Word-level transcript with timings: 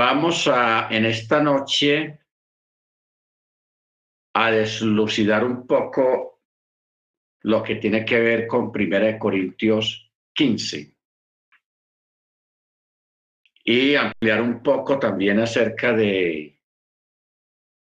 Vamos 0.00 0.48
a, 0.48 0.88
en 0.90 1.04
esta 1.04 1.42
noche, 1.42 2.20
a 4.32 4.50
deslucidar 4.50 5.44
un 5.44 5.66
poco 5.66 6.40
lo 7.42 7.62
que 7.62 7.74
tiene 7.74 8.02
que 8.02 8.18
ver 8.18 8.46
con 8.46 8.72
Primera 8.72 9.08
de 9.08 9.18
Corintios 9.18 10.10
15 10.32 10.96
y 13.62 13.94
ampliar 13.94 14.40
un 14.40 14.62
poco 14.62 14.98
también 14.98 15.38
acerca 15.38 15.92
de 15.92 16.58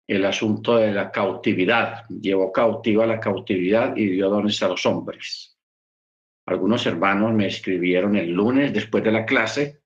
el 0.06 0.26
asunto 0.26 0.76
de 0.76 0.92
la 0.92 1.10
cautividad. 1.10 2.06
Llevó 2.10 2.52
cautiva 2.52 3.06
la 3.06 3.18
cautividad 3.18 3.96
y 3.96 4.10
dio 4.10 4.28
dones 4.28 4.62
a 4.62 4.68
los 4.68 4.84
hombres. 4.84 5.58
Algunos 6.44 6.84
hermanos 6.84 7.32
me 7.32 7.46
escribieron 7.46 8.14
el 8.14 8.30
lunes 8.30 8.74
después 8.74 9.02
de 9.02 9.12
la 9.12 9.24
clase. 9.24 9.83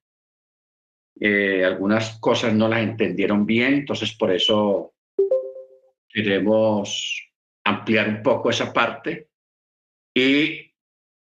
Eh, 1.21 1.65
algunas 1.65 2.17
cosas 2.19 2.53
no 2.53 2.69
las 2.69 2.81
entendieron 2.81 3.45
bien, 3.45 3.73
entonces 3.73 4.13
por 4.13 4.31
eso 4.31 4.93
queremos 6.07 7.29
ampliar 7.65 8.07
un 8.07 8.23
poco 8.23 8.49
esa 8.49 8.71
parte 8.71 9.27
y 10.15 10.73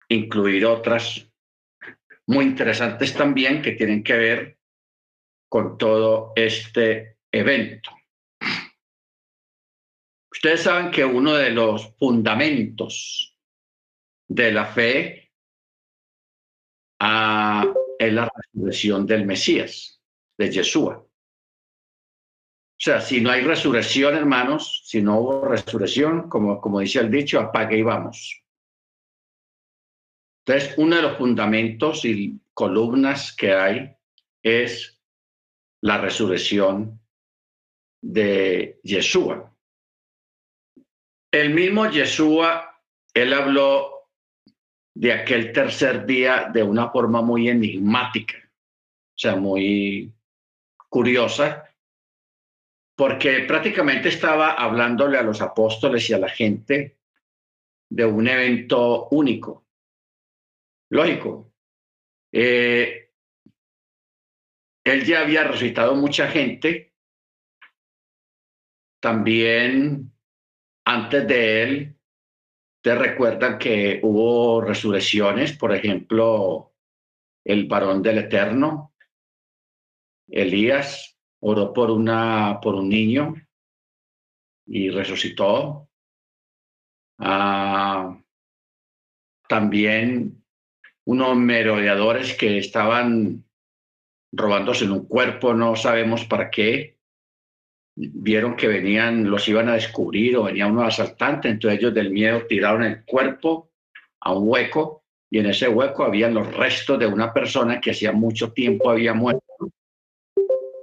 incluir 0.10 0.66
otras 0.66 1.32
muy 2.28 2.46
interesantes 2.46 3.14
también 3.14 3.62
que 3.62 3.72
tienen 3.72 4.04
que 4.04 4.18
ver 4.18 4.58
con 5.50 5.78
todo 5.78 6.34
este 6.36 7.18
evento. 7.32 7.92
Ustedes 10.32 10.64
saben 10.64 10.92
que 10.92 11.06
uno 11.06 11.34
de 11.34 11.52
los 11.52 11.96
fundamentos 11.98 13.38
de 14.28 14.52
la 14.52 14.66
fe 14.66 15.32
ah, 17.00 17.66
la 18.12 18.30
resurrección 18.34 19.06
del 19.06 19.26
Mesías, 19.26 20.02
de 20.38 20.52
Yeshua. 20.52 20.98
O 20.98 22.78
sea, 22.78 23.00
si 23.00 23.22
no 23.22 23.32
hay 23.32 23.42
resurrección, 23.42 24.16
hermanos, 24.16 24.84
si 24.86 25.02
no 25.02 25.20
hubo 25.20 25.48
resurrección, 25.48 26.30
como, 26.30 26.60
como 26.60 26.82
dice 26.82 27.00
el 27.00 27.10
dicho, 27.10 27.40
apague 27.40 27.78
y 27.78 27.84
vamos. 27.84 28.44
Entonces, 30.46 30.76
uno 30.78 30.98
de 30.98 31.02
los 31.02 31.18
fundamentos 31.18 32.04
y 32.06 32.40
columnas 32.54 33.36
que 33.36 33.54
hay 33.54 33.96
es 34.44 35.02
la 35.82 36.00
resurrección 36.00 37.00
de 38.02 38.80
Yeshua. 38.84 39.52
El 41.32 41.54
mismo 41.54 41.90
Yeshua, 41.90 42.82
él 43.14 43.34
habló 43.34 43.95
de 44.96 45.14
aquel 45.14 45.52
tercer 45.52 46.06
día 46.06 46.50
de 46.52 46.64
una 46.64 46.90
forma 46.90 47.22
muy 47.22 47.50
enigmática, 47.50 48.38
o 48.38 49.18
sea, 49.18 49.36
muy 49.36 50.14
curiosa, 50.90 51.70
porque 52.96 53.42
prácticamente 53.42 54.10
estaba 54.10 54.54
hablándole 54.54 55.18
a 55.18 55.24
los 55.24 55.42
apóstoles 55.42 56.10
y 56.10 56.14
a 56.14 56.20
la 56.20 56.30
gente 56.30 56.98
de 57.90 58.06
un 58.06 58.28
evento 58.28 59.10
único, 59.10 59.66
Lógico. 60.90 61.52
Eh, 62.32 63.12
él 64.84 65.06
ya 65.06 65.22
había 65.22 65.44
resucitado 65.44 65.96
mucha 65.96 66.28
gente. 66.28 66.94
También 69.02 70.12
antes 70.86 71.28
de 71.28 71.64
él, 71.64 71.95
te 72.86 72.94
recuerdan 72.94 73.58
que 73.58 74.00
hubo 74.04 74.62
resurrecciones, 74.62 75.54
por 75.54 75.74
ejemplo, 75.74 76.76
el 77.44 77.68
varón 77.68 78.04
del 78.04 78.20
Eterno, 78.20 78.94
Elías, 80.28 81.18
oró 81.40 81.74
por, 81.74 81.90
una, 81.90 82.60
por 82.62 82.76
un 82.76 82.88
niño 82.88 83.34
y 84.68 84.92
resucitó. 84.92 85.90
Ah, 87.18 88.22
también 89.50 90.46
unos 91.06 91.38
merodeadores 91.38 92.38
que 92.38 92.60
estaban 92.60 93.46
robándose 94.32 94.86
en 94.86 94.92
un 94.92 95.08
cuerpo, 95.08 95.56
no 95.56 95.76
sabemos 95.76 96.24
para 96.26 96.52
qué. 96.52 96.95
Vieron 97.96 98.56
que 98.56 98.68
venían, 98.68 99.30
los 99.30 99.48
iban 99.48 99.70
a 99.70 99.76
descubrir 99.76 100.36
o 100.38 100.44
venía 100.44 100.68
uno 100.68 100.84
asaltante, 100.84 101.48
entonces 101.48 101.80
ellos 101.80 101.94
del 101.94 102.12
miedo 102.12 102.46
tiraron 102.46 102.84
el 102.84 103.06
cuerpo 103.06 103.72
a 104.20 104.34
un 104.34 104.50
hueco 104.50 105.06
y 105.30 105.40
en 105.40 105.48
ese 105.48 105.68
hueco 105.68 106.04
habían 106.04 106.34
los 106.34 106.54
restos 106.56 107.00
de 107.00 107.08
una 107.08 107.34
persona 107.34 107.80
que 107.80 107.92
hacía 107.92 108.12
mucho 108.12 108.52
tiempo 108.52 108.90
había 108.90 109.14
muerto. 109.14 109.44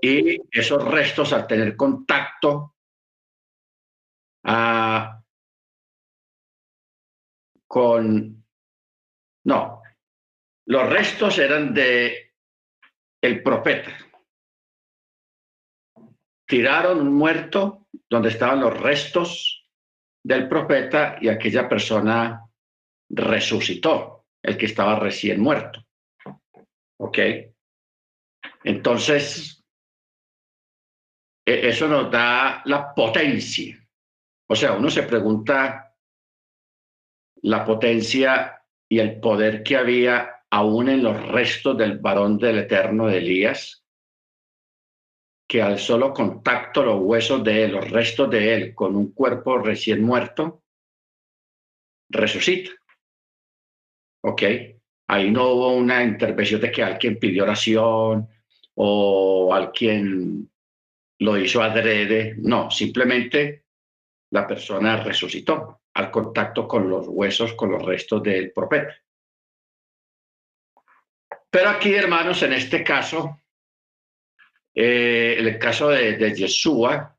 Y 0.01 0.41
esos 0.51 0.85
restos 0.85 1.33
al 1.33 1.47
tener 1.47 1.77
contacto 1.77 2.75
ah, 4.45 5.23
con, 7.67 8.45
no, 9.45 9.83
los 10.67 10.89
restos 10.89 11.39
eran 11.39 11.73
de 11.73 12.33
el 13.23 13.43
profeta. 13.43 13.97
Tiraron 16.53 17.01
un 17.01 17.15
muerto 17.15 17.87
donde 18.11 18.29
estaban 18.29 18.61
los 18.61 18.79
restos 18.79 19.67
del 20.23 20.51
profeta 20.51 21.17
y 21.19 21.31
aquella 21.31 21.67
persona 21.67 22.47
resucitó, 23.09 24.27
el 24.43 24.59
que 24.59 24.67
estaba 24.67 24.99
recién 24.99 25.41
muerto. 25.41 25.83
¿Ok? 27.01 27.19
Entonces, 28.65 29.65
e-, 31.47 31.69
eso 31.71 31.89
nos 31.89 32.11
da 32.11 32.61
la 32.67 32.95
potencia. 32.95 33.83
O 34.47 34.55
sea, 34.55 34.75
uno 34.75 34.91
se 34.91 35.05
pregunta 35.05 35.97
la 37.37 37.65
potencia 37.65 38.63
y 38.91 38.99
el 38.99 39.21
poder 39.21 39.63
que 39.63 39.79
había 39.79 40.45
aún 40.51 40.91
en 40.91 41.03
los 41.03 41.29
restos 41.29 41.79
del 41.79 41.99
varón 41.99 42.37
del 42.37 42.59
eterno 42.59 43.07
de 43.07 43.17
Elías, 43.17 43.82
que 45.53 45.61
al 45.61 45.79
solo 45.79 46.15
contacto 46.15 46.83
los 46.83 47.03
huesos 47.03 47.45
de 47.45 47.65
él, 47.65 47.73
los 47.73 47.91
restos 47.91 48.31
de 48.31 48.55
él 48.55 48.75
con 48.75 48.97
un 48.97 49.13
cuerpo 49.13 49.59
recién 49.59 50.03
muerto, 50.03 50.63
resucita. 52.09 52.71
¿Ok? 54.23 54.43
Ahí 55.09 55.31
no 55.31 55.49
hubo 55.51 55.75
una 55.75 56.03
intervención 56.03 56.59
de 56.59 56.73
que 56.73 56.83
alguien 56.83 57.19
pidió 57.19 57.43
oración 57.43 58.27
o 58.77 59.53
alguien 59.53 60.51
lo 61.19 61.37
hizo 61.37 61.63
adrede. 61.63 62.35
No, 62.39 62.71
simplemente 62.71 63.67
la 64.31 64.47
persona 64.47 65.05
resucitó 65.05 65.83
al 65.93 66.11
contacto 66.11 66.67
con 66.67 66.89
los 66.89 67.09
huesos, 67.09 67.53
con 67.53 67.73
los 67.73 67.85
restos 67.85 68.23
del 68.23 68.53
profeta. 68.53 68.97
Pero 71.51 71.69
aquí, 71.69 71.93
hermanos, 71.93 72.43
en 72.43 72.55
este 72.55 72.83
caso, 72.83 73.42
eh, 74.75 75.37
el 75.39 75.59
caso 75.59 75.89
de, 75.89 76.17
de 76.17 76.35
Yeshua, 76.35 77.17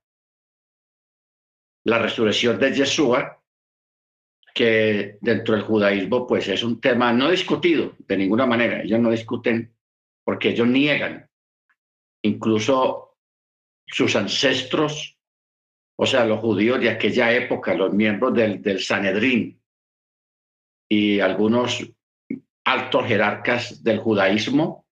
la 1.85 1.99
resurrección 1.99 2.59
de 2.59 2.73
Yeshua, 2.73 3.43
que 4.53 5.17
dentro 5.21 5.55
del 5.55 5.63
judaísmo 5.63 6.27
pues 6.27 6.47
es 6.47 6.63
un 6.63 6.79
tema 6.79 7.11
no 7.11 7.29
discutido 7.29 7.95
de 7.99 8.17
ninguna 8.17 8.45
manera. 8.45 8.81
Ellos 8.81 8.99
no 8.99 9.09
discuten 9.09 9.75
porque 10.23 10.49
ellos 10.49 10.67
niegan. 10.67 11.29
Incluso 12.23 13.17
sus 13.85 14.15
ancestros, 14.15 15.17
o 15.97 16.05
sea, 16.05 16.25
los 16.25 16.39
judíos 16.39 16.79
de 16.79 16.89
aquella 16.89 17.33
época, 17.33 17.73
los 17.73 17.93
miembros 17.93 18.33
del, 18.33 18.61
del 18.61 18.79
Sanedrín 18.79 19.61
y 20.89 21.19
algunos 21.19 21.83
altos 22.63 23.05
jerarcas 23.05 23.83
del 23.83 23.99
judaísmo, 23.99 24.87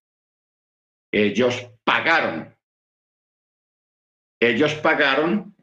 ellos 1.10 1.71
pagaron, 1.84 2.54
ellos 4.40 4.74
pagaron, 4.74 5.54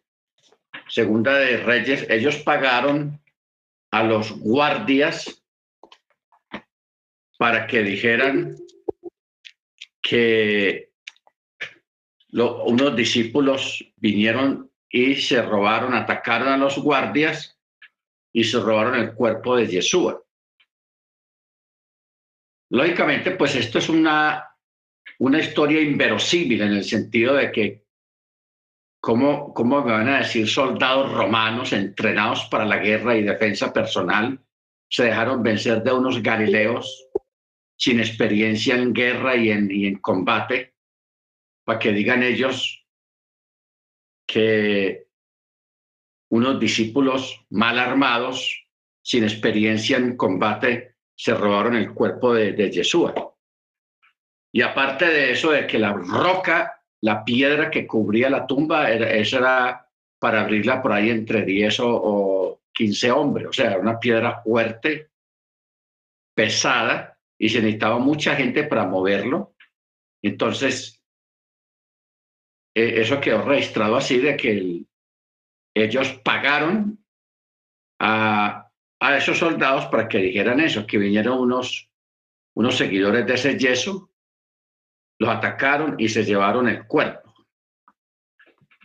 segunda 0.88 1.38
de 1.38 1.58
Reyes, 1.58 2.10
ellos 2.10 2.38
pagaron 2.38 3.22
a 3.92 4.04
los 4.04 4.32
guardias 4.40 5.44
para 7.38 7.68
que 7.68 7.84
dijeran 7.84 8.56
que 10.02 10.92
unos 12.32 12.96
discípulos 12.96 13.84
vinieron 13.98 14.72
y 14.90 15.16
se 15.16 15.42
robaron, 15.42 15.94
atacaron 15.94 16.48
a 16.48 16.58
los 16.58 16.78
guardias 16.80 17.60
y 18.32 18.44
se 18.44 18.60
robaron 18.60 18.96
el 18.96 19.14
cuerpo 19.14 19.56
de 19.56 19.68
Yeshua. 19.68 20.24
Lógicamente, 22.72 23.32
pues 23.32 23.56
esto 23.56 23.80
es 23.80 23.90
una, 23.90 24.49
una 25.18 25.40
historia 25.40 25.82
inverosímil 25.82 26.62
en 26.62 26.74
el 26.74 26.84
sentido 26.84 27.34
de 27.36 27.52
que, 27.52 27.86
¿cómo, 29.02 29.54
¿cómo 29.54 29.84
me 29.84 29.92
van 29.92 30.10
a 30.10 30.20
decir 30.20 30.48
soldados 30.48 31.12
romanos 31.12 31.74
entrenados 31.74 32.46
para 32.46 32.66
la 32.66 32.78
guerra 32.78 33.18
y 33.18 33.24
defensa 33.24 33.74
personal 33.74 34.40
se 34.90 35.06
dejaron 35.06 35.44
vencer 35.44 35.84
de 35.84 35.94
unos 35.94 36.22
galileos 36.22 37.08
sin 37.78 38.00
experiencia 38.00 38.76
en 38.76 38.94
guerra 38.94 39.36
y 39.36 39.52
en, 39.52 40.00
combate 40.00 40.74
para 41.64 41.80
que 41.80 41.94
digan 41.94 42.24
ellos 42.24 42.86
que 44.28 45.08
unos 46.32 46.60
discípulos 46.60 47.46
mal 47.50 47.80
armados, 47.80 48.68
sin 49.02 49.24
experiencia 49.24 49.98
en 49.98 50.18
combate, 50.18 50.96
se 51.16 51.34
robaron 51.34 51.76
el 51.76 51.94
cuerpo 51.94 52.34
de, 52.34 52.54
de 52.54 52.72
Yeshua. 52.72 53.14
Y 54.52 54.62
aparte 54.62 55.06
de 55.06 55.32
eso, 55.32 55.52
de 55.52 55.68
que 55.68 55.78
la 55.78 55.94
roca, 55.94 56.82
la 57.02 57.24
piedra 57.24 57.70
que 57.70 57.86
cubría 57.86 58.30
la 58.30 58.48
tumba, 58.48 58.90
era, 58.90 59.12
esa 59.12 59.38
era 59.38 59.90
para 60.20 60.42
abrirla 60.42 60.82
por 60.82 60.92
ahí 60.92 61.10
entre 61.10 61.44
10 61.46 61.80
o, 61.82 62.62
15 62.74 63.12
hombres. 63.12 63.48
O 63.48 63.54
sea, 63.54 63.78
una 63.78 64.00
piedra 64.00 64.42
fuerte, 64.42 65.12
pesada, 66.34 67.18
y 67.38 67.50
se 67.50 67.60
necesitaba 67.60 68.00
mucha 68.00 68.36
gente 68.36 68.64
para 68.64 68.86
moverlo. 68.86 69.56
Entonces, 70.22 71.02
e, 72.74 73.02
eso 73.02 73.20
quedó 73.20 73.44
registrado 73.44 73.98
así 73.98 74.18
de 74.20 74.38
que 74.38 74.84
ellos 75.76 76.14
pagaron 76.24 77.04
a, 78.00 78.72
a, 79.00 79.18
esos 79.18 79.38
soldados 79.38 79.86
para 79.88 80.08
que 80.08 80.20
dijeran 80.20 80.60
eso, 80.60 80.88
que 80.88 80.98
vinieron 80.98 81.40
unos, 81.40 81.90
unos 82.56 82.78
seguidores 82.78 83.26
de 83.26 83.34
ese 83.34 83.58
yeso, 83.58 84.09
los 85.20 85.30
atacaron 85.30 85.96
y 86.00 86.10
se 86.10 86.24
llevaron 86.24 86.68
el 86.68 86.88
cuerpo 86.88 87.30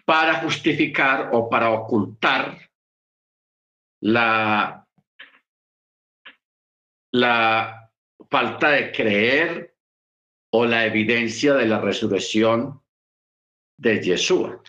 para 0.05 0.43
justificar 0.43 1.31
o 1.33 1.49
para 1.49 1.71
ocultar 1.71 2.59
la, 4.01 4.81
falta 8.29 8.71
de 8.71 8.93
creer 8.93 9.77
o 10.51 10.67
la 10.67 10.85
evidencia 10.85 11.55
de 11.55 11.67
la 11.67 11.81
resurrección 11.81 12.83
de 13.79 14.03
Yeshua. 14.03 14.63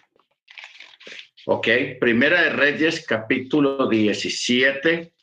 Ok, 1.48 1.68
Primera 2.00 2.42
de 2.44 2.50
Reyes, 2.52 3.06
capítulo 3.06 3.88
17, 3.88 5.14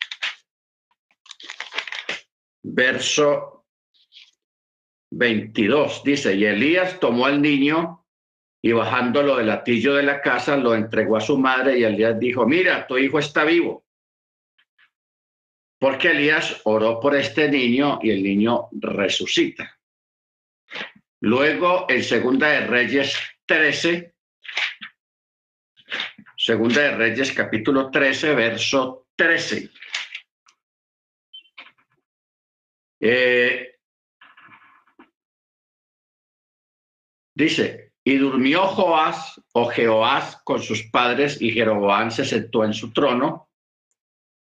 verso 2.62 3.51
22. 5.12 6.02
Dice, 6.04 6.34
y 6.34 6.44
Elías 6.44 6.98
tomó 6.98 7.26
al 7.26 7.40
niño 7.40 8.04
y 8.62 8.72
bajándolo 8.72 9.36
del 9.36 9.48
latillo 9.48 9.94
de 9.94 10.02
la 10.02 10.20
casa, 10.20 10.56
lo 10.56 10.74
entregó 10.74 11.16
a 11.16 11.20
su 11.20 11.38
madre 11.38 11.78
y 11.78 11.84
Elías 11.84 12.18
dijo, 12.18 12.46
mira, 12.46 12.86
tu 12.86 12.96
hijo 12.96 13.18
está 13.18 13.44
vivo. 13.44 13.84
Porque 15.78 16.12
Elías 16.12 16.60
oró 16.64 17.00
por 17.00 17.16
este 17.16 17.48
niño 17.48 17.98
y 18.02 18.10
el 18.10 18.22
niño 18.22 18.68
resucita. 18.72 19.78
Luego, 21.20 21.86
en 21.88 22.02
Segunda 22.02 22.48
de 22.48 22.66
Reyes 22.66 23.16
13, 23.46 24.14
Segunda 26.36 26.82
de 26.82 26.96
Reyes 26.96 27.32
capítulo 27.32 27.90
13, 27.90 28.34
verso 28.34 29.06
13. 29.14 29.70
Eh, 33.00 33.71
dice, 37.34 37.92
y 38.04 38.16
durmió 38.16 38.66
Joás 38.66 39.40
o 39.52 39.68
Jehoás 39.68 40.40
con 40.44 40.60
sus 40.60 40.82
padres 40.84 41.40
y 41.40 41.52
Jeroboam 41.52 42.10
se 42.10 42.24
sentó 42.24 42.64
en 42.64 42.74
su 42.74 42.92
trono. 42.92 43.48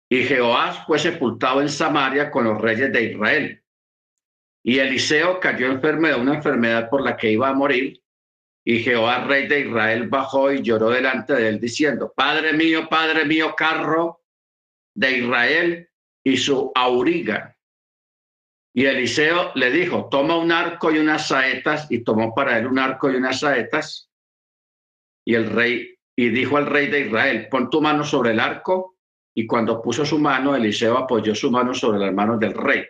Y 0.08 0.22
Jehoás 0.22 0.86
fue 0.86 0.98
sepultado 0.98 1.60
en 1.60 1.68
Samaria 1.68 2.30
con 2.30 2.44
los 2.44 2.60
reyes 2.60 2.92
de 2.92 3.12
Israel. 3.12 3.62
Y 4.62 4.78
Eliseo 4.78 5.40
cayó 5.40 5.66
enfermo 5.66 6.08
de 6.08 6.14
una 6.14 6.34
enfermedad 6.34 6.88
por 6.88 7.02
la 7.02 7.16
que 7.16 7.32
iba 7.32 7.48
a 7.48 7.54
morir. 7.54 8.00
Y 8.64 8.80
Jehová, 8.80 9.24
rey 9.24 9.46
de 9.46 9.60
Israel, 9.60 10.08
bajó 10.08 10.52
y 10.52 10.62
lloró 10.62 10.90
delante 10.90 11.32
de 11.32 11.48
él, 11.48 11.58
diciendo, 11.58 12.12
Padre 12.14 12.52
mío, 12.52 12.86
Padre 12.88 13.24
mío, 13.24 13.54
carro 13.56 14.20
de 14.94 15.18
Israel 15.18 15.88
y 16.22 16.36
su 16.36 16.70
auriga. 16.74 17.56
Y 18.78 18.86
Eliseo 18.86 19.50
le 19.56 19.72
dijo, 19.72 20.08
toma 20.08 20.36
un 20.36 20.52
arco 20.52 20.92
y 20.92 20.98
unas 20.98 21.26
saetas, 21.26 21.88
y 21.90 22.04
tomó 22.04 22.32
para 22.32 22.56
él 22.56 22.68
un 22.68 22.78
arco 22.78 23.10
y 23.10 23.16
unas 23.16 23.40
saetas. 23.40 24.08
Y 25.26 25.34
el 25.34 25.50
rey, 25.50 25.96
y 26.16 26.28
dijo 26.28 26.56
al 26.58 26.66
rey 26.66 26.86
de 26.86 27.00
Israel, 27.00 27.48
pon 27.50 27.70
tu 27.70 27.80
mano 27.80 28.04
sobre 28.04 28.30
el 28.30 28.38
arco. 28.38 28.94
Y 29.34 29.48
cuando 29.48 29.82
puso 29.82 30.06
su 30.06 30.20
mano, 30.20 30.54
Eliseo 30.54 30.96
apoyó 30.96 31.34
su 31.34 31.50
mano 31.50 31.74
sobre 31.74 31.98
las 31.98 32.14
manos 32.14 32.38
del 32.38 32.54
rey. 32.54 32.84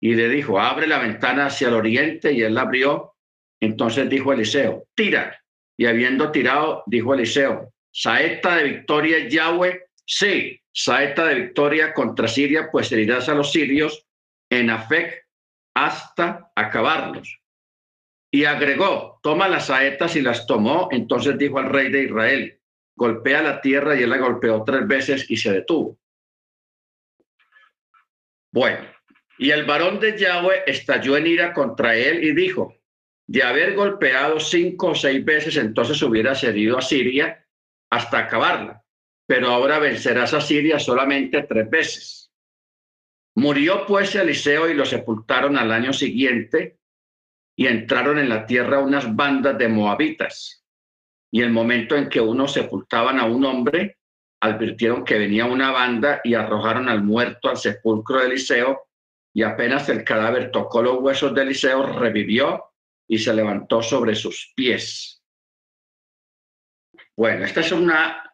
Y 0.00 0.16
le 0.16 0.28
dijo, 0.28 0.58
abre 0.58 0.88
la 0.88 0.98
ventana 0.98 1.46
hacia 1.46 1.68
el 1.68 1.74
oriente, 1.74 2.32
y 2.32 2.42
él 2.42 2.54
la 2.54 2.62
abrió. 2.62 3.14
Entonces 3.60 4.10
dijo 4.10 4.32
Eliseo, 4.32 4.88
tira. 4.96 5.40
Y 5.78 5.86
habiendo 5.86 6.32
tirado, 6.32 6.82
dijo 6.86 7.14
Eliseo, 7.14 7.72
saeta 7.92 8.56
de 8.56 8.64
victoria 8.64 9.28
Yahweh, 9.28 9.84
sí, 10.04 10.60
saeta 10.72 11.26
de 11.26 11.36
victoria 11.36 11.94
contra 11.94 12.26
Siria, 12.26 12.70
pues 12.72 12.90
herirás 12.90 13.28
a 13.28 13.36
los 13.36 13.52
sirios 13.52 14.03
en 14.58 14.70
Afec 14.70 15.26
hasta 15.74 16.50
acabarlos. 16.54 17.40
Y 18.30 18.44
agregó, 18.44 19.20
toma 19.22 19.48
las 19.48 19.66
saetas 19.66 20.16
y 20.16 20.20
las 20.20 20.46
tomó. 20.46 20.88
Entonces 20.90 21.38
dijo 21.38 21.58
al 21.58 21.70
rey 21.70 21.90
de 21.90 22.04
Israel, 22.04 22.60
golpea 22.96 23.42
la 23.42 23.60
tierra 23.60 23.94
y 23.94 24.02
él 24.02 24.10
la 24.10 24.18
golpeó 24.18 24.64
tres 24.64 24.86
veces 24.86 25.30
y 25.30 25.36
se 25.36 25.52
detuvo. 25.52 25.98
Bueno, 28.52 28.86
y 29.38 29.50
el 29.50 29.64
varón 29.64 29.98
de 29.98 30.16
Yahweh 30.16 30.62
estalló 30.66 31.16
en 31.16 31.26
ira 31.26 31.52
contra 31.52 31.96
él 31.96 32.22
y 32.22 32.32
dijo, 32.34 32.76
de 33.26 33.42
haber 33.42 33.74
golpeado 33.74 34.38
cinco 34.38 34.88
o 34.88 34.94
seis 34.94 35.24
veces, 35.24 35.56
entonces 35.56 36.00
hubieras 36.02 36.44
herido 36.44 36.78
a 36.78 36.82
Siria 36.82 37.44
hasta 37.90 38.18
acabarla, 38.18 38.84
pero 39.26 39.48
ahora 39.48 39.78
vencerás 39.78 40.34
a 40.34 40.40
Siria 40.40 40.78
solamente 40.78 41.42
tres 41.42 41.68
veces. 41.68 42.23
Murió 43.36 43.84
pues 43.86 44.14
Eliseo 44.14 44.68
y 44.70 44.74
lo 44.74 44.84
sepultaron 44.84 45.58
al 45.58 45.72
año 45.72 45.92
siguiente 45.92 46.78
y 47.56 47.66
entraron 47.66 48.18
en 48.18 48.28
la 48.28 48.46
tierra 48.46 48.78
unas 48.78 49.14
bandas 49.14 49.58
de 49.58 49.68
moabitas. 49.68 50.64
Y 51.32 51.42
el 51.42 51.50
momento 51.50 51.96
en 51.96 52.08
que 52.08 52.20
uno 52.20 52.46
sepultaban 52.46 53.18
a 53.18 53.24
un 53.24 53.44
hombre, 53.44 53.98
advirtieron 54.40 55.04
que 55.04 55.18
venía 55.18 55.46
una 55.46 55.72
banda 55.72 56.20
y 56.22 56.34
arrojaron 56.34 56.88
al 56.88 57.02
muerto 57.02 57.48
al 57.48 57.56
sepulcro 57.56 58.20
de 58.20 58.26
Eliseo 58.26 58.88
y 59.32 59.42
apenas 59.42 59.88
el 59.88 60.04
cadáver 60.04 60.52
tocó 60.52 60.80
los 60.80 61.00
huesos 61.00 61.34
de 61.34 61.42
Eliseo, 61.42 61.98
revivió 61.98 62.66
y 63.08 63.18
se 63.18 63.34
levantó 63.34 63.82
sobre 63.82 64.14
sus 64.14 64.52
pies. 64.54 65.22
Bueno, 67.16 67.44
esta 67.44 67.60
es 67.60 67.72
una, 67.72 68.32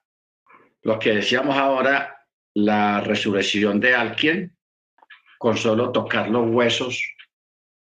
lo 0.82 0.98
que 0.98 1.14
decíamos 1.14 1.56
ahora, 1.56 2.26
la 2.54 3.00
resurrección 3.00 3.80
de 3.80 3.94
alguien 3.94 4.58
con 5.40 5.56
solo 5.56 5.90
tocar 5.90 6.28
los 6.28 6.50
huesos 6.50 7.02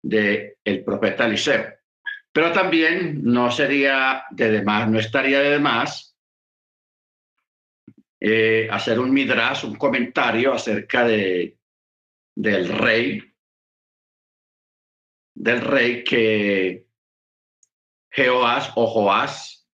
del 0.02 0.58
el 0.62 0.84
profeta 0.84 1.24
Eliseo. 1.24 1.66
Pero 2.30 2.52
también 2.52 3.22
no 3.24 3.50
sería 3.50 4.24
de 4.30 4.50
demás, 4.50 4.90
no 4.90 4.98
estaría 4.98 5.40
de 5.40 5.50
demás 5.52 6.14
eh, 8.20 8.68
hacer 8.70 9.00
un 9.00 9.10
midrash, 9.14 9.64
un 9.64 9.76
comentario 9.76 10.52
acerca 10.52 11.06
de, 11.06 11.56
del 12.36 12.68
rey, 12.68 13.34
del 15.34 15.62
rey 15.62 16.04
que 16.04 16.86
Jehoás 18.10 18.72
o 18.74 18.86
Joás, 18.88 19.66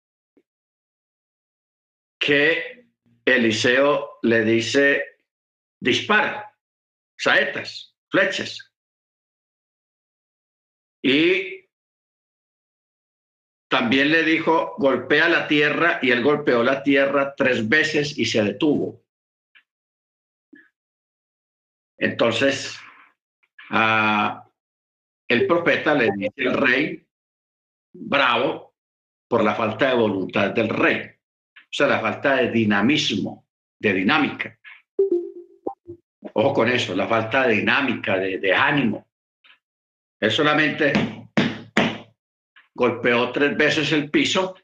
que 2.21 2.87
Eliseo 3.25 4.21
le 4.23 4.45
dice, 4.45 5.17
dispara 5.81 6.54
saetas, 7.17 7.97
flechas. 8.11 8.73
Y 11.03 11.69
también 13.69 14.11
le 14.11 14.23
dijo, 14.23 14.75
golpea 14.79 15.29
la 15.29 15.49
tierra, 15.49 15.99
y 16.01 16.11
él 16.11 16.23
golpeó 16.23 16.63
la 16.63 16.83
tierra 16.83 17.35
tres 17.37 17.69
veces 17.69 18.17
y 18.17 18.25
se 18.25 18.43
detuvo. 18.43 19.03
Entonces, 21.99 22.79
el 25.29 25.47
profeta 25.47 25.95
le 25.95 26.11
dice 26.17 26.49
al 26.49 26.55
rey, 26.55 27.07
bravo, 27.93 28.75
por 29.29 29.43
la 29.43 29.55
falta 29.55 29.89
de 29.89 29.95
voluntad 29.95 30.51
del 30.51 30.69
rey, 30.69 31.11
o 31.55 31.77
sea, 31.77 31.89
la 31.89 32.01
falta 32.01 32.37
de 32.37 32.51
dinamismo, 32.51 33.49
de 33.79 33.93
dinámica. 33.93 34.59
Ojo 36.37 36.53
con 36.53 36.69
eso, 36.69 36.97
la 36.97 37.07
falta 37.07 37.47
de 37.47 37.55
dinámica, 37.55 38.19
de, 38.19 38.55
ánimo. 38.55 39.07
Él 40.21 40.31
solamente 40.33 40.93
golpeó 42.75 43.31
tres 43.31 43.57
veces 43.57 43.93
el 43.93 44.11
piso. 44.11 44.57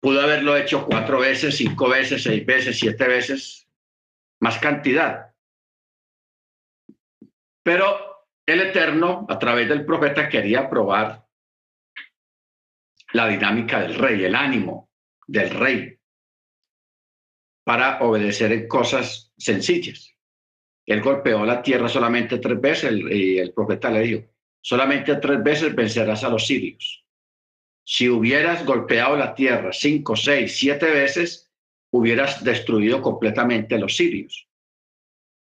Pudo 0.00 0.20
haberlo 0.22 0.56
hecho 0.56 0.86
cuatro 0.86 1.18
veces, 1.18 1.56
cinco 1.56 1.88
veces, 1.88 2.22
seis 2.22 2.46
veces, 2.46 2.78
siete 2.78 3.06
veces, 3.08 3.66
más 4.40 4.58
cantidad. 4.58 5.34
Pero 7.64 8.26
el 8.46 8.60
Eterno, 8.60 9.26
a 9.28 9.38
través 9.40 9.68
del 9.68 9.84
profeta, 9.84 10.28
quería 10.28 10.70
probar 10.70 11.26
la 13.12 13.26
dinámica 13.26 13.80
del 13.80 13.96
rey, 13.96 14.24
el 14.24 14.36
ánimo 14.36 14.88
del 15.26 15.50
rey, 15.50 15.99
para 17.70 18.00
obedecer 18.00 18.50
en 18.50 18.66
cosas 18.66 19.32
sencillas. 19.38 20.16
Él 20.84 21.00
golpeó 21.00 21.46
la 21.46 21.62
tierra 21.62 21.88
solamente 21.88 22.38
tres 22.38 22.60
veces 22.60 22.92
y 23.08 23.38
el 23.38 23.52
profeta 23.52 23.92
le 23.92 24.00
dijo, 24.00 24.26
solamente 24.60 25.14
tres 25.14 25.40
veces 25.40 25.76
vencerás 25.76 26.24
a 26.24 26.30
los 26.30 26.48
sirios. 26.48 27.06
Si 27.84 28.08
hubieras 28.08 28.66
golpeado 28.66 29.14
la 29.16 29.36
tierra 29.36 29.72
cinco, 29.72 30.16
seis, 30.16 30.58
siete 30.58 30.86
veces, 30.86 31.48
hubieras 31.92 32.42
destruido 32.42 33.00
completamente 33.00 33.76
a 33.76 33.78
los 33.78 33.94
sirios. 33.94 34.48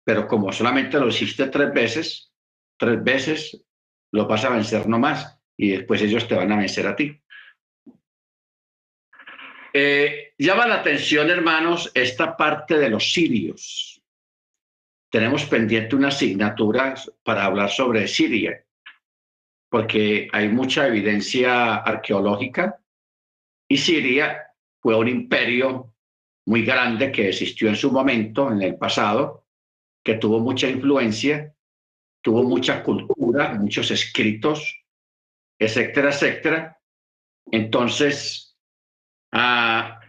Pero 0.05 0.29
como 0.29 0.53
solamente 0.53 1.01
lo 1.01 1.09
hiciste 1.09 1.47
tres 1.47 1.73
veces, 1.73 2.31
tres 2.77 3.03
veces 3.03 3.65
lo 4.13 4.27
vas 4.27 4.45
a 4.45 4.51
vencer 4.51 4.87
nomás 4.87 5.41
y 5.57 5.71
después 5.71 6.03
ellos 6.03 6.29
te 6.29 6.35
van 6.35 6.53
a 6.53 6.59
vencer 6.59 6.87
a 6.87 6.95
ti. 6.95 7.22
Eh, 9.75 10.35
llama 10.39 10.67
la 10.67 10.77
atención, 10.77 11.31
hermanos, 11.31 11.91
esta 11.95 12.37
parte 12.37 12.79
de 12.79 12.91
los 12.91 13.13
sirios. 13.13 14.03
Tenemos 15.11 15.45
pendiente 15.47 15.97
una 15.97 16.09
asignatura 16.09 16.95
para 17.23 17.45
hablar 17.45 17.71
sobre 17.71 18.09
Siria, 18.09 18.65
porque 19.71 20.29
hay 20.33 20.49
mucha 20.49 20.87
evidencia 20.87 21.77
arqueológica 21.77 22.79
y 23.69 23.79
Siria 23.79 24.43
fue 24.81 24.97
un 24.97 25.09
imperio 25.09 25.95
muy 26.47 26.65
grande 26.65 27.13
que 27.13 27.29
existió 27.29 27.69
en 27.69 27.77
su 27.77 27.91
momento, 27.93 28.51
en 28.51 28.61
el 28.63 28.77
pasado, 28.77 29.47
que 30.05 30.15
tuvo 30.15 30.41
mucha 30.41 30.69
influencia, 30.69 31.55
tuvo 32.21 32.43
mucha 32.43 32.83
cultura, 32.83 33.55
muchos 33.55 33.91
escritos, 33.91 34.85
etcétera, 35.59 36.11
etcétera. 36.11 36.81
Entonces, 37.51 38.52
ah, 39.33 40.01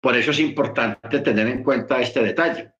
por 0.00 0.16
eso 0.16 0.30
es 0.30 0.40
importante 0.40 1.20
tener 1.20 1.46
en 1.48 1.62
cuenta 1.62 2.00
este 2.00 2.22
detalle, 2.22 2.72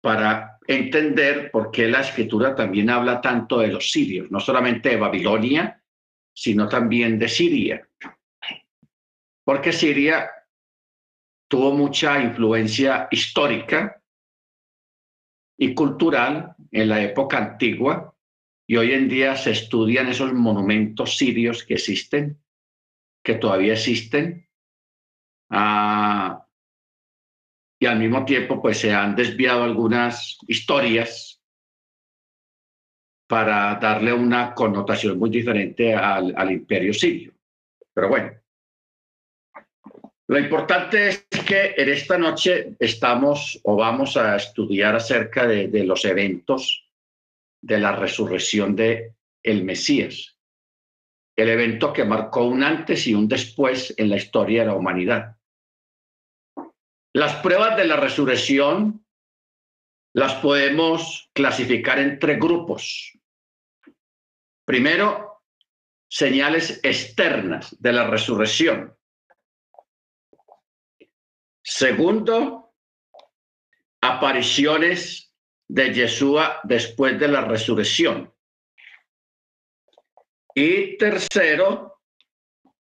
para 0.00 0.58
entender 0.66 1.50
por 1.50 1.70
qué 1.70 1.88
la 1.88 2.00
escritura 2.00 2.54
también 2.54 2.90
habla 2.90 3.20
tanto 3.20 3.60
de 3.60 3.68
los 3.68 3.90
sirios, 3.92 4.30
no 4.30 4.40
solamente 4.40 4.90
de 4.90 4.96
Babilonia, 4.96 5.82
sino 6.34 6.68
también 6.68 7.18
de 7.18 7.28
Siria. 7.28 7.88
Porque 9.44 9.72
Siria 9.72 10.28
tuvo 11.48 11.72
mucha 11.72 12.20
influencia 12.20 13.08
histórica 13.10 14.02
y 15.56 15.74
cultural 15.74 16.56
en 16.70 16.88
la 16.88 17.02
época 17.02 17.38
antigua 17.38 18.16
y 18.66 18.76
hoy 18.76 18.92
en 18.92 19.08
día 19.08 19.36
se 19.36 19.50
estudian 19.50 20.08
esos 20.08 20.32
monumentos 20.32 21.16
sirios 21.16 21.64
que 21.64 21.74
existen, 21.74 22.41
que 23.22 23.34
todavía 23.34 23.74
existen, 23.74 24.48
ah, 25.50 26.46
y 27.80 27.86
al 27.86 27.98
mismo 27.98 28.24
tiempo 28.24 28.60
pues 28.60 28.78
se 28.78 28.92
han 28.92 29.16
desviado 29.16 29.64
algunas 29.64 30.38
historias 30.46 31.40
para 33.28 33.74
darle 33.76 34.12
una 34.12 34.54
connotación 34.54 35.18
muy 35.18 35.30
diferente 35.30 35.94
al, 35.94 36.34
al 36.36 36.52
imperio 36.52 36.92
sirio. 36.92 37.32
Pero 37.94 38.08
bueno, 38.08 38.42
lo 40.32 40.38
importante 40.38 41.08
es 41.08 41.26
que 41.46 41.74
en 41.76 41.90
esta 41.90 42.16
noche 42.16 42.74
estamos 42.78 43.60
o 43.64 43.76
vamos 43.76 44.16
a 44.16 44.36
estudiar 44.36 44.96
acerca 44.96 45.46
de, 45.46 45.84
los 45.84 46.06
eventos 46.06 46.88
de 47.60 47.78
la 47.78 47.94
resurrección 47.96 48.74
de 48.74 49.12
el 49.42 49.62
Mesías, 49.62 50.38
el 51.36 51.48
evento 51.48 51.92
que 51.92 52.04
marcó 52.04 52.44
un 52.44 52.62
antes 52.62 53.06
y 53.06 53.14
un 53.14 53.28
después 53.28 53.94
en 53.96 54.10
la 54.10 54.16
historia 54.16 54.62
de 54.62 54.66
la 54.68 54.74
humanidad. 54.74 55.36
Las 57.14 57.36
pruebas 57.42 57.76
de 57.76 57.86
la 57.86 57.96
resurrección 57.96 59.04
las 60.14 60.34
podemos 60.34 61.30
clasificar 61.32 61.98
en 61.98 62.18
tres 62.18 62.38
grupos. 62.38 63.18
Primero, 64.64 65.42
señales 66.08 66.80
externas 66.82 67.74
de 67.80 67.92
la 67.92 68.06
resurrección. 68.06 68.96
Segundo, 71.62 72.74
apariciones 74.02 75.34
de 75.68 75.94
Yeshua 75.94 76.60
después 76.64 77.18
de 77.18 77.28
la 77.28 77.42
resurrección. 77.42 78.31
Y 80.54 80.96
tercero, 80.98 82.00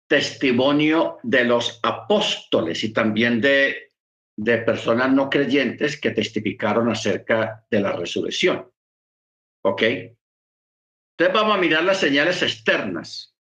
testimonio 0.08 1.20
de 1.24 1.44
los 1.44 1.80
apóstoles 1.84 2.84
y 2.84 2.94
también 2.94 3.42
de, 3.42 3.94
de 4.38 4.60
personas 4.60 5.12
no 5.12 5.30
creyentes 5.30 6.00
que 6.00 6.12
testificaron 6.12 6.90
acerca 6.90 7.66
de 7.70 7.82
la 7.82 7.92
resurrección. 7.92 8.72
¿Ok? 9.64 9.82
Entonces 9.82 11.34
vamos 11.34 11.56
a 11.56 11.60
mirar 11.60 11.84
las 11.84 12.00
señales 12.00 12.42
externas. 12.42 13.36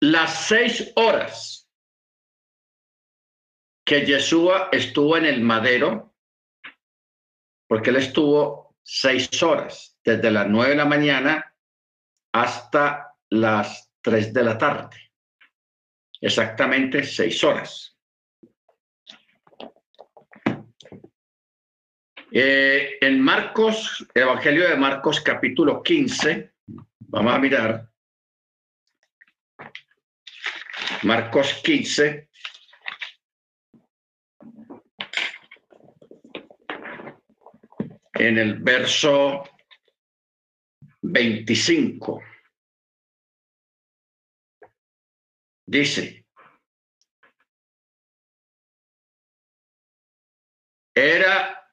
Las 0.00 0.46
seis 0.46 0.92
horas 0.96 1.70
que 3.86 4.04
Yeshua 4.04 4.68
estuvo 4.70 5.16
en 5.16 5.24
el 5.24 5.40
madero, 5.40 6.14
porque 7.66 7.90
él 7.90 7.96
estuvo 7.96 8.76
seis 8.82 9.42
horas, 9.42 9.98
desde 10.04 10.30
las 10.30 10.46
nueve 10.46 10.70
de 10.70 10.76
la 10.76 10.84
mañana 10.84 11.53
hasta 12.34 13.14
las 13.30 13.92
tres 14.02 14.32
de 14.32 14.42
la 14.42 14.58
tarde. 14.58 15.12
Exactamente 16.20 17.04
seis 17.04 17.42
horas. 17.44 17.96
Eh, 22.32 22.98
en 23.00 23.20
Marcos, 23.20 24.04
Evangelio 24.12 24.68
de 24.68 24.76
Marcos 24.76 25.20
capítulo 25.20 25.80
15, 25.80 26.54
vamos 26.98 27.34
a 27.34 27.38
mirar. 27.38 27.88
Marcos 31.04 31.60
15, 31.62 32.28
en 38.14 38.38
el 38.38 38.54
verso 38.58 39.53
25. 41.04 42.22
Dice, 45.66 46.26
era 50.94 51.68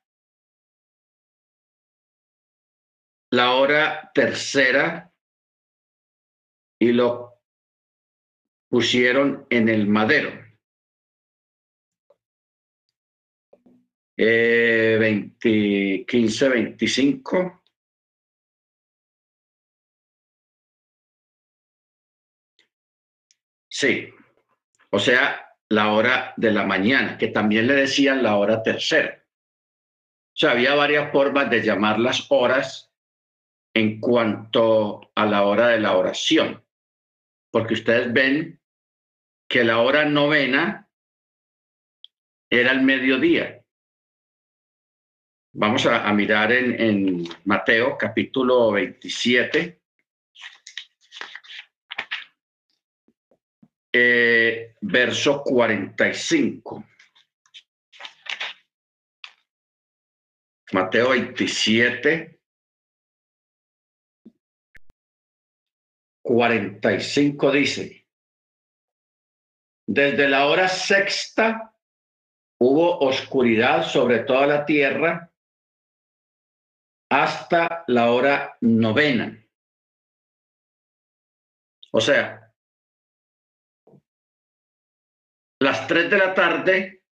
la 3.31 3.53
hora 3.53 4.11
tercera 4.13 5.11
y 6.79 6.91
lo 6.91 7.41
pusieron 8.69 9.45
en 9.49 9.69
el 9.69 9.87
madero. 9.87 10.41
eh, 14.23 14.97
20, 14.99 16.05
15, 16.07 16.49
25. 16.49 17.60
Sí, 23.81 24.13
o 24.91 24.99
sea, 24.99 25.57
la 25.69 25.91
hora 25.91 26.35
de 26.37 26.51
la 26.51 26.65
mañana, 26.65 27.17
que 27.17 27.29
también 27.29 27.65
le 27.65 27.73
decían 27.73 28.21
la 28.21 28.35
hora 28.35 28.61
tercera. 28.61 29.25
O 29.25 30.37
sea, 30.37 30.51
había 30.51 30.75
varias 30.75 31.11
formas 31.11 31.49
de 31.49 31.63
llamar 31.63 31.97
las 31.99 32.27
horas 32.29 32.93
en 33.73 33.99
cuanto 33.99 35.11
a 35.15 35.25
la 35.25 35.45
hora 35.45 35.69
de 35.69 35.79
la 35.79 35.97
oración, 35.97 36.63
porque 37.49 37.73
ustedes 37.73 38.13
ven 38.13 38.61
que 39.49 39.63
la 39.63 39.79
hora 39.79 40.05
novena 40.05 40.87
era 42.51 42.73
el 42.73 42.83
mediodía 42.83 43.61
Vamos 45.53 45.85
a, 45.85 46.13
mirar 46.13 46.53
en, 46.53 47.25
Mateo 47.43 47.97
capítulo 47.97 48.71
27. 48.71 49.80
Eh, 53.93 54.75
verso 54.81 55.43
45. 55.43 56.85
Mateo 60.71 61.09
27, 61.09 62.39
45 66.21 67.51
dice, 67.51 68.07
desde 69.85 70.29
la 70.29 70.45
hora 70.47 70.69
sexta 70.69 71.75
hubo 72.57 72.99
oscuridad 72.99 73.83
sobre 73.83 74.19
toda 74.19 74.47
la 74.47 74.65
tierra 74.65 75.29
hasta 77.09 77.83
la 77.87 78.11
hora 78.11 78.55
novena. 78.61 79.45
O 81.91 81.99
sea, 81.99 82.40
las 85.61 85.85
3 85.87 86.09
de 86.09 86.17
la 86.17 86.33
tarde 86.33 87.03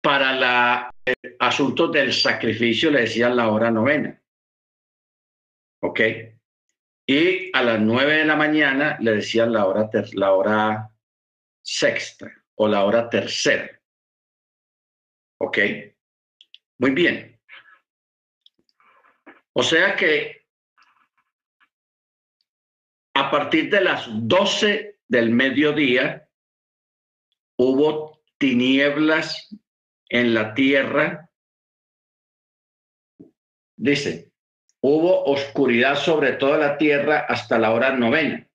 para 0.00 0.32
la 0.32 0.90
asuntos 1.38 1.92
del 1.92 2.12
sacrificio 2.12 2.90
le 2.90 3.02
decían 3.02 3.36
la 3.36 3.50
hora 3.50 3.70
novena. 3.70 4.20
¿Ok? 5.82 6.00
Y 7.06 7.56
a 7.56 7.62
las 7.62 7.80
9 7.80 8.16
de 8.16 8.24
la 8.24 8.34
mañana 8.34 8.98
le 9.00 9.12
decían 9.12 9.52
la 9.52 9.66
hora, 9.66 9.88
la 10.14 10.32
hora 10.32 10.90
sexta 11.62 12.28
o 12.56 12.66
la 12.66 12.84
hora 12.84 13.08
tercera. 13.08 13.80
¿Ok? 15.38 15.58
Muy 16.78 16.90
bien. 16.90 17.40
O 19.52 19.62
sea 19.62 19.94
que 19.94 20.48
a 23.14 23.30
partir 23.30 23.70
de 23.70 23.80
las 23.82 24.08
12 24.10 24.98
del 25.06 25.30
mediodía 25.30 26.27
hubo 27.58 28.22
tinieblas 28.38 29.54
en 30.08 30.32
la 30.32 30.54
tierra. 30.54 31.30
Dice, 33.76 34.32
hubo 34.80 35.24
oscuridad 35.24 35.96
sobre 35.96 36.32
toda 36.32 36.56
la 36.56 36.78
tierra 36.78 37.26
hasta 37.28 37.58
la 37.58 37.72
hora 37.72 37.94
novena. 37.96 38.48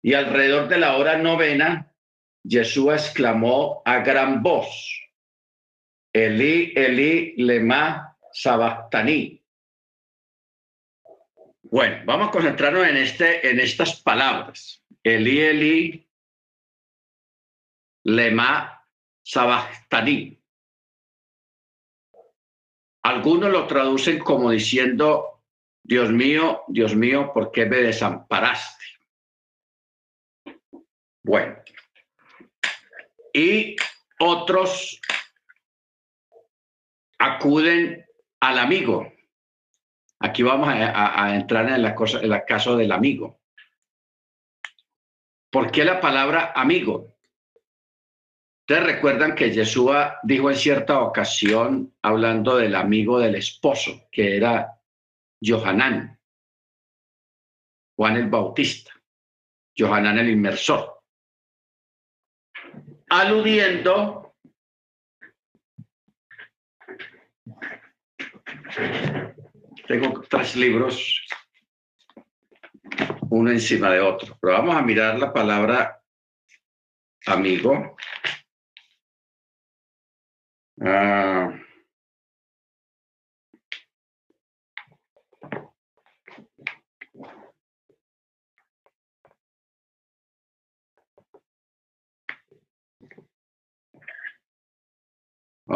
Y 0.00 0.14
alrededor 0.14 0.68
de 0.68 0.78
la 0.78 0.96
hora 0.96 1.18
novena, 1.18 1.94
Jesús 2.48 2.92
exclamó 2.92 3.82
a 3.84 3.98
gran 3.98 4.42
voz, 4.42 5.00
Elí, 6.12 6.72
Elí, 6.76 7.34
lema 7.36 8.18
sabactaní. 8.32 9.42
Bueno, 11.62 12.02
vamos 12.04 12.28
a 12.28 12.30
concentrarnos 12.30 12.86
en, 12.86 12.96
este, 12.96 13.48
en 13.48 13.60
estas 13.60 14.02
palabras. 14.02 14.84
Elí, 15.02 15.40
Elí, 15.40 16.06
lema 18.04 18.86
sabactaní. 19.22 20.38
Algunos 23.04 23.50
lo 23.50 23.66
traducen 23.66 24.20
como 24.20 24.50
diciendo, 24.50 25.42
Dios 25.82 26.10
mío, 26.10 26.62
Dios 26.68 26.94
mío, 26.94 27.32
¿por 27.32 27.50
qué 27.50 27.66
me 27.66 27.78
desamparaste? 27.78 28.84
Bueno, 31.24 31.56
y 33.32 33.76
otros 34.18 35.00
acuden 37.18 38.04
al 38.40 38.58
amigo. 38.58 39.12
Aquí 40.20 40.42
vamos 40.42 40.68
a, 40.68 41.34
entrar 41.34 41.68
en 41.68 41.82
la 41.82 41.94
cosa, 41.94 42.20
en 42.20 42.32
el 42.32 42.44
caso 42.44 42.76
del 42.76 42.92
amigo. 42.92 43.40
¿Por 45.50 45.70
qué 45.70 45.84
la 45.84 46.00
palabra 46.00 46.52
amigo? 46.54 47.11
Recuerdan 48.80 49.34
que 49.34 49.50
Yeshua 49.50 50.20
dijo 50.22 50.50
en 50.50 50.56
cierta 50.56 51.00
ocasión, 51.00 51.94
hablando 52.02 52.56
del 52.56 52.74
amigo 52.74 53.18
del 53.18 53.34
esposo, 53.34 54.08
que 54.10 54.36
era 54.36 54.78
Johanán, 55.44 56.18
Juan 57.96 58.16
el 58.16 58.28
Bautista, 58.28 58.92
Johanán 59.76 60.18
el 60.18 60.30
inmersor, 60.30 61.02
aludiendo 63.08 64.34
tengo 69.86 70.22
tres 70.22 70.56
libros, 70.56 71.26
uno 73.28 73.50
encima 73.50 73.90
de 73.90 74.00
otro, 74.00 74.38
pero 74.40 74.54
vamos 74.54 74.76
a 74.76 74.82
mirar 74.82 75.18
la 75.18 75.32
palabra 75.32 76.02
amigo. 77.26 77.96
Ah. 80.84 81.52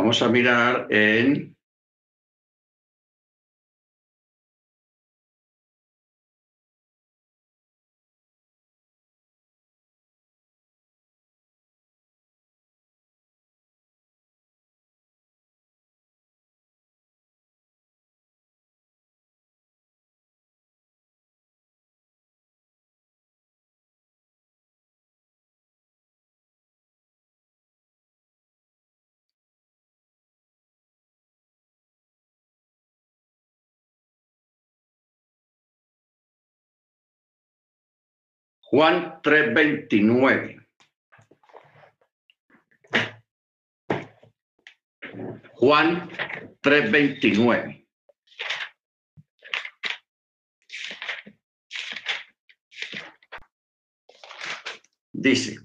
vamos 0.07 0.21
a 0.23 0.29
mirar 0.29 0.87
en 0.91 1.56
Juan 38.69 39.21
3:29. 39.23 40.67
Juan 45.53 46.11
3:29. 46.61 47.87
Dice, 55.13 55.57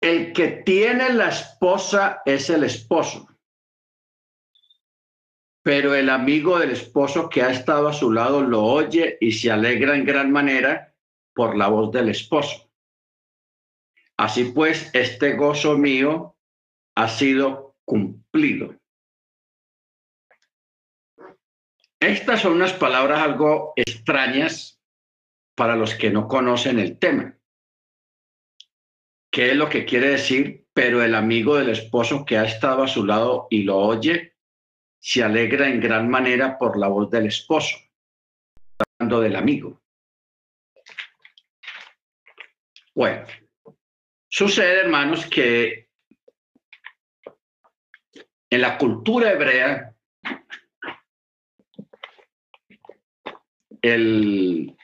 el 0.00 0.32
que 0.32 0.62
tiene 0.64 1.12
la 1.12 1.28
esposa 1.28 2.22
es 2.24 2.48
el 2.48 2.64
esposo 2.64 3.28
pero 5.68 5.94
el 5.94 6.08
amigo 6.08 6.58
del 6.58 6.70
esposo 6.70 7.28
que 7.28 7.42
ha 7.42 7.50
estado 7.50 7.88
a 7.88 7.92
su 7.92 8.10
lado 8.10 8.40
lo 8.40 8.64
oye 8.64 9.18
y 9.20 9.32
se 9.32 9.50
alegra 9.50 9.94
en 9.94 10.06
gran 10.06 10.32
manera 10.32 10.94
por 11.34 11.58
la 11.58 11.68
voz 11.68 11.92
del 11.92 12.08
esposo. 12.08 12.72
Así 14.16 14.44
pues, 14.44 14.88
este 14.94 15.34
gozo 15.34 15.76
mío 15.76 16.38
ha 16.94 17.08
sido 17.08 17.76
cumplido. 17.84 18.76
Estas 22.00 22.40
son 22.40 22.54
unas 22.54 22.72
palabras 22.72 23.20
algo 23.20 23.74
extrañas 23.76 24.80
para 25.54 25.76
los 25.76 25.94
que 25.94 26.08
no 26.08 26.28
conocen 26.28 26.78
el 26.78 26.98
tema. 26.98 27.38
¿Qué 29.30 29.50
es 29.50 29.54
lo 29.54 29.68
que 29.68 29.84
quiere 29.84 30.08
decir? 30.08 30.66
Pero 30.72 31.02
el 31.02 31.14
amigo 31.14 31.56
del 31.56 31.68
esposo 31.68 32.24
que 32.24 32.38
ha 32.38 32.44
estado 32.46 32.84
a 32.84 32.88
su 32.88 33.04
lado 33.04 33.48
y 33.50 33.64
lo 33.64 33.76
oye 33.76 34.37
se 34.98 35.22
alegra 35.22 35.68
en 35.68 35.80
gran 35.80 36.08
manera 36.08 36.58
por 36.58 36.78
la 36.78 36.88
voz 36.88 37.10
del 37.10 37.26
esposo, 37.26 37.76
hablando 38.78 39.20
del 39.20 39.36
amigo. 39.36 39.80
Bueno, 42.94 43.26
sucede, 44.28 44.80
hermanos, 44.80 45.26
que 45.26 45.88
en 48.50 48.60
la 48.60 48.76
cultura 48.76 49.30
hebrea, 49.30 49.94
el, 53.82 54.76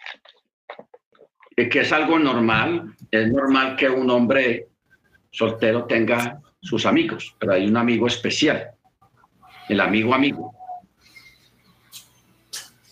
que 1.57 1.81
es 1.81 1.93
algo 1.93 2.19
normal, 2.19 2.95
es 3.11 3.33
normal 3.33 3.75
que 3.75 3.89
un 3.89 4.09
hombre 4.11 4.69
soltero 5.31 5.87
tenga 5.87 6.41
sus 6.61 6.87
amigos, 6.87 7.35
pero 7.41 7.55
hay 7.55 7.67
un 7.67 7.77
amigo 7.77 8.07
especial 8.07 8.74
el 9.69 9.81
amigo 9.81 10.15
amigo. 10.15 10.55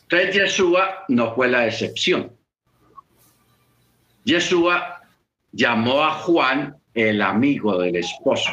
Entonces 0.03 0.35
Yeshua 0.35 1.05
no 1.09 1.35
fue 1.35 1.49
la 1.49 1.67
excepción. 1.67 2.37
Yeshua 4.25 5.01
llamó 5.53 6.05
a 6.05 6.13
Juan 6.13 6.77
el 6.95 7.23
amigo 7.23 7.79
del 7.79 7.97
esposo. 7.97 8.51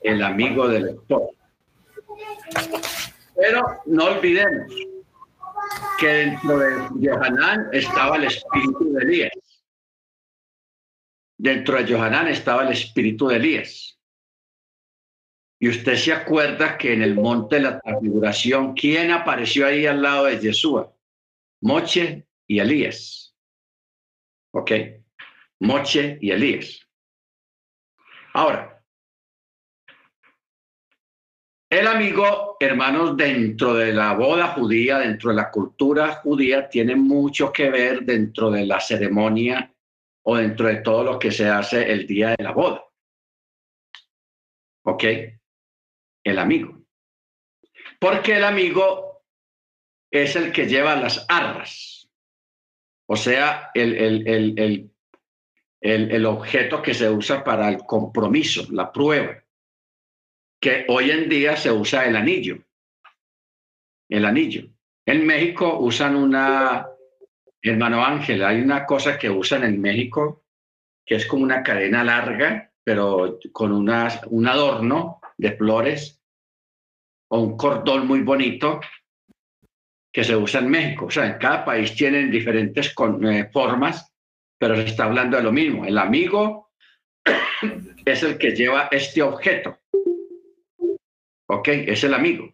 El 0.00 0.22
amigo 0.22 0.68
del 0.68 0.90
esposo. 0.90 1.30
Pero 3.36 3.82
no 3.86 4.04
olvidemos 4.04 4.72
que 5.98 6.06
dentro 6.06 6.58
de 6.58 7.08
Johanán 7.08 7.68
estaba 7.72 8.16
el 8.16 8.24
espíritu 8.24 8.92
de 8.92 9.02
Elías. 9.02 9.32
Dentro 11.36 11.82
de 11.82 11.92
Johanán 11.92 12.28
estaba 12.28 12.62
el 12.62 12.72
espíritu 12.72 13.28
de 13.28 13.36
Elías. 13.36 13.97
Y 15.60 15.68
usted 15.68 15.96
se 15.96 16.12
acuerda 16.12 16.78
que 16.78 16.92
en 16.92 17.02
el 17.02 17.14
monte 17.14 17.56
de 17.56 17.62
la 17.62 17.80
transfiguración, 17.80 18.74
¿quién 18.74 19.10
apareció 19.10 19.66
ahí 19.66 19.86
al 19.86 20.00
lado 20.00 20.26
de 20.26 20.38
Yeshua? 20.38 20.94
Moche 21.62 22.28
y 22.46 22.60
Elías. 22.60 23.36
¿Ok? 24.52 24.70
Moche 25.60 26.18
y 26.20 26.30
Elías. 26.30 26.86
Ahora, 28.34 28.84
el 31.70 31.86
amigo, 31.86 32.56
hermanos, 32.60 33.16
dentro 33.16 33.74
de 33.74 33.92
la 33.92 34.14
boda 34.14 34.48
judía, 34.48 34.98
dentro 34.98 35.30
de 35.30 35.36
la 35.36 35.50
cultura 35.50 36.14
judía, 36.14 36.68
tiene 36.68 36.94
mucho 36.94 37.52
que 37.52 37.68
ver 37.68 38.04
dentro 38.04 38.50
de 38.50 38.64
la 38.64 38.80
ceremonia 38.80 39.74
o 40.22 40.36
dentro 40.36 40.68
de 40.68 40.76
todo 40.76 41.02
lo 41.04 41.18
que 41.18 41.30
se 41.30 41.48
hace 41.48 41.90
el 41.90 42.06
día 42.06 42.34
de 42.36 42.44
la 42.44 42.52
boda. 42.52 42.84
¿Ok? 44.84 45.04
El 46.28 46.38
amigo. 46.38 46.78
Porque 47.98 48.36
el 48.36 48.44
amigo 48.44 49.24
es 50.10 50.36
el 50.36 50.52
que 50.52 50.66
lleva 50.66 50.94
las 50.96 51.24
arras. 51.28 52.10
O 53.06 53.16
sea, 53.16 53.70
el, 53.74 54.26
el, 54.26 54.90
el 55.80 56.26
objeto 56.26 56.82
que 56.82 56.92
se 56.92 57.08
usa 57.08 57.42
para 57.42 57.68
el 57.68 57.78
compromiso, 57.78 58.66
la 58.70 58.92
prueba 58.92 59.42
que 60.60 60.84
hoy 60.88 61.10
en 61.10 61.28
día 61.28 61.56
se 61.56 61.70
usa 61.70 62.04
el 62.06 62.16
anillo. 62.16 62.58
El 64.08 64.24
anillo. 64.24 64.68
En 65.06 65.26
México 65.26 65.78
usan 65.78 66.16
una, 66.16 66.86
hermano 67.62 68.04
Ángel, 68.04 68.44
hay 68.44 68.60
una 68.60 68.84
cosa 68.84 69.18
que 69.18 69.30
usan 69.30 69.64
en 69.64 69.80
México 69.80 70.44
que 71.06 71.14
es 71.14 71.26
como 71.26 71.42
una 71.42 71.62
cadena 71.62 72.04
larga, 72.04 72.70
pero 72.84 73.38
con 73.50 73.72
un 73.72 73.88
adorno 74.48 75.20
de 75.38 75.52
flores 75.52 76.17
o 77.28 77.40
un 77.40 77.56
cordón 77.56 78.06
muy 78.06 78.20
bonito 78.20 78.80
que 80.12 80.24
se 80.24 80.34
usa 80.36 80.60
en 80.60 80.70
México. 80.70 81.06
O 81.06 81.10
sea, 81.10 81.26
en 81.26 81.38
cada 81.38 81.64
país 81.64 81.94
tienen 81.94 82.30
diferentes 82.30 82.94
eh, 83.24 83.50
formas, 83.52 84.12
pero 84.58 84.76
se 84.76 84.84
está 84.84 85.04
hablando 85.04 85.36
de 85.36 85.42
lo 85.42 85.52
mismo. 85.52 85.84
El 85.84 85.98
amigo 85.98 86.72
es 88.04 88.22
el 88.22 88.38
que 88.38 88.54
lleva 88.54 88.88
este 88.90 89.22
objeto. 89.22 89.78
¿Ok? 91.48 91.68
Es 91.68 92.04
el 92.04 92.14
amigo. 92.14 92.52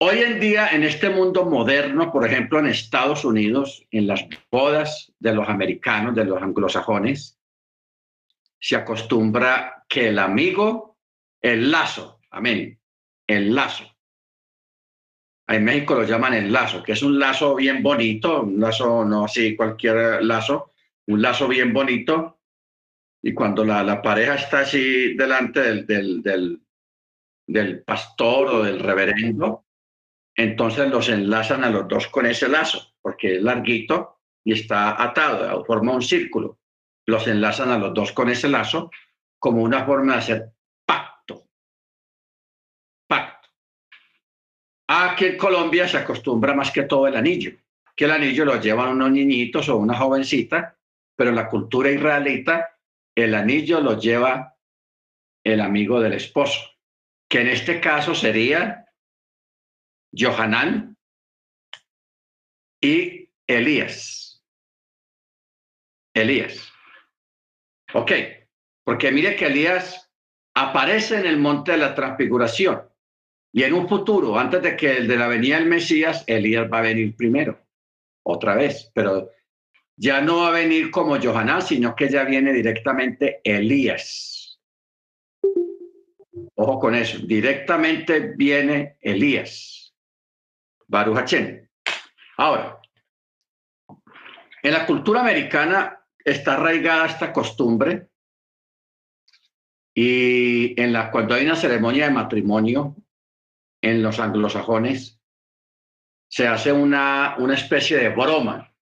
Hoy 0.00 0.18
en 0.20 0.38
día, 0.38 0.68
en 0.68 0.84
este 0.84 1.10
mundo 1.10 1.44
moderno, 1.44 2.12
por 2.12 2.24
ejemplo, 2.24 2.60
en 2.60 2.66
Estados 2.66 3.24
Unidos, 3.24 3.84
en 3.90 4.06
las 4.06 4.24
bodas 4.48 5.12
de 5.18 5.34
los 5.34 5.48
americanos, 5.48 6.14
de 6.14 6.24
los 6.24 6.40
anglosajones, 6.40 7.36
se 8.60 8.76
acostumbra 8.76 9.84
que 9.88 10.08
el 10.08 10.20
amigo, 10.20 10.98
el 11.42 11.72
lazo, 11.72 12.17
amén, 12.30 12.78
el 13.26 13.54
lazo. 13.54 13.84
En 15.46 15.64
México 15.64 15.94
lo 15.94 16.04
llaman 16.04 16.34
el 16.34 16.52
lazo, 16.52 16.82
que 16.82 16.92
es 16.92 17.02
un 17.02 17.18
lazo 17.18 17.54
bien 17.54 17.82
bonito, 17.82 18.42
un 18.42 18.60
lazo 18.60 19.04
no 19.04 19.24
así 19.24 19.56
cualquier 19.56 20.22
lazo, 20.22 20.72
un 21.06 21.22
lazo 21.22 21.48
bien 21.48 21.72
bonito. 21.72 22.40
Y 23.22 23.32
cuando 23.34 23.64
la, 23.64 24.00
pareja 24.02 24.34
está 24.34 24.60
así 24.60 25.14
delante 25.14 25.60
del, 25.60 26.22
del, 26.22 26.60
del 27.46 27.82
pastor 27.82 28.48
o 28.48 28.62
del 28.62 28.78
reverendo, 28.78 29.64
entonces 30.38 30.88
los 30.88 31.08
enlazan 31.08 31.64
a 31.64 31.70
los 31.70 31.88
dos 31.88 32.06
con 32.06 32.24
ese 32.24 32.48
lazo, 32.48 32.94
porque 33.02 33.36
es 33.36 33.42
larguito 33.42 34.20
y 34.44 34.52
está 34.52 35.02
atado, 35.02 35.64
forma 35.64 35.92
un 35.92 36.02
círculo. 36.02 36.60
Los 37.06 37.26
enlazan 37.26 37.70
a 37.70 37.78
los 37.78 37.92
dos 37.92 38.12
con 38.12 38.28
ese 38.28 38.48
lazo 38.48 38.90
como 39.40 39.62
una 39.62 39.84
forma 39.84 40.12
de 40.12 40.18
hacer 40.18 40.52
pacto. 40.86 41.48
Pacto. 43.08 43.48
Aquí 44.88 45.26
en 45.26 45.36
Colombia 45.36 45.86
se 45.86 45.98
acostumbra 45.98 46.54
más 46.54 46.70
que 46.70 46.82
todo 46.82 47.06
el 47.06 47.16
anillo, 47.16 47.52
que 47.94 48.06
el 48.06 48.10
anillo 48.10 48.44
lo 48.44 48.60
llevan 48.60 48.88
unos 48.88 49.10
niñitos 49.10 49.68
o 49.68 49.76
una 49.76 49.96
jovencita, 49.96 50.76
pero 51.14 51.30
la 51.30 51.48
cultura 51.48 51.90
israelita 51.90 52.74
el 53.14 53.34
anillo 53.34 53.80
lo 53.80 53.98
lleva 53.98 54.56
el 55.44 55.60
amigo 55.60 56.00
del 56.00 56.14
esposo 56.14 56.60
que 57.28 57.42
en 57.42 57.48
este 57.48 57.80
caso 57.80 58.14
sería 58.14 58.86
Johanán 60.16 60.96
y 62.80 63.28
Elías. 63.46 64.42
Elías. 66.14 66.72
Ok, 67.92 68.12
porque 68.84 69.12
mire 69.12 69.36
que 69.36 69.46
Elías 69.46 70.10
aparece 70.54 71.18
en 71.18 71.26
el 71.26 71.36
monte 71.36 71.72
de 71.72 71.78
la 71.78 71.94
transfiguración 71.94 72.87
y 73.58 73.64
en 73.64 73.74
un 73.74 73.88
futuro, 73.88 74.38
antes 74.38 74.62
de 74.62 74.76
que 74.76 74.98
el 74.98 75.08
de 75.08 75.16
la 75.16 75.26
venida 75.26 75.58
del 75.58 75.66
Mesías, 75.66 76.22
Elías 76.28 76.70
va 76.72 76.78
a 76.78 76.82
venir 76.82 77.16
primero, 77.16 77.58
otra 78.22 78.54
vez, 78.54 78.88
pero 78.94 79.32
ya 79.96 80.20
no 80.20 80.42
va 80.42 80.50
a 80.50 80.52
venir 80.52 80.92
como 80.92 81.20
Johanán, 81.20 81.62
sino 81.62 81.96
que 81.96 82.08
ya 82.08 82.22
viene 82.22 82.52
directamente 82.52 83.40
Elías. 83.42 84.60
Ojo 86.54 86.78
con 86.78 86.94
eso. 86.94 87.18
Directamente 87.18 88.32
viene 88.36 88.96
Elías. 89.00 89.92
Baruch 90.86 91.34
Ahora, 92.36 92.78
en 94.62 94.72
la 94.72 94.86
cultura 94.86 95.22
americana 95.22 96.00
está 96.24 96.54
arraigada 96.54 97.06
esta 97.06 97.32
costumbre 97.32 98.06
y 99.92 100.80
en 100.80 100.92
la, 100.92 101.10
cuando 101.10 101.34
hay 101.34 101.44
una 101.44 101.56
ceremonia 101.56 102.04
de 102.04 102.12
matrimonio 102.12 102.94
en 103.82 104.02
los 104.02 104.18
anglosajones, 104.18 105.20
se 106.30 106.46
hace 106.46 106.72
una, 106.72 107.36
una 107.38 107.54
especie 107.54 107.96
de 107.96 108.10
broma, 108.10 108.74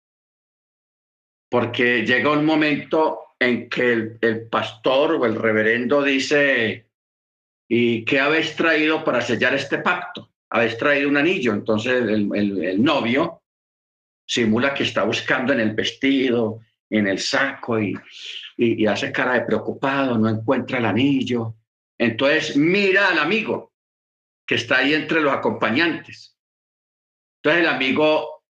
porque 1.48 2.04
llega 2.04 2.30
un 2.30 2.44
momento 2.44 3.20
en 3.38 3.68
que 3.68 3.92
el, 3.92 4.18
el 4.20 4.48
pastor 4.48 5.12
o 5.12 5.26
el 5.26 5.36
reverendo 5.36 6.02
dice, 6.02 6.86
¿Y 7.68 8.04
qué 8.04 8.20
habéis 8.20 8.54
traído 8.54 9.02
para 9.04 9.20
sellar 9.20 9.54
este 9.54 9.78
pacto? 9.78 10.30
Habéis 10.50 10.78
traído 10.78 11.08
un 11.08 11.16
anillo. 11.16 11.52
Entonces 11.52 11.94
el, 12.08 12.82
novio 12.82 13.42
simula 14.24 14.72
que 14.72 14.84
está 14.84 15.04
buscando 15.04 15.52
en 15.52 15.60
el 15.60 15.74
vestido, 15.74 16.60
en 16.88 17.08
el 17.08 17.18
saco 17.18 17.80
y, 17.80 17.94
y, 18.56 18.86
hace 18.86 19.10
cara 19.10 19.34
de 19.34 19.42
preocupado, 19.42 20.16
no 20.16 20.28
encuentra 20.28 20.78
el 20.78 20.84
anillo. 20.84 21.54
Entonces 21.98 22.56
mira 22.56 23.08
al 23.08 23.18
amigo 23.18 23.72
que 24.46 24.54
está 24.54 24.78
ahí 24.78 24.94
entre 24.94 25.20
los 25.20 25.32
acompañantes. 25.32 26.36
Entonces 27.42 27.62
el 27.62 27.68
amigo 27.68 28.44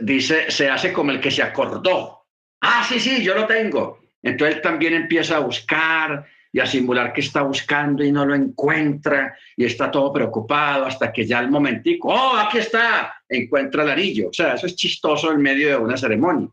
dice, 0.00 0.50
se 0.50 0.68
hace 0.68 0.92
como 0.92 1.10
el 1.10 1.20
que 1.20 1.30
se 1.30 1.42
acordó. 1.42 2.26
Ah, 2.60 2.84
sí, 2.88 2.98
sí, 2.98 3.22
yo 3.22 3.34
lo 3.34 3.46
tengo. 3.46 4.00
Entonces 4.22 4.56
él 4.56 4.62
también 4.62 4.94
empieza 4.94 5.36
a 5.36 5.40
buscar 5.40 6.26
y 6.50 6.60
a 6.60 6.66
simular 6.66 7.12
que 7.12 7.20
está 7.20 7.42
buscando 7.42 8.04
y 8.04 8.12
no 8.12 8.24
lo 8.24 8.34
encuentra 8.34 9.36
y 9.56 9.64
está 9.64 9.90
todo 9.90 10.12
preocupado 10.12 10.86
hasta 10.86 11.12
que 11.12 11.26
ya 11.26 11.40
al 11.40 11.50
momentico, 11.50 12.08
oh, 12.08 12.36
aquí 12.36 12.58
está, 12.58 13.22
encuentra 13.28 13.82
el 13.82 13.90
anillo. 13.90 14.28
O 14.28 14.32
sea, 14.32 14.54
eso 14.54 14.66
es 14.66 14.76
chistoso 14.76 15.32
en 15.32 15.42
medio 15.42 15.68
de 15.68 15.76
una 15.76 15.96
ceremonia. 15.96 16.48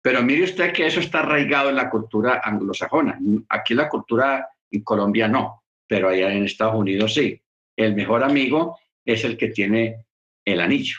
Pero 0.00 0.22
mire 0.22 0.44
usted 0.44 0.72
que 0.72 0.86
eso 0.86 1.00
está 1.00 1.20
arraigado 1.20 1.68
en 1.68 1.76
la 1.76 1.90
cultura 1.90 2.40
anglosajona. 2.42 3.18
Aquí 3.50 3.74
la 3.74 3.88
cultura 3.88 4.48
en 4.70 4.82
Colombia 4.82 5.28
no, 5.28 5.62
pero 5.88 6.10
allá 6.10 6.32
en 6.32 6.44
Estados 6.44 6.76
Unidos 6.76 7.14
sí. 7.14 7.40
El 7.76 7.94
mejor 7.94 8.22
amigo 8.22 8.78
es 9.04 9.24
el 9.24 9.36
que 9.36 9.48
tiene 9.48 10.04
el 10.44 10.60
anillo. 10.60 10.98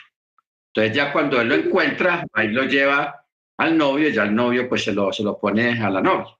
Entonces 0.72 0.94
ya 0.94 1.12
cuando 1.12 1.40
él 1.40 1.48
lo 1.48 1.54
encuentra, 1.54 2.26
ahí 2.32 2.48
lo 2.48 2.64
lleva 2.64 3.26
al 3.58 3.76
novio 3.76 4.08
y 4.08 4.12
ya 4.12 4.24
el 4.24 4.34
novio 4.34 4.68
pues 4.68 4.84
se 4.84 4.92
lo, 4.92 5.12
se 5.12 5.22
lo 5.22 5.38
pone 5.38 5.80
a 5.82 5.90
la 5.90 6.00
novia. 6.00 6.36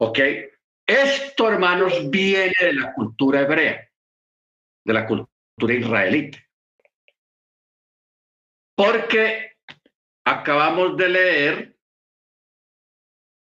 ¿Ok? 0.00 0.18
Esto, 0.86 1.50
hermanos, 1.50 2.08
viene 2.08 2.54
de 2.58 2.72
la 2.72 2.94
cultura 2.94 3.40
hebrea, 3.40 3.90
de 4.84 4.94
la 4.94 5.06
cultura 5.06 5.74
israelita. 5.74 6.38
Porque 8.74 9.56
acabamos 10.24 10.96
de 10.96 11.08
leer 11.08 11.78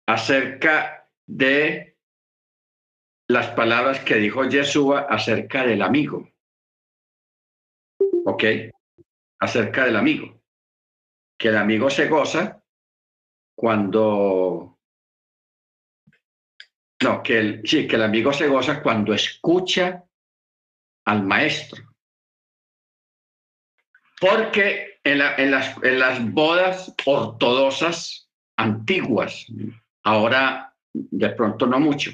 acerca 0.08 1.08
de 1.26 1.89
las 3.30 3.52
palabras 3.52 4.00
que 4.04 4.16
dijo 4.16 4.44
Yeshua 4.44 5.02
acerca 5.02 5.64
del 5.64 5.84
amigo. 5.84 6.28
¿Ok? 8.26 8.44
Acerca 9.40 9.86
del 9.86 9.96
amigo. 9.96 10.42
Que 11.38 11.50
el 11.50 11.58
amigo 11.58 11.90
se 11.90 12.08
goza 12.08 12.62
cuando 13.56 14.80
no, 17.02 17.24
que 17.24 17.40
el, 17.40 17.62
sí, 17.66 17.88
que 17.88 17.96
el 17.96 18.04
amigo 18.04 18.34
se 18.34 18.48
goza 18.48 18.82
cuando 18.82 19.14
escucha 19.14 20.04
al 21.06 21.24
maestro. 21.24 21.84
Porque 24.20 25.00
en, 25.04 25.20
las, 25.20 25.78
en 25.82 26.00
las 26.00 26.32
bodas 26.32 26.94
ortodoxas 27.06 28.30
antiguas, 28.58 29.46
ahora 30.04 30.76
de 30.92 31.30
pronto 31.30 31.66
no 31.66 31.80
mucho, 31.80 32.12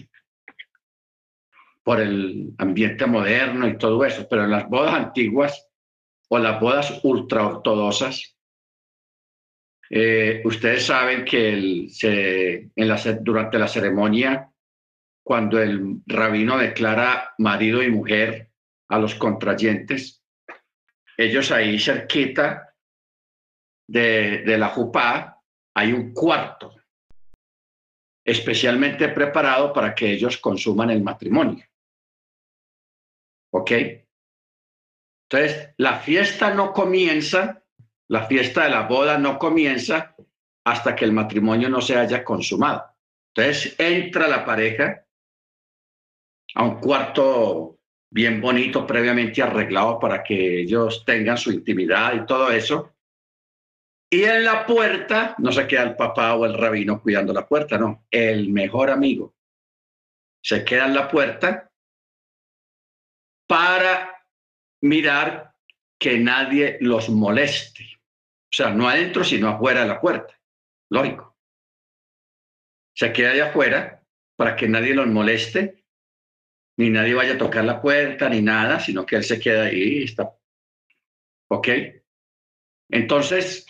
por 1.85 2.01
el 2.01 2.55
ambiente 2.57 3.05
moderno 3.05 3.67
y 3.67 3.77
todo 3.77 4.03
eso, 4.03 4.27
pero 4.27 4.45
en 4.45 4.49
las 4.49 4.67
bodas 4.67 4.95
antiguas 4.95 5.69
o 6.29 6.39
las 6.39 6.59
bodas 6.59 6.99
ultraortodoxas, 7.03 8.35
eh, 9.91 10.41
ustedes 10.45 10.87
saben 10.87 11.23
que 11.23 11.85
se, 11.89 12.71
en 12.75 12.87
la, 12.87 12.99
durante 13.21 13.59
la 13.59 13.67
ceremonia, 13.67 14.51
cuando 15.23 15.61
el 15.61 16.01
rabino 16.07 16.57
declara 16.57 17.35
marido 17.37 17.83
y 17.83 17.91
mujer 17.91 18.49
a 18.89 18.97
los 18.97 19.13
contrayentes, 19.13 20.23
ellos 21.15 21.51
ahí 21.51 21.77
cerquita 21.77 22.73
de, 23.87 24.41
de 24.41 24.57
la 24.57 24.69
jupá 24.69 25.39
hay 25.75 25.93
un 25.93 26.13
cuarto 26.13 26.73
especialmente 28.25 29.07
preparado 29.09 29.71
para 29.71 29.93
que 29.93 30.11
ellos 30.11 30.37
consuman 30.37 30.89
el 30.89 31.03
matrimonio. 31.03 31.63
¿Ok? 33.57 33.71
Entonces, 35.29 35.69
la 35.77 35.99
fiesta 35.99 36.53
no 36.53 36.73
comienza, 36.73 37.63
la 38.09 38.25
fiesta 38.25 38.65
de 38.65 38.69
la 38.69 38.81
boda 38.81 39.17
no 39.17 39.39
comienza 39.39 40.13
hasta 40.65 40.93
que 40.93 41.05
el 41.05 41.13
matrimonio 41.13 41.69
no 41.69 41.79
se 41.79 41.95
haya 41.95 42.21
consumado. 42.25 42.83
Entonces, 43.33 43.75
entra 43.77 44.27
la 44.27 44.43
pareja 44.43 45.05
a 46.53 46.63
un 46.63 46.81
cuarto 46.81 47.79
bien 48.11 48.41
bonito, 48.41 48.85
previamente 48.85 49.41
arreglado 49.41 49.99
para 49.99 50.21
que 50.21 50.61
ellos 50.61 51.05
tengan 51.05 51.37
su 51.37 51.51
intimidad 51.51 52.13
y 52.13 52.25
todo 52.25 52.51
eso. 52.51 52.93
Y 54.09 54.23
en 54.25 54.43
la 54.43 54.65
puerta 54.65 55.35
no 55.37 55.53
se 55.53 55.65
queda 55.65 55.83
el 55.83 55.95
papá 55.95 56.35
o 56.35 56.45
el 56.45 56.57
rabino 56.57 57.01
cuidando 57.01 57.31
la 57.31 57.47
puerta, 57.47 57.77
no, 57.77 58.05
el 58.11 58.49
mejor 58.49 58.89
amigo 58.89 59.33
se 60.43 60.63
queda 60.63 60.85
en 60.85 60.93
la 60.93 61.09
puerta 61.09 61.64
para 63.47 64.23
mirar 64.81 65.53
que 65.99 66.17
nadie 66.17 66.77
los 66.81 67.09
moleste. 67.09 67.83
O 68.45 68.55
sea, 68.55 68.69
no 68.69 68.87
adentro, 68.87 69.23
sino 69.23 69.49
afuera 69.49 69.81
de 69.81 69.87
la 69.87 69.99
puerta. 69.99 70.39
Lógico. 70.89 71.35
Se 72.95 73.11
queda 73.11 73.31
allá 73.31 73.49
afuera 73.49 74.03
para 74.35 74.55
que 74.55 74.67
nadie 74.67 74.93
los 74.93 75.07
moleste, 75.07 75.83
ni 76.77 76.89
nadie 76.89 77.13
vaya 77.13 77.33
a 77.33 77.37
tocar 77.37 77.65
la 77.65 77.81
puerta, 77.81 78.29
ni 78.29 78.41
nada, 78.41 78.79
sino 78.79 79.05
que 79.05 79.15
él 79.17 79.23
se 79.23 79.39
queda 79.39 79.65
ahí 79.65 79.99
y 79.99 80.03
está. 80.03 80.35
¿Ok? 81.49 81.67
Entonces, 82.89 83.65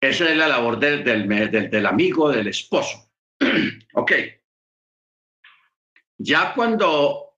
esa 0.00 0.30
es 0.30 0.36
la 0.36 0.48
labor 0.48 0.78
del, 0.78 1.04
del, 1.04 1.86
amigo, 1.86 2.30
del 2.30 2.48
esposo. 2.48 3.10
ok. 3.94 4.12
Ya 6.18 6.54
cuando 6.54 7.29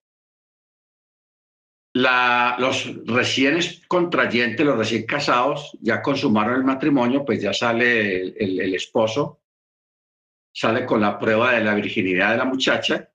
los 1.93 3.05
recién 3.05 3.59
contrayentes, 3.87 4.65
los 4.65 4.77
recién 4.77 5.05
casados, 5.05 5.77
ya 5.81 6.01
consumaron 6.01 6.55
el 6.55 6.63
matrimonio, 6.63 7.23
pues 7.23 7.41
ya 7.41 7.53
sale 7.53 8.21
el, 8.21 8.59
el, 8.59 8.73
esposo, 8.73 9.41
sale 10.51 10.85
con 10.85 11.01
la 11.01 11.19
prueba 11.19 11.53
de 11.53 11.63
la 11.63 11.75
virginidad 11.75 12.31
de 12.31 12.37
la 12.37 12.45
muchacha 12.45 13.09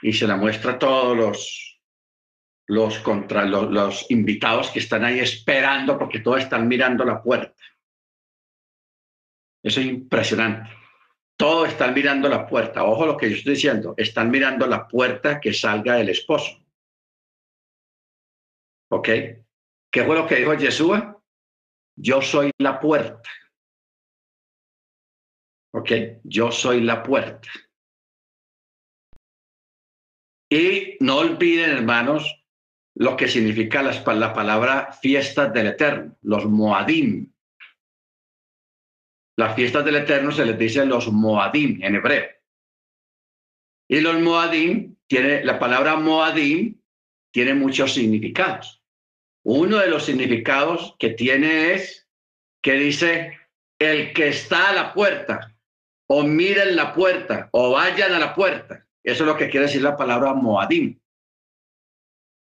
y 0.00 0.12
se 0.12 0.26
la 0.26 0.36
muestra 0.36 0.72
a 0.72 0.78
todos 0.78 1.16
los, 1.16 1.80
los, 2.68 2.98
contra, 3.00 3.44
los, 3.44 3.70
los 3.70 4.10
invitados 4.10 4.70
que 4.70 4.78
están 4.78 5.04
ahí 5.04 5.20
esperando 5.20 5.98
porque 5.98 6.20
todos 6.20 6.40
están 6.40 6.66
mirando 6.66 7.04
la 7.04 7.22
puerta. 7.22 7.62
Eso 9.62 9.80
es 9.80 9.86
impresionante. 9.86 10.70
Todos 11.36 11.70
están 11.70 11.94
mirando 11.94 12.28
la 12.28 12.46
puerta. 12.46 12.84
Ojo 12.84 13.06
lo 13.06 13.16
que 13.16 13.28
yo 13.30 13.36
estoy 13.36 13.54
diciendo. 13.54 13.94
Están 13.96 14.30
mirando 14.30 14.66
la 14.66 14.86
puerta 14.86 15.40
que 15.40 15.52
salga 15.52 15.96
del 15.96 16.10
esposo. 16.10 16.63
¿Ok? 18.94 19.08
¿Qué 19.90 20.04
fue 20.04 20.14
lo 20.14 20.24
que 20.24 20.36
dijo 20.36 20.54
Yeshua? 20.54 21.20
Yo 21.96 22.22
soy 22.22 22.52
la 22.58 22.78
puerta. 22.78 23.28
¿Ok? 25.72 25.90
Yo 26.22 26.52
soy 26.52 26.80
la 26.80 27.02
puerta. 27.02 27.48
Y 30.48 30.96
no 31.00 31.18
olviden, 31.18 31.70
hermanos, 31.70 32.44
lo 32.94 33.16
que 33.16 33.26
significa 33.26 33.82
la, 33.82 34.14
la 34.14 34.32
palabra 34.32 34.92
fiestas 34.92 35.52
del 35.52 35.66
Eterno, 35.66 36.16
los 36.22 36.46
Moadim. 36.46 37.32
Las 39.36 39.56
fiestas 39.56 39.84
del 39.84 39.96
Eterno 39.96 40.30
se 40.30 40.46
les 40.46 40.56
dice 40.56 40.86
los 40.86 41.12
Moadim 41.12 41.82
en 41.82 41.96
hebreo. 41.96 42.30
Y 43.90 44.00
los 44.00 44.20
Moadim, 44.20 44.94
tiene, 45.08 45.44
la 45.44 45.58
palabra 45.58 45.96
Moadim 45.96 46.80
tiene 47.32 47.54
muchos 47.54 47.92
significados. 47.92 48.83
Uno 49.44 49.78
de 49.78 49.88
los 49.88 50.04
significados 50.06 50.96
que 50.98 51.10
tiene 51.10 51.74
es 51.74 52.08
que 52.62 52.72
dice, 52.74 53.38
el 53.78 54.14
que 54.14 54.28
está 54.28 54.70
a 54.70 54.72
la 54.72 54.94
puerta, 54.94 55.54
o 56.08 56.22
miren 56.22 56.76
la 56.76 56.94
puerta, 56.94 57.50
o 57.52 57.72
vayan 57.72 58.12
a 58.12 58.18
la 58.18 58.34
puerta. 58.34 58.86
Eso 59.02 59.24
es 59.24 59.26
lo 59.26 59.36
que 59.36 59.50
quiere 59.50 59.66
decir 59.66 59.82
la 59.82 59.96
palabra 59.96 60.32
Moadim. 60.32 60.98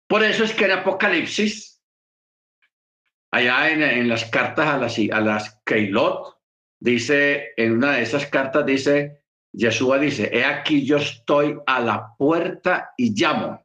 Por 0.07 0.23
eso 0.23 0.45
es 0.45 0.53
que 0.53 0.67
en 0.67 0.73
Apocalipsis, 0.73 1.83
allá 3.31 3.71
en, 3.71 4.09
las 4.09 4.27
cartas 4.27 4.69
a 4.69 4.77
las, 4.77 4.99
a 4.99 5.21
las 5.21 5.63
Keilot, 5.65 6.39
dice, 6.79 7.55
en 7.57 7.73
una 7.73 7.93
de 7.93 8.03
esas 8.03 8.27
cartas 8.27 8.67
dice, 8.67 9.25
Yeshua 9.55 9.99
dice, 9.99 10.29
he 10.31 10.45
aquí 10.45 10.85
yo 10.85 10.99
estoy 10.99 11.59
a 11.67 11.81
la 11.81 12.15
puerta 12.19 12.93
y 12.99 13.15
llamo. 13.15 13.65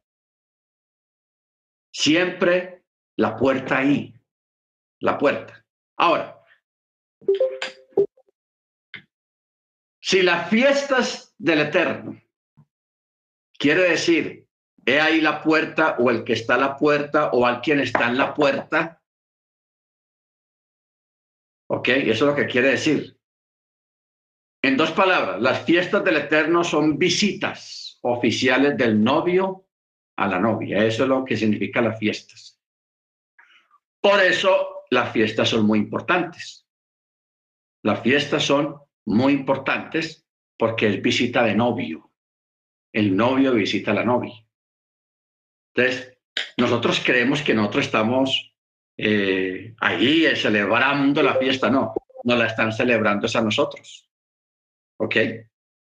Siempre 1.91 2.76
la 3.17 3.35
puerta 3.35 3.79
ahí, 3.79 4.13
la 4.99 5.17
puerta. 5.17 5.65
Ahora, 5.97 6.41
si 9.99 10.21
las 10.21 10.49
fiestas 10.49 11.35
del 11.37 11.61
Eterno 11.61 12.21
quiere 13.57 13.89
decir, 13.89 14.47
he 14.85 14.99
ahí 15.01 15.19
la 15.19 15.41
puerta 15.41 15.97
o 15.99 16.09
el 16.09 16.23
que 16.23 16.33
está 16.33 16.55
a 16.55 16.59
la 16.59 16.77
puerta 16.77 17.31
o 17.31 17.45
alguien 17.45 17.79
está 17.79 18.07
en 18.07 18.17
la 18.17 18.33
puerta, 18.33 18.97
¿Ok? 21.69 21.89
Eso 21.89 22.11
es 22.11 22.21
lo 22.21 22.35
que 22.35 22.47
quiere 22.47 22.69
decir. 22.69 23.17
En 24.61 24.77
dos 24.77 24.91
palabras, 24.91 25.41
las 25.41 25.63
fiestas 25.63 26.03
del 26.03 26.17
Eterno 26.17 26.63
son 26.63 26.97
visitas 26.97 27.99
oficiales 28.01 28.77
del 28.77 29.03
novio 29.03 29.67
a 30.15 30.27
la 30.27 30.39
novia. 30.39 30.83
Eso 30.83 31.03
es 31.03 31.09
lo 31.09 31.23
que 31.23 31.37
significa 31.37 31.81
las 31.81 31.99
fiestas. 31.99 32.56
Por 34.07 34.21
eso 34.21 34.85
las 34.89 35.11
fiestas 35.11 35.49
son 35.49 35.65
muy 35.65 35.79
importantes. 35.79 36.65
Las 37.83 38.01
fiestas 38.01 38.41
son 38.41 38.77
muy 39.05 39.33
importantes 39.33 40.25
porque 40.57 40.87
es 40.87 41.01
visita 41.01 41.43
de 41.43 41.53
novio. 41.53 42.09
El 42.93 43.17
novio 43.17 43.51
visita 43.51 43.91
a 43.91 43.95
la 43.95 44.05
novia. 44.05 44.47
Entonces, 45.75 46.19
nosotros 46.55 47.01
creemos 47.05 47.41
que 47.41 47.53
nosotros 47.53 47.87
estamos 47.87 48.55
eh, 48.95 49.75
ahí 49.81 50.25
celebrando 50.37 51.21
la 51.21 51.35
fiesta, 51.35 51.69
no, 51.69 51.93
no 52.23 52.35
la 52.37 52.47
están 52.47 52.71
celebrando 52.71 53.25
es 53.25 53.35
a 53.35 53.41
nosotros. 53.41 54.09
¿Ok? 55.01 55.17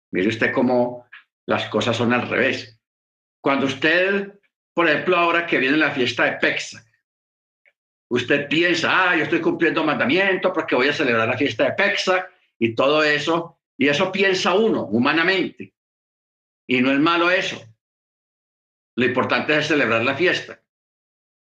Mire 0.09 0.29
usted 0.29 0.51
cómo 0.51 1.05
las 1.45 1.69
cosas 1.69 1.95
son 1.95 2.13
al 2.13 2.27
revés. 2.27 2.81
Cuando 3.41 3.67
usted, 3.67 4.39
por 4.73 4.89
ejemplo, 4.89 5.17
ahora 5.17 5.45
que 5.45 5.59
viene 5.59 5.77
la 5.77 5.91
fiesta 5.91 6.25
de 6.25 6.37
Pexa, 6.37 6.86
usted 8.09 8.47
piensa, 8.47 9.11
ah, 9.11 9.15
yo 9.15 9.23
estoy 9.23 9.41
cumpliendo 9.41 9.83
mandamiento 9.83 10.53
porque 10.53 10.75
voy 10.75 10.87
a 10.87 10.93
celebrar 10.93 11.27
la 11.27 11.37
fiesta 11.37 11.65
de 11.65 11.73
Pexa 11.73 12.27
y 12.59 12.73
todo 12.73 13.03
eso, 13.03 13.59
y 13.77 13.87
eso 13.87 14.11
piensa 14.11 14.53
uno 14.55 14.83
humanamente. 14.83 15.73
Y 16.67 16.81
no 16.81 16.91
es 16.91 16.99
malo 16.99 17.29
eso. 17.29 17.61
Lo 18.95 19.05
importante 19.05 19.57
es 19.57 19.67
celebrar 19.67 20.03
la 20.03 20.15
fiesta. 20.15 20.61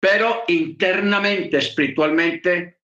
Pero 0.01 0.45
internamente, 0.49 1.59
espiritualmente, 1.59 2.81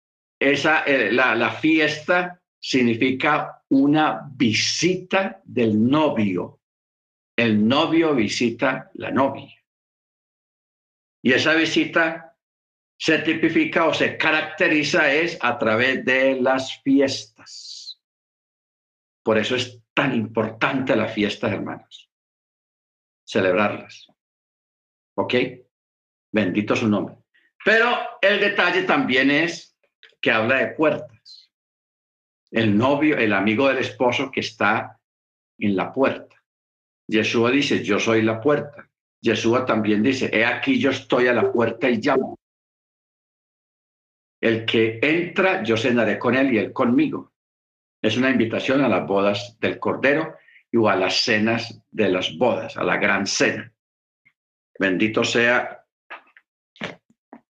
esa, 0.41 0.83
eh, 0.85 1.13
la, 1.13 1.35
la 1.35 1.53
fiesta 1.53 2.43
significa 2.59 3.63
una 3.69 4.23
visita 4.33 5.41
del 5.45 5.89
novio. 5.89 6.61
El 7.37 7.67
novio 7.67 8.15
visita 8.15 8.91
la 8.95 9.11
novia. 9.11 9.53
Y 11.23 11.33
esa 11.33 11.55
visita 11.55 12.34
se 13.05 13.19
tipifica 13.19 13.87
o 13.87 13.93
se 13.93 14.17
caracteriza 14.17 15.13
es 15.13 15.37
a 15.43 15.59
través 15.59 16.03
de 16.07 16.41
las 16.41 16.81
fiestas. 16.81 18.01
Por 19.23 19.37
eso 19.37 19.57
es 19.57 19.79
tan 19.93 20.15
importante 20.15 20.97
las 20.97 21.13
fiestas, 21.13 21.53
hermanos. 21.53 22.11
Celebrarlas. 23.29 24.07
¿Ok? 25.19 25.35
Bendito 26.33 26.75
su 26.75 26.89
nombre. 26.89 27.17
Pero 27.63 27.95
el 28.23 28.41
detalle 28.41 28.85
también 28.85 29.31
es 29.31 29.77
que 30.19 30.31
habla 30.31 30.61
de 30.61 30.69
puertas. 30.69 31.53
El 32.51 32.75
novio, 32.75 33.19
el 33.19 33.35
amigo 33.35 33.69
del 33.69 33.81
esposo 33.81 34.31
que 34.31 34.41
está 34.41 34.99
en 35.59 35.77
la 35.77 35.93
puerta. 35.93 36.43
Yeshua 37.07 37.51
dice, 37.51 37.85
yo 37.85 38.01
soy 38.01 38.23
la 38.23 38.41
puerta. 38.41 38.89
Yeshua 39.21 39.67
también 39.67 40.03
dice, 40.03 40.31
he 40.33 40.47
aquí 40.47 40.81
yo 40.81 40.89
estoy 40.89 41.27
a 41.27 41.35
la 41.35 41.53
puerta 41.53 41.91
y 41.91 41.99
llamo. 41.99 42.39
El 44.45 44.67
que 44.67 44.99
entra, 45.01 45.63
yo 45.63 45.75
cenaré 45.75 46.19
con 46.19 46.35
él 46.35 46.53
y 46.53 46.59
él 46.59 46.71
conmigo. 46.71 47.33
Es 48.03 48.19
una 48.19 48.29
invitación 48.29 48.85
a 48.85 48.89
las 48.91 49.07
bodas 49.07 49.57
del 49.59 49.79
Cordero 49.79 50.37
y 50.71 50.87
a 50.87 50.97
las 50.97 51.15
cenas 51.23 51.81
de 51.91 52.11
las 52.11 52.37
bodas, 52.37 52.77
a 52.77 52.85
la 52.85 52.99
gran 52.99 53.27
cena. 53.27 53.73
Bendito 54.79 55.25
sea 55.25 55.87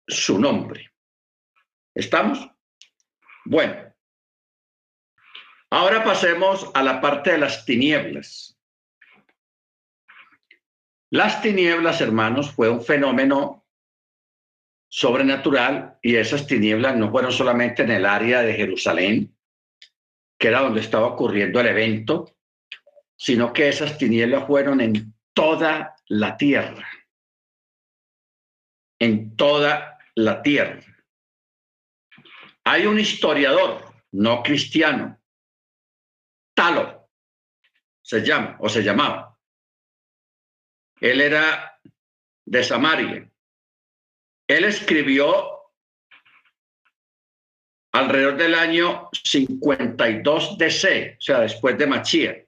su 0.07 0.39
nombre. 0.39 0.93
¿Estamos? 1.95 2.47
Bueno, 3.47 3.95
ahora 5.71 6.05
pasemos 6.05 6.71
a 6.75 6.83
la 6.83 7.01
parte 7.01 7.33
de 7.33 7.39
las 7.39 7.65
tinieblas. 7.65 8.61
Las 11.09 11.41
tinieblas, 11.41 12.03
hermanos, 12.03 12.53
fue 12.53 12.69
un 12.69 12.85
fenómeno 12.85 13.62
sobrenatural 14.95 15.99
y 16.03 16.17
esas 16.17 16.47
tinieblas 16.47 16.95
no 16.97 17.11
fueron 17.11 17.33
solamente 17.33 17.83
en 17.83 17.93
el 17.93 18.05
área 18.05 18.43
de 18.43 18.53
Jerusalén, 18.53 19.35
que 20.39 20.49
era 20.49 20.61
donde 20.61 20.83
estaba 20.83 21.07
ocurriendo 21.07 21.61
el 21.61 21.69
evento, 21.69 22.37
sino 23.17 23.55
que 23.55 23.71
esas 23.71 23.97
tinieblas 23.97 24.47
fueron 24.47 24.83
en 24.83 25.15
toda 25.33 25.97
la 26.09 26.37
tierra, 26.37 26.87
en 28.99 29.35
toda 29.35 29.99
la 30.15 30.43
tierra. 30.43 30.85
Hay 32.65 32.85
un 32.85 33.01
historiador 33.01 33.95
no 34.11 34.43
cristiano, 34.43 35.19
Talo, 36.53 37.09
se 38.03 38.21
llama 38.21 38.59
o 38.61 38.69
se 38.69 38.83
llamaba. 38.83 39.39
Él 41.01 41.23
era 41.23 41.81
de 42.45 42.63
Samaria. 42.63 43.32
Él 44.53 44.65
escribió 44.65 45.63
alrededor 47.95 48.37
del 48.37 48.55
año 48.55 49.09
52 49.25 50.59
DC, 50.59 51.17
o 51.19 51.21
sea, 51.23 51.41
después 51.41 51.79
de 51.79 51.87
Machía. 51.87 52.47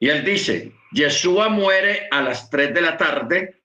Y 0.00 0.08
él 0.08 0.24
dice, 0.24 0.72
Yeshua 0.90 1.48
muere 1.48 2.08
a 2.10 2.22
las 2.22 2.50
3 2.50 2.74
de 2.74 2.80
la 2.80 2.96
tarde 2.96 3.62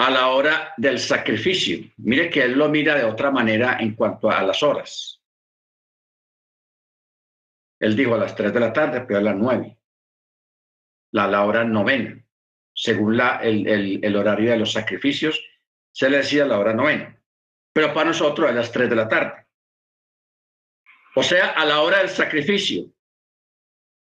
a 0.00 0.10
la 0.10 0.30
hora 0.30 0.74
del 0.76 0.98
sacrificio. 0.98 1.88
Mire 1.98 2.28
que 2.28 2.42
él 2.42 2.58
lo 2.58 2.68
mira 2.68 2.96
de 2.96 3.04
otra 3.04 3.30
manera 3.30 3.78
en 3.78 3.94
cuanto 3.94 4.32
a 4.32 4.42
las 4.42 4.64
horas. 4.64 5.22
Él 7.78 7.94
dijo 7.94 8.16
a 8.16 8.18
las 8.18 8.34
3 8.34 8.52
de 8.52 8.60
la 8.60 8.72
tarde, 8.72 9.02
pero 9.02 9.20
a 9.20 9.22
las 9.22 9.36
9. 9.36 9.78
La, 11.12 11.28
la 11.28 11.44
hora 11.44 11.62
novena. 11.62 12.20
Según 12.80 13.16
la, 13.16 13.38
el, 13.42 14.00
el, 14.04 14.16
horario 14.16 14.52
de 14.52 14.58
los 14.58 14.72
sacrificios, 14.72 15.42
se 15.90 16.08
le 16.08 16.18
decía 16.18 16.44
la 16.44 16.58
hora 16.60 16.74
novena 16.74 17.18
pero 17.78 17.94
para 17.94 18.08
nosotros 18.08 18.50
a 18.50 18.52
las 18.52 18.72
3 18.72 18.90
de 18.90 18.96
la 18.96 19.08
tarde. 19.08 19.46
O 21.14 21.22
sea, 21.22 21.50
a 21.50 21.64
la 21.64 21.80
hora 21.80 21.98
del 21.98 22.08
sacrificio. 22.08 22.92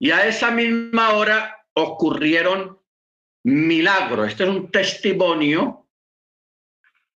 Y 0.00 0.12
a 0.12 0.26
esa 0.26 0.50
misma 0.50 1.12
hora 1.12 1.66
ocurrieron 1.74 2.80
milagros. 3.44 4.28
Este 4.28 4.44
es 4.44 4.48
un 4.48 4.70
testimonio 4.70 5.90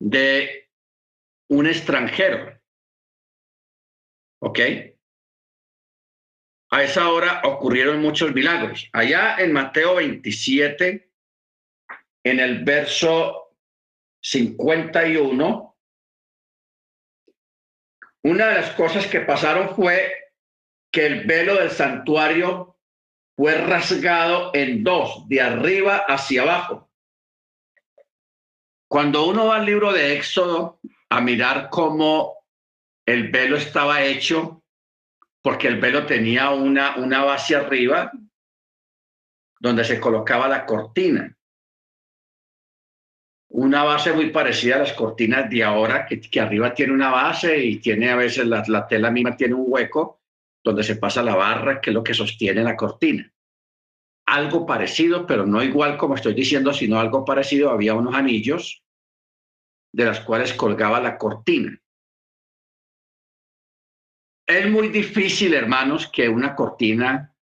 de 0.00 0.68
un 1.48 1.68
extranjero. 1.68 2.60
¿Ok? 4.40 4.58
A 6.72 6.82
esa 6.82 7.08
hora 7.08 7.42
ocurrieron 7.44 8.00
muchos 8.00 8.34
milagros. 8.34 8.88
Allá 8.92 9.36
en 9.38 9.52
Mateo 9.52 9.94
27, 9.94 11.11
en 12.24 12.40
el 12.40 12.64
verso 12.64 13.56
51, 14.20 15.76
una 18.24 18.46
de 18.46 18.54
las 18.54 18.70
cosas 18.74 19.06
que 19.06 19.20
pasaron 19.20 19.74
fue 19.74 20.30
que 20.92 21.06
el 21.06 21.24
velo 21.24 21.56
del 21.56 21.70
santuario 21.70 22.76
fue 23.36 23.54
rasgado 23.56 24.52
en 24.54 24.84
dos, 24.84 25.26
de 25.28 25.40
arriba 25.40 26.04
hacia 26.06 26.42
abajo. 26.42 26.90
Cuando 28.88 29.26
uno 29.26 29.46
va 29.46 29.56
al 29.56 29.66
libro 29.66 29.92
de 29.92 30.16
Éxodo 30.16 30.78
a 31.08 31.20
mirar 31.20 31.70
cómo 31.70 32.44
el 33.06 33.30
velo 33.30 33.56
estaba 33.56 34.02
hecho, 34.02 34.62
porque 35.40 35.66
el 35.66 35.80
velo 35.80 36.06
tenía 36.06 36.50
una, 36.50 36.96
una 36.96 37.24
base 37.24 37.56
arriba 37.56 38.12
donde 39.58 39.84
se 39.84 39.98
colocaba 39.98 40.46
la 40.46 40.66
cortina 40.66 41.36
una 43.52 43.84
base 43.84 44.12
muy 44.12 44.30
parecida 44.30 44.76
a 44.76 44.80
las 44.80 44.92
cortinas 44.94 45.48
de 45.50 45.62
ahora, 45.62 46.06
que, 46.06 46.20
que 46.20 46.40
arriba 46.40 46.72
tiene 46.72 46.92
una 46.92 47.10
base 47.10 47.64
y 47.64 47.76
tiene 47.78 48.10
a 48.10 48.16
veces 48.16 48.46
la, 48.46 48.64
la, 48.66 48.86
tela 48.86 49.10
misma 49.10 49.36
tiene 49.36 49.54
un 49.54 49.64
hueco 49.66 50.20
donde 50.64 50.82
se 50.82 50.96
pasa 50.96 51.22
la 51.22 51.34
barra, 51.34 51.80
que 51.80 51.90
es 51.90 51.94
lo 51.94 52.02
que 52.02 52.14
sostiene 52.14 52.62
la 52.62 52.76
cortina. 52.76 53.30
Algo 54.26 54.64
parecido, 54.64 55.26
pero 55.26 55.44
no 55.44 55.62
igual 55.62 55.98
como 55.98 56.14
estoy 56.14 56.32
diciendo, 56.32 56.72
sino 56.72 56.98
algo 56.98 57.24
parecido. 57.24 57.70
Había 57.70 57.94
unos 57.94 58.14
anillos 58.14 58.82
de 59.92 60.04
las 60.06 60.20
cuales 60.20 60.54
colgaba 60.54 61.00
la 61.00 61.18
cortina. 61.18 61.78
Es 64.46 64.70
muy 64.70 64.88
difícil, 64.88 65.52
hermanos, 65.52 66.08
que 66.08 66.28
una 66.28 66.54
cortina, 66.54 67.34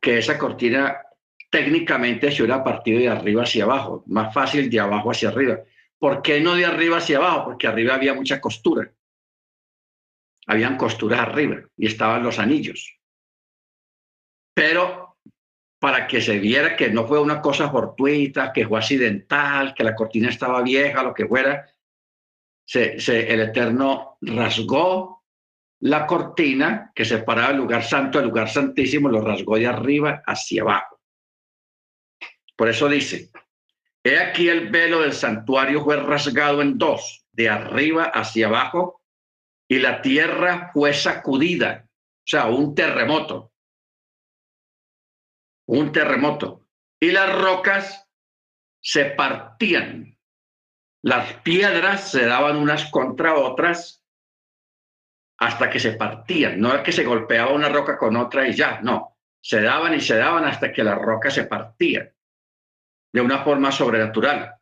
que 0.00 0.18
esa 0.18 0.38
cortina 0.38 0.98
técnicamente 1.50 2.30
se 2.30 2.42
hubiera 2.42 2.64
partido 2.64 3.00
de 3.00 3.08
arriba 3.08 3.42
hacia 3.42 3.64
abajo, 3.64 4.04
más 4.06 4.32
fácil 4.32 4.70
de 4.70 4.80
abajo 4.80 5.10
hacia 5.10 5.28
arriba. 5.28 5.58
¿Por 5.98 6.22
qué 6.22 6.40
no 6.40 6.54
de 6.54 6.64
arriba 6.64 6.98
hacia 6.98 7.18
abajo? 7.18 7.44
Porque 7.44 7.66
arriba 7.66 7.94
había 7.94 8.14
mucha 8.14 8.40
costura. 8.40 8.90
Habían 10.46 10.76
costuras 10.76 11.20
arriba 11.20 11.60
y 11.76 11.86
estaban 11.86 12.22
los 12.22 12.38
anillos. 12.38 12.98
Pero 14.54 15.18
para 15.78 16.06
que 16.06 16.20
se 16.20 16.38
viera 16.38 16.76
que 16.76 16.90
no 16.90 17.06
fue 17.06 17.20
una 17.20 17.40
cosa 17.40 17.70
fortuita, 17.70 18.52
que 18.52 18.66
fue 18.66 18.78
accidental, 18.78 19.74
que 19.74 19.84
la 19.84 19.94
cortina 19.94 20.28
estaba 20.28 20.62
vieja, 20.62 21.02
lo 21.02 21.14
que 21.14 21.26
fuera, 21.26 21.66
se, 22.64 22.96
el 23.32 23.40
Eterno 23.40 24.18
rasgó 24.20 25.24
la 25.80 26.06
cortina 26.06 26.92
que 26.94 27.04
separaba 27.04 27.50
el 27.50 27.56
lugar 27.56 27.82
santo 27.82 28.18
del 28.18 28.28
lugar 28.28 28.50
santísimo, 28.50 29.08
lo 29.08 29.22
rasgó 29.22 29.56
de 29.56 29.66
arriba 29.66 30.22
hacia 30.26 30.62
abajo. 30.62 30.89
Por 32.60 32.68
eso 32.68 32.90
dice, 32.90 33.30
he 34.04 34.18
aquí 34.18 34.50
el 34.50 34.68
velo 34.68 35.00
del 35.00 35.14
santuario 35.14 35.82
fue 35.82 35.96
rasgado 35.96 36.60
en 36.60 36.76
dos, 36.76 37.26
de 37.32 37.48
arriba 37.48 38.04
hacia 38.12 38.48
abajo, 38.48 39.02
y 39.66 39.78
la 39.78 40.02
tierra 40.02 40.70
fue 40.70 40.92
sacudida, 40.92 41.86
o 41.88 42.22
sea, 42.26 42.48
un 42.48 42.74
terremoto. 42.74 43.54
Un 45.68 45.90
terremoto. 45.90 46.66
Y 47.00 47.12
las 47.12 47.34
rocas 47.34 48.06
se 48.78 49.06
partían. 49.06 50.18
Las 51.02 51.32
piedras 51.40 52.10
se 52.10 52.26
daban 52.26 52.56
unas 52.56 52.90
contra 52.90 53.36
otras 53.36 54.04
hasta 55.38 55.70
que 55.70 55.80
se 55.80 55.92
partían. 55.92 56.60
No 56.60 56.74
es 56.74 56.82
que 56.82 56.92
se 56.92 57.04
golpeaba 57.04 57.54
una 57.54 57.70
roca 57.70 57.96
con 57.96 58.16
otra 58.16 58.46
y 58.46 58.52
ya, 58.52 58.82
no. 58.82 59.16
Se 59.42 59.62
daban 59.62 59.94
y 59.94 60.00
se 60.02 60.18
daban 60.18 60.44
hasta 60.44 60.70
que 60.74 60.84
la 60.84 60.96
roca 60.96 61.30
se 61.30 61.44
partía 61.44 62.12
de 63.12 63.20
una 63.20 63.42
forma 63.42 63.72
sobrenatural. 63.72 64.54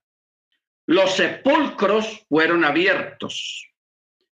Los 0.86 1.16
sepulcros 1.16 2.24
fueron 2.28 2.64
abiertos 2.64 3.68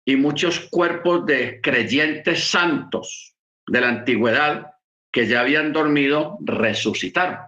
y 0.06 0.16
muchos 0.16 0.68
cuerpos 0.72 1.26
de 1.26 1.62
creyentes 1.62 2.46
santos 2.46 3.36
de 3.68 3.82
la 3.82 3.90
antigüedad 3.90 4.72
que 5.12 5.28
ya 5.28 5.42
habían 5.42 5.72
dormido 5.72 6.38
resucitaron. 6.42 7.40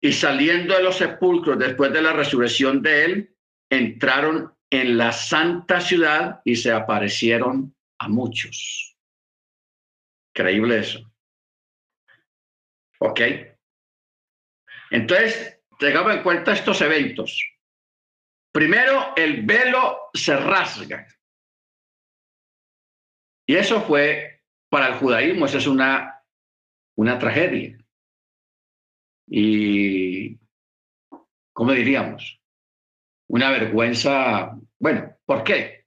Y 0.00 0.12
saliendo 0.12 0.76
de 0.76 0.82
los 0.82 0.96
sepulcros 0.96 1.58
después 1.58 1.92
de 1.92 2.02
la 2.02 2.12
resurrección 2.12 2.82
de 2.82 3.04
él, 3.04 3.36
entraron 3.70 4.54
en 4.70 4.98
la 4.98 5.12
santa 5.12 5.80
ciudad 5.80 6.40
y 6.44 6.56
se 6.56 6.70
aparecieron 6.70 7.74
a 7.98 8.08
muchos. 8.08 8.96
Increíble 10.34 10.78
eso. 10.78 11.10
¿Ok? 12.98 13.20
Entonces, 14.94 15.60
tengamos 15.80 16.14
en 16.14 16.22
cuenta 16.22 16.52
estos 16.52 16.80
eventos. 16.80 17.44
Primero, 18.52 19.12
el 19.16 19.44
velo 19.44 20.02
se 20.14 20.36
rasga. 20.36 21.04
Y 23.44 23.56
eso 23.56 23.82
fue, 23.82 24.44
para 24.68 24.86
el 24.86 24.94
judaísmo, 24.94 25.46
eso 25.46 25.58
es 25.58 25.66
una, 25.66 26.22
una 26.96 27.18
tragedia. 27.18 27.76
Y, 29.26 30.38
¿cómo 31.52 31.72
diríamos? 31.72 32.40
Una 33.26 33.50
vergüenza. 33.50 34.56
Bueno, 34.78 35.12
¿por 35.26 35.42
qué? 35.42 35.86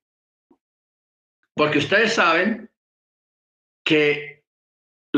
Porque 1.56 1.78
ustedes 1.78 2.14
saben 2.14 2.70
que 3.86 4.37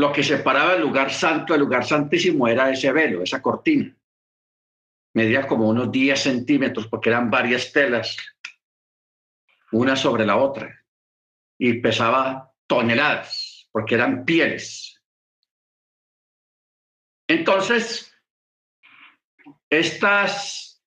lo 0.00 0.12
que 0.12 0.24
separaba 0.24 0.74
el 0.74 0.80
lugar 0.80 1.12
santo 1.12 1.52
del 1.52 1.60
lugar 1.60 1.84
santísimo 1.84 2.48
era 2.48 2.70
ese 2.70 2.90
velo, 2.90 3.22
esa 3.22 3.42
cortina. 3.42 3.94
Medía 5.12 5.46
como 5.46 5.68
unos 5.68 5.92
10 5.92 6.18
centímetros 6.18 6.86
porque 6.86 7.10
eran 7.10 7.30
varias 7.30 7.70
telas, 7.70 8.16
una 9.72 9.96
sobre 9.96 10.24
la 10.24 10.38
otra, 10.38 10.84
y 11.58 11.74
pesaba 11.80 12.50
toneladas 12.66 13.68
porque 13.70 13.94
eran 13.96 14.24
pieles. 14.24 15.02
Entonces, 17.28 18.10
estas, 19.68 20.82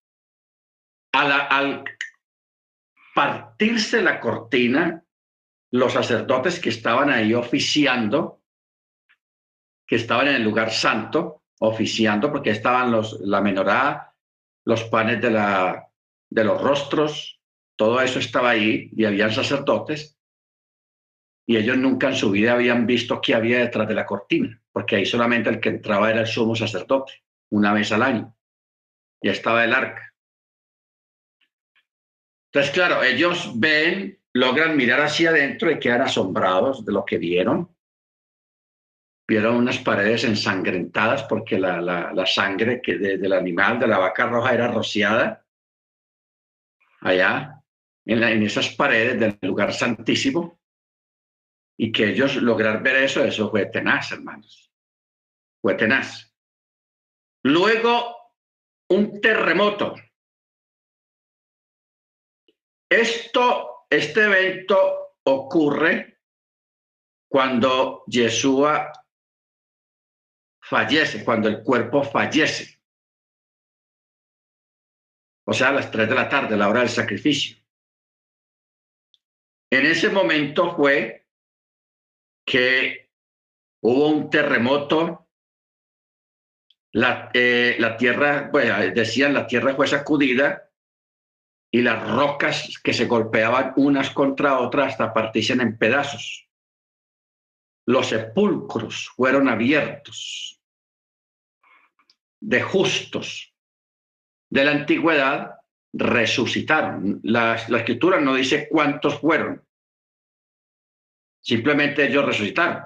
al 1.11 1.85
partirse 3.13 4.01
la 4.01 4.19
cortina, 4.19 5.05
los 5.71 5.93
sacerdotes 5.93 6.59
que 6.59 6.69
estaban 6.69 7.11
ahí 7.11 7.35
oficiando, 7.35 8.42
estaban 9.95 10.27
en 10.27 10.35
el 10.35 10.43
lugar 10.43 10.71
santo, 10.71 11.43
oficiando, 11.59 12.31
porque 12.31 12.51
estaban 12.51 12.91
los, 12.91 13.19
la 13.21 13.41
menorá, 13.41 14.13
los 14.65 14.83
panes 14.85 15.21
de, 15.21 15.31
la, 15.31 15.87
de 16.29 16.43
los 16.43 16.61
rostros, 16.61 17.39
todo 17.75 18.01
eso 18.01 18.19
estaba 18.19 18.51
ahí 18.51 18.89
y 18.95 19.05
habían 19.05 19.31
sacerdotes, 19.31 20.17
y 21.45 21.57
ellos 21.57 21.77
nunca 21.77 22.07
en 22.07 22.15
su 22.15 22.31
vida 22.31 22.53
habían 22.53 22.85
visto 22.85 23.19
qué 23.21 23.35
había 23.35 23.59
detrás 23.59 23.87
de 23.87 23.95
la 23.95 24.05
cortina, 24.05 24.61
porque 24.71 24.95
ahí 24.95 25.05
solamente 25.05 25.49
el 25.49 25.59
que 25.59 25.69
entraba 25.69 26.09
era 26.09 26.21
el 26.21 26.27
sumo 26.27 26.55
sacerdote, 26.55 27.23
una 27.49 27.73
vez 27.73 27.91
al 27.91 28.03
año, 28.03 28.35
y 29.21 29.29
estaba 29.29 29.63
el 29.63 29.73
arca. 29.73 30.13
Entonces, 32.51 32.71
claro, 32.71 33.03
ellos 33.03 33.51
ven, 33.55 34.19
logran 34.33 34.77
mirar 34.77 35.01
hacia 35.01 35.31
adentro 35.31 35.71
y 35.71 35.79
quedan 35.79 36.01
asombrados 36.01 36.85
de 36.85 36.93
lo 36.93 37.03
que 37.03 37.17
vieron. 37.17 37.75
Vieron 39.27 39.55
unas 39.55 39.77
paredes 39.79 40.25
ensangrentadas 40.25 41.23
porque 41.23 41.57
la, 41.57 41.81
la, 41.81 42.25
sangre 42.25 42.81
que 42.81 42.97
del 42.97 43.33
animal, 43.33 43.79
de 43.79 43.87
la 43.87 43.97
vaca 43.97 44.27
roja, 44.27 44.53
era 44.53 44.67
rociada 44.67 45.45
allá, 47.01 47.63
en, 48.05 48.21
en 48.21 48.43
esas 48.43 48.69
paredes 48.69 49.19
del 49.19 49.37
lugar 49.41 49.73
santísimo. 49.73 50.59
Y 51.77 51.91
que 51.91 52.09
ellos 52.09 52.35
lograr 52.35 52.83
ver 52.83 52.97
eso, 52.97 53.23
eso 53.23 53.49
fue 53.49 53.65
tenaz, 53.65 54.11
hermanos. 54.11 54.71
Fue 55.61 55.75
tenaz. 55.75 56.31
Luego, 57.43 58.15
un 58.89 59.19
terremoto 59.19 59.95
esto, 62.93 63.87
este 63.89 64.25
evento 64.25 65.15
ocurre 65.23 66.19
cuando 67.27 68.03
Yeshua 68.05 68.91
fallece, 70.73 71.23
cuando 71.23 71.47
el 71.49 71.61
cuerpo 71.61 72.03
fallece. 72.03 72.79
O 75.45 75.53
sea, 75.53 75.69
a 75.69 75.73
las 75.73 75.91
tres 75.91 76.09
de 76.09 76.15
la 76.15 76.27
tarde, 76.27 76.57
la 76.57 76.67
hora 76.67 76.79
del 76.79 76.89
sacrificio. 76.89 77.57
En 79.71 79.85
ese 79.85 80.09
momento 80.09 80.75
fue 80.75 81.27
que 82.43 83.11
hubo 83.83 84.07
un 84.07 84.31
terremoto, 84.31 85.29
la, 86.91 87.29
eh, 87.35 87.75
la 87.77 87.95
tierra, 87.95 88.49
pues 88.51 88.95
decían, 88.95 89.35
la 89.35 89.45
tierra 89.45 89.75
fue 89.75 89.87
sacudida 89.87 90.71
y 91.71 91.81
las 91.81 92.09
rocas 92.09 92.79
que 92.83 92.93
se 92.93 93.05
golpeaban 93.05 93.73
unas 93.75 94.09
contra 94.09 94.59
otras 94.59 94.93
hasta 94.93 95.13
partirse 95.13 95.53
en 95.53 95.77
pedazos. 95.77 96.49
Los 97.85 98.07
sepulcros 98.09 99.11
fueron 99.15 99.49
abiertos 99.49 100.62
de 102.43 102.61
justos 102.61 103.53
de 104.49 104.65
la 104.65 104.71
antigüedad 104.71 105.55
resucitaron. 105.93 107.21
La, 107.23 107.63
la, 107.69 107.77
escritura 107.77 108.19
no 108.19 108.35
dice 108.35 108.67
cuántos 108.69 109.19
fueron, 109.19 109.65
simplemente 111.41 112.05
ellos 112.05 112.25
resucitaron. 112.25 112.83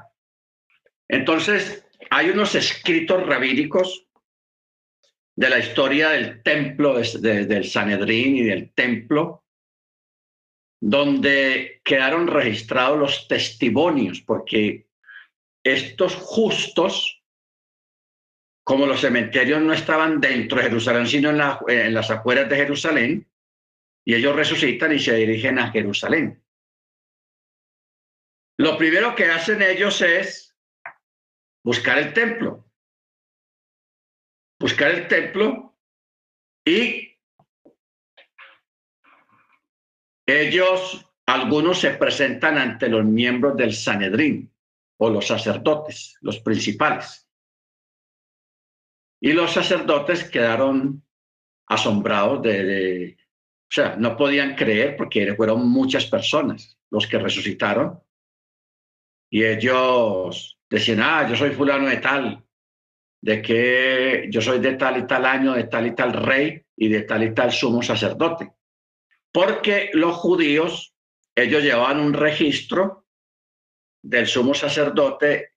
Entonces, 1.07 1.85
hay 2.09 2.29
unos 2.29 2.53
escritos 2.55 3.25
rabínicos 3.25 4.07
de 5.35 5.49
la 5.49 5.59
historia 5.59 6.09
del 6.09 6.43
templo, 6.43 6.99
del 6.99 7.65
Sanedrín 7.65 8.37
y 8.37 8.43
del 8.43 8.71
templo, 8.73 9.43
donde 10.79 11.81
quedaron 11.83 12.27
registrados 12.27 12.99
los 12.99 13.27
testimonios, 13.27 14.21
porque 14.21 14.87
estos 15.63 16.15
justos, 16.15 17.16
como 18.67 18.85
los 18.85 18.99
cementerios 18.99 19.61
no 19.61 19.71
estaban 19.71 20.19
dentro 20.19 20.57
de 20.57 20.65
Jerusalén, 20.65 21.07
sino 21.07 21.29
en, 21.29 21.39
en 21.69 21.93
las 21.93 22.11
afueras 22.11 22.49
de 22.49 22.57
Jerusalén, 22.57 23.25
y 24.03 24.13
ellos 24.13 24.35
resucitan 24.35 24.93
y 24.93 24.99
se 24.99 25.15
dirigen 25.15 25.57
a 25.57 25.71
Jerusalén. 25.71 26.43
Lo 28.57 28.77
primero 28.77 29.15
que 29.15 29.31
hacen 29.31 29.61
ellos 29.61 30.01
es 30.01 30.53
buscar 31.63 31.97
el 31.97 32.11
templo 32.11 32.67
buscar 34.59 34.91
el 34.91 35.07
templo 35.07 35.77
y 36.65 37.15
ellos, 40.25 41.05
algunos 41.25 41.79
se 41.79 41.91
presentan 41.91 42.57
ante 42.57 42.89
los 42.89 43.05
miembros 43.05 43.55
del 43.55 43.73
Sanedrín 43.73 44.53
o 44.97 45.09
los 45.09 45.27
sacerdotes, 45.27 46.17
los 46.21 46.39
principales. 46.39 47.26
Y 49.19 49.33
los 49.33 49.51
sacerdotes 49.51 50.29
quedaron 50.29 51.03
asombrados 51.67 52.41
de, 52.43 53.17
o 53.19 53.71
sea, 53.71 53.95
no 53.97 54.15
podían 54.15 54.55
creer 54.55 54.95
porque 54.95 55.35
fueron 55.35 55.69
muchas 55.69 56.05
personas 56.05 56.77
los 56.89 57.07
que 57.07 57.19
resucitaron. 57.19 57.99
Y 59.29 59.43
ellos 59.43 60.57
decían, 60.69 61.01
ah, 61.01 61.27
yo 61.29 61.35
soy 61.35 61.51
fulano 61.51 61.87
de 61.87 61.97
tal, 61.97 62.45
de 63.21 63.41
que 63.41 64.27
yo 64.29 64.41
soy 64.41 64.59
de 64.59 64.75
tal 64.75 64.99
y 64.99 65.07
tal 65.07 65.25
año, 65.25 65.53
de 65.53 65.65
tal 65.65 65.87
y 65.87 65.95
tal 65.95 66.13
rey 66.13 66.63
y 66.77 66.87
de 66.87 67.01
tal 67.01 67.23
y 67.23 67.33
tal 67.33 67.51
sumo 67.51 67.81
sacerdote. 67.81 68.53
Porque 69.33 69.89
los 69.93 70.15
judíos, 70.15 70.93
ellos 71.35 71.61
llevaban 71.61 71.99
un 71.99 72.13
registro 72.13 73.05
del 74.01 74.27
sumo 74.27 74.53
sacerdote 74.53 75.56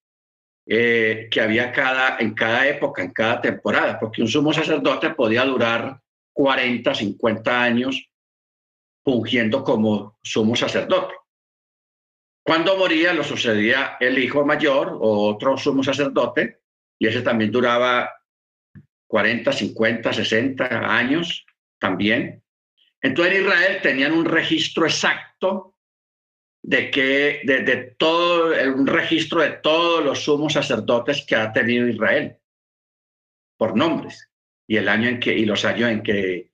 eh, 0.73 1.27
que 1.29 1.41
había 1.41 1.69
cada, 1.73 2.17
en 2.19 2.33
cada 2.33 2.65
época, 2.65 3.03
en 3.03 3.11
cada 3.11 3.41
temporada, 3.41 3.99
porque 3.99 4.21
un 4.21 4.29
sumo 4.29 4.53
sacerdote 4.53 5.09
podía 5.09 5.43
durar 5.43 5.99
40, 6.31 6.95
50 6.95 7.61
años 7.61 8.09
fungiendo 9.03 9.65
como 9.65 10.17
sumo 10.23 10.55
sacerdote. 10.55 11.13
Cuando 12.41 12.77
moría, 12.77 13.11
lo 13.11 13.21
sucedía 13.21 13.97
el 13.99 14.17
hijo 14.17 14.45
mayor 14.45 14.97
o 15.01 15.27
otro 15.27 15.57
sumo 15.57 15.83
sacerdote, 15.83 16.61
y 16.97 17.05
ese 17.05 17.21
también 17.21 17.51
duraba 17.51 18.09
40, 19.07 19.51
50, 19.51 20.13
60 20.13 20.67
años 20.67 21.45
también. 21.79 22.41
Entonces 23.01 23.35
en 23.35 23.41
Israel 23.41 23.79
tenían 23.83 24.13
un 24.13 24.23
registro 24.23 24.85
exacto 24.85 25.70
de 26.63 26.91
que 26.91 27.41
de, 27.43 27.95
todo 27.97 28.53
un 28.73 28.85
registro 28.85 29.41
de 29.41 29.51
todos 29.51 30.03
los 30.03 30.23
sumos 30.23 30.53
sacerdotes 30.53 31.25
que 31.25 31.35
ha 31.35 31.51
tenido 31.51 31.87
Israel 31.87 32.37
por 33.57 33.75
nombres 33.75 34.29
y 34.67 34.77
el 34.77 34.87
año 34.87 35.09
en 35.09 35.19
que 35.19 35.33
y 35.33 35.45
los 35.45 35.65
años 35.65 35.89
en 35.89 36.03
que 36.03 36.51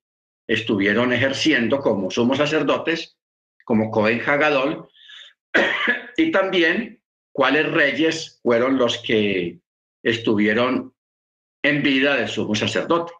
estuvieron 0.48 1.12
ejerciendo 1.12 1.80
como 1.80 2.10
sumos 2.10 2.38
sacerdotes 2.38 3.18
como 3.66 3.92
Cohen 3.92 4.22
Hagadol 4.26 4.90
y 6.18 6.32
también 6.32 7.02
cuáles 7.34 7.70
reyes 7.70 8.40
fueron 8.42 8.78
los 8.78 9.00
que 9.00 9.60
estuvieron 10.04 10.96
en 11.64 11.84
vida 11.84 12.16
del 12.16 12.30
sumo 12.30 12.56
sacerdote. 12.56 13.12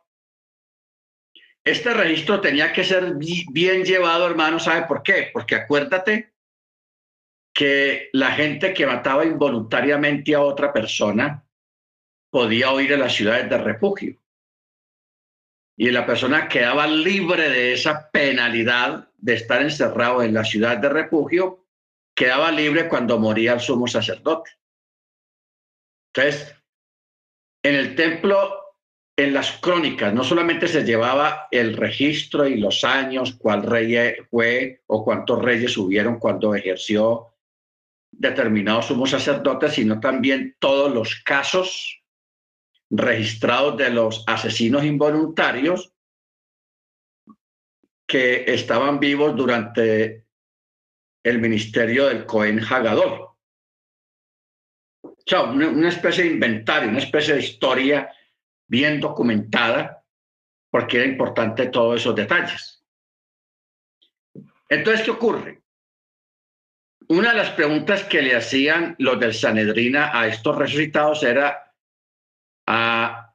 Este 1.66 1.94
registro 1.94 2.40
tenía 2.40 2.72
que 2.72 2.86
ser 2.86 3.16
bien 3.16 3.84
llevado, 3.84 4.26
hermano, 4.26 4.58
¿sabe 4.58 4.88
por 4.88 5.04
qué? 5.04 5.30
Porque 5.34 5.56
acuérdate 5.56 6.32
que 7.58 8.12
la 8.14 8.34
gente 8.34 8.72
que 8.72 8.86
mataba 8.86 9.26
involuntariamente 9.26 10.36
a 10.36 10.42
otra 10.42 10.72
persona 10.72 11.44
podía 12.30 12.72
huir 12.72 12.94
a 12.94 12.98
las 12.98 13.16
ciudades 13.16 13.50
de 13.50 13.58
refugio. 13.58 14.22
Y 15.76 15.90
la 15.90 16.06
persona 16.06 16.48
quedaba 16.48 16.86
libre 16.86 17.50
de 17.50 17.74
esa 17.74 18.12
penalidad 18.12 19.10
de 19.18 19.34
estar 19.34 19.64
encerrado 19.64 20.22
en 20.22 20.36
la 20.36 20.46
ciudad 20.46 20.78
de 20.78 20.90
refugio, 20.90 21.66
quedaba 22.16 22.52
libre 22.52 22.88
cuando 22.88 23.18
moría 23.18 23.54
el 23.54 23.60
sumo 23.60 23.88
sacerdote. 23.88 24.52
Entonces, 26.14 26.56
en 27.64 27.74
el 27.74 27.96
templo, 27.96 28.54
en 29.16 29.34
las 29.34 29.54
crónicas, 29.54 30.14
no 30.14 30.24
solamente 30.24 30.68
se 30.68 30.84
llevaba 30.84 31.48
el 31.50 31.76
registro 31.76 32.48
y 32.48 32.58
los 32.58 32.84
años, 32.84 33.36
cuál 33.36 33.64
rey 33.64 34.14
fue 34.30 34.84
o 34.86 35.04
cuántos 35.04 35.42
reyes 35.42 35.76
hubieron 35.76 36.20
cuando 36.20 36.54
ejerció 36.54 37.34
determinados 38.18 38.88
sumos 38.88 39.12
sacerdotes, 39.12 39.74
sino 39.74 40.00
también 40.00 40.56
todos 40.60 40.94
los 40.94 41.22
casos 41.24 42.02
registrados 42.90 43.78
de 43.78 43.90
los 43.92 44.24
asesinos 44.28 44.84
involuntarios 44.84 45.94
que 48.08 48.46
estaban 48.48 49.00
vivos 49.00 49.36
durante 49.36 50.26
el 51.24 51.40
ministerio 51.40 52.08
del 52.08 52.26
Cohen 52.26 52.60
Hagadol. 52.60 53.28
O 55.04 55.30
sea, 55.30 55.44
una, 55.44 55.90
especie 55.90 56.24
de 56.24 56.32
inventario, 56.32 56.90
una 56.90 57.00
especie 57.00 57.34
de 57.34 57.42
historia 57.42 58.10
bien 58.66 59.02
documentada, 59.02 60.06
porque 60.72 60.98
era 60.98 61.06
importante 61.06 61.68
todos 61.68 62.00
esos 62.00 62.16
detalles. 62.16 62.82
Entonces, 64.70 65.04
¿qué 65.04 65.12
ocurre? 65.12 65.62
Una 67.10 67.32
de 67.32 67.38
las 67.38 67.52
preguntas 67.52 68.04
que 68.04 68.22
le 68.22 68.36
hacían 68.36 68.96
los 69.00 69.18
del 69.18 69.34
Sanedrina 69.34 70.12
a 70.14 70.28
estos 70.28 70.58
resucitados 70.58 71.24
era, 71.24 71.74
¿a 72.66 73.34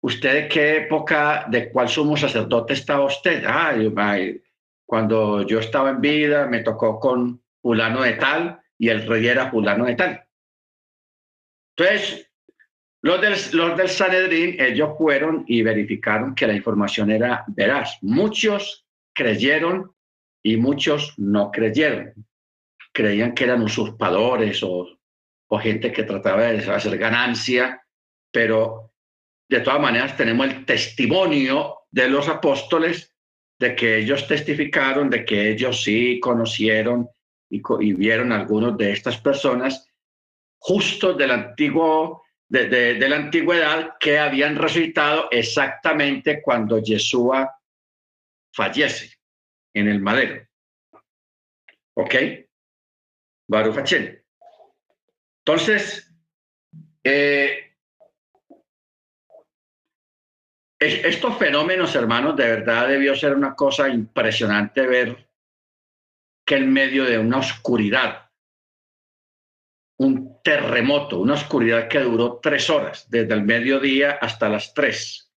usted 0.00 0.34
de 0.34 0.48
qué 0.48 0.76
época, 0.78 1.46
de 1.48 1.70
cuál 1.70 1.88
sumo 1.88 2.16
sacerdote 2.16 2.72
estaba 2.72 3.04
usted? 3.04 3.44
Ah, 3.46 3.72
cuando 4.84 5.46
yo 5.46 5.60
estaba 5.60 5.90
en 5.90 6.00
vida 6.00 6.46
me 6.48 6.60
tocó 6.60 6.98
con 6.98 7.40
fulano 7.62 8.02
de 8.02 8.14
tal 8.14 8.60
y 8.76 8.88
el 8.88 9.06
rey 9.06 9.28
era 9.28 9.48
fulano 9.48 9.84
de 9.84 9.94
tal. 9.94 10.28
Entonces, 11.76 12.32
los 13.00 13.20
del, 13.20 13.34
los 13.52 13.76
del 13.76 13.88
Sanedrín, 13.88 14.60
ellos 14.60 14.98
fueron 14.98 15.44
y 15.46 15.62
verificaron 15.62 16.34
que 16.34 16.48
la 16.48 16.54
información 16.54 17.12
era 17.12 17.44
veraz. 17.46 17.96
Muchos 18.02 18.86
creyeron 19.14 19.94
y 20.42 20.56
muchos 20.56 21.14
no 21.16 21.52
creyeron. 21.52 22.12
Creían 22.92 23.34
que 23.34 23.44
eran 23.44 23.62
usurpadores 23.62 24.62
o, 24.62 24.88
o 25.48 25.58
gente 25.58 25.92
que 25.92 26.02
trataba 26.02 26.42
de 26.42 26.70
hacer 26.70 26.98
ganancia, 26.98 27.82
pero 28.30 28.92
de 29.48 29.60
todas 29.60 29.80
maneras 29.80 30.16
tenemos 30.16 30.46
el 30.46 30.64
testimonio 30.64 31.78
de 31.90 32.08
los 32.08 32.28
apóstoles 32.28 33.14
de 33.58 33.74
que 33.74 33.98
ellos 33.98 34.26
testificaron, 34.26 35.10
de 35.10 35.24
que 35.24 35.50
ellos 35.50 35.82
sí 35.82 36.18
conocieron 36.20 37.08
y, 37.50 37.62
y 37.80 37.92
vieron 37.92 38.32
algunos 38.32 38.76
de 38.76 38.92
estas 38.92 39.18
personas 39.18 39.88
justos 40.58 41.16
del 41.16 41.30
antiguo 41.30 42.22
de, 42.52 43.08
la 43.08 43.16
antigüedad 43.16 43.96
que 43.98 44.18
habían 44.18 44.56
resucitado 44.56 45.28
exactamente 45.30 46.42
cuando 46.42 46.78
Yeshua 46.78 47.50
fallece 48.54 49.14
en 49.74 49.88
el 49.88 50.00
madero. 50.00 50.46
¿Ok? 51.94 52.14
Baruch 53.52 53.92
Entonces, 55.44 56.10
eh, 57.04 57.76
estos 60.78 61.36
fenómenos, 61.36 61.94
hermanos, 61.94 62.34
de 62.34 62.46
verdad 62.46 62.88
debió 62.88 63.14
ser 63.14 63.34
una 63.34 63.54
cosa 63.54 63.90
impresionante 63.90 64.86
ver 64.86 65.28
que 66.46 66.56
en 66.56 66.72
medio 66.72 67.04
de 67.04 67.18
una 67.18 67.38
oscuridad 67.38 68.30
un 69.98 70.42
terremoto, 70.42 71.20
una 71.20 71.34
oscuridad 71.34 71.88
que 71.88 72.00
duró 72.00 72.40
tres 72.42 72.70
horas, 72.70 73.08
desde 73.10 73.34
el 73.34 73.42
mediodía 73.42 74.12
hasta 74.12 74.48
las 74.48 74.72
tres. 74.72 75.30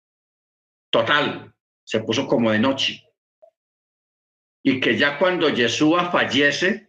Total, 0.89 1.53
se 1.83 1.99
puso 1.99 2.25
como 2.27 2.49
de 2.49 2.59
noche. 2.59 3.03
Y 4.63 4.79
que 4.79 4.97
ya 4.97 5.19
cuando 5.19 5.49
Yeshua 5.49 6.09
fallece, 6.09 6.84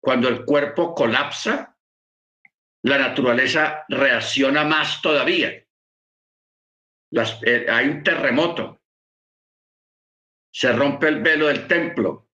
cuando 0.00 0.28
el 0.28 0.44
cuerpo 0.44 0.94
colapsa, 0.94 1.76
la 2.82 2.98
naturaleza 2.98 3.84
reacciona 3.88 4.64
más 4.64 5.02
todavía. 5.02 5.50
Eh, 7.42 7.66
hay 7.68 7.88
un 7.88 8.02
terremoto. 8.02 8.80
Se 10.52 10.72
rompe 10.72 11.08
el 11.08 11.20
velo 11.20 11.48
del 11.48 11.66
templo. 11.66 12.28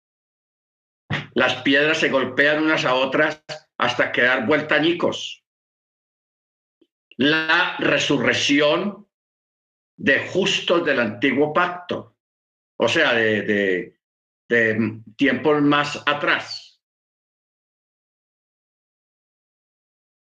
Las 1.34 1.62
piedras 1.62 1.98
se 1.98 2.10
golpean 2.10 2.62
unas 2.62 2.84
a 2.84 2.94
otras 2.94 3.42
hasta 3.78 4.12
quedar 4.12 4.46
vueltañicos. 4.46 5.44
La 7.16 7.76
resurrección 7.78 9.08
de 9.96 10.28
justos 10.28 10.84
del 10.84 11.00
antiguo 11.00 11.52
pacto, 11.52 12.16
o 12.76 12.88
sea, 12.88 13.14
de, 13.14 14.00
de 14.48 15.00
tiempos 15.16 15.62
más 15.62 16.02
atrás. 16.06 16.63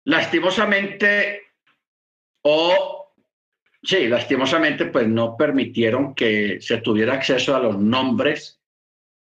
Lastimosamente, 0.09 1.51
o 2.41 3.13
sí, 3.83 4.07
lastimosamente, 4.07 4.87
pues 4.87 5.07
no 5.07 5.37
permitieron 5.37 6.15
que 6.15 6.59
se 6.61 6.77
tuviera 6.77 7.13
acceso 7.13 7.55
a 7.55 7.59
los 7.59 7.77
nombres 7.77 8.59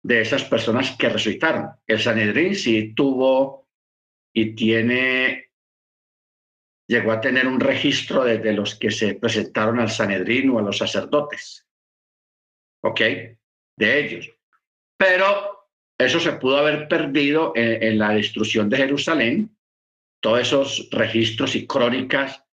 de 0.02 0.22
esas 0.22 0.42
personas 0.42 0.96
que 0.98 1.08
resucitaron. 1.08 1.70
El 1.86 2.00
Sanedrín 2.00 2.56
sí 2.56 2.94
tuvo 2.96 3.68
y 4.34 4.56
tiene, 4.56 5.52
llegó 6.88 7.12
a 7.12 7.20
tener 7.20 7.46
un 7.46 7.60
registro 7.60 8.24
de, 8.24 8.52
los 8.52 8.74
que 8.74 8.90
se 8.90 9.14
presentaron 9.14 9.78
al 9.78 9.90
Sanedrín 9.90 10.50
o 10.50 10.58
a 10.58 10.62
los 10.62 10.78
sacerdotes, 10.78 11.64
¿ok? 12.82 13.00
De 13.78 14.00
ellos. 14.00 14.32
Pero 14.96 15.68
eso 15.96 16.18
se 16.18 16.32
pudo 16.32 16.56
haber 16.56 16.88
perdido 16.88 17.52
en, 17.54 17.84
en 17.84 17.98
la 18.00 18.14
destrucción 18.14 18.68
de 18.68 18.78
Jerusalén, 18.78 19.56
todos 20.22 20.40
esos 20.40 20.88
registros 20.90 21.54
y 21.56 21.66
crónicas 21.66 22.44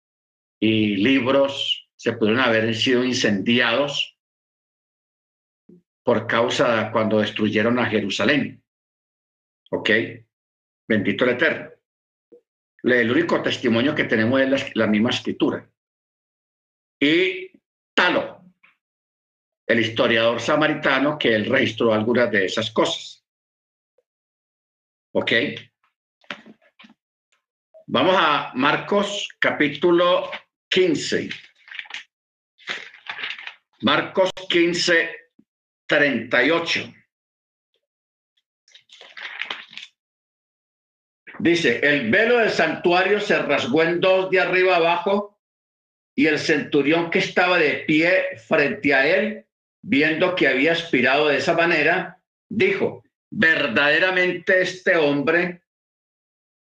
y 0.58 0.96
libros 0.96 1.88
se 1.96 2.14
pudieron 2.14 2.40
haber 2.40 2.74
sido 2.74 3.04
incendiados 3.04 4.18
por 6.02 6.26
causa 6.26 6.84
de 6.84 6.90
cuando 6.90 7.18
destruyeron 7.18 7.78
a 7.78 7.86
Jerusalén. 7.86 8.64
¿Ok? 9.70 9.90
Bendito 10.88 11.24
el 11.24 11.30
Eterno. 11.30 11.70
El 12.82 13.10
único 13.10 13.42
testimonio 13.42 13.94
que 13.94 14.04
tenemos 14.04 14.40
es 14.40 14.74
la, 14.74 14.86
misma 14.86 15.10
escritura. 15.10 15.70
Y 16.98 17.50
Talo, 17.92 18.42
el 19.66 19.80
historiador 19.80 20.40
samaritano, 20.40 21.18
que 21.18 21.34
él 21.34 21.44
registró 21.44 21.92
algunas 21.92 22.30
de 22.30 22.46
esas 22.46 22.70
cosas. 22.70 23.22
¿Ok? 25.12 25.32
Vamos 27.90 28.16
a 28.18 28.52
Marcos 28.54 29.30
capítulo 29.38 30.30
15. 30.68 31.30
Marcos 33.80 34.30
15, 34.50 35.10
38. 35.86 36.94
Dice, 41.38 41.80
el 41.82 42.10
velo 42.10 42.36
del 42.36 42.50
santuario 42.50 43.20
se 43.20 43.38
rasgó 43.38 43.82
en 43.82 44.00
dos 44.00 44.30
de 44.30 44.40
arriba 44.40 44.76
abajo 44.76 45.40
y 46.14 46.26
el 46.26 46.38
centurión 46.38 47.10
que 47.10 47.20
estaba 47.20 47.56
de 47.56 47.84
pie 47.86 48.36
frente 48.36 48.92
a 48.92 49.08
él, 49.08 49.46
viendo 49.80 50.34
que 50.34 50.46
había 50.46 50.72
aspirado 50.72 51.28
de 51.28 51.38
esa 51.38 51.54
manera, 51.54 52.20
dijo, 52.50 53.02
verdaderamente 53.30 54.60
este 54.60 54.94
hombre 54.94 55.62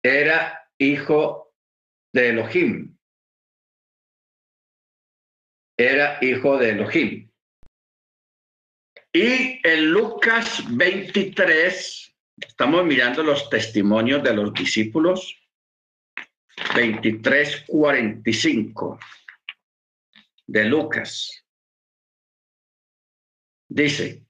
era 0.02 0.60
hijo 0.78 1.54
de 2.12 2.30
Elohim. 2.30 2.96
Era 5.76 6.18
hijo 6.20 6.58
de 6.58 6.70
Elohim. 6.70 7.30
Y 9.12 9.60
en 9.66 9.90
Lucas 9.90 10.62
23, 10.76 12.04
Estamos 12.36 12.84
mirando 12.84 13.22
los 13.22 13.48
testimonios 13.48 14.20
de 14.22 14.34
los 14.34 14.52
discípulos 14.52 15.40
23:45 16.74 18.98
de 20.46 20.64
Lucas. 20.64 21.46
Dice, 23.68 24.26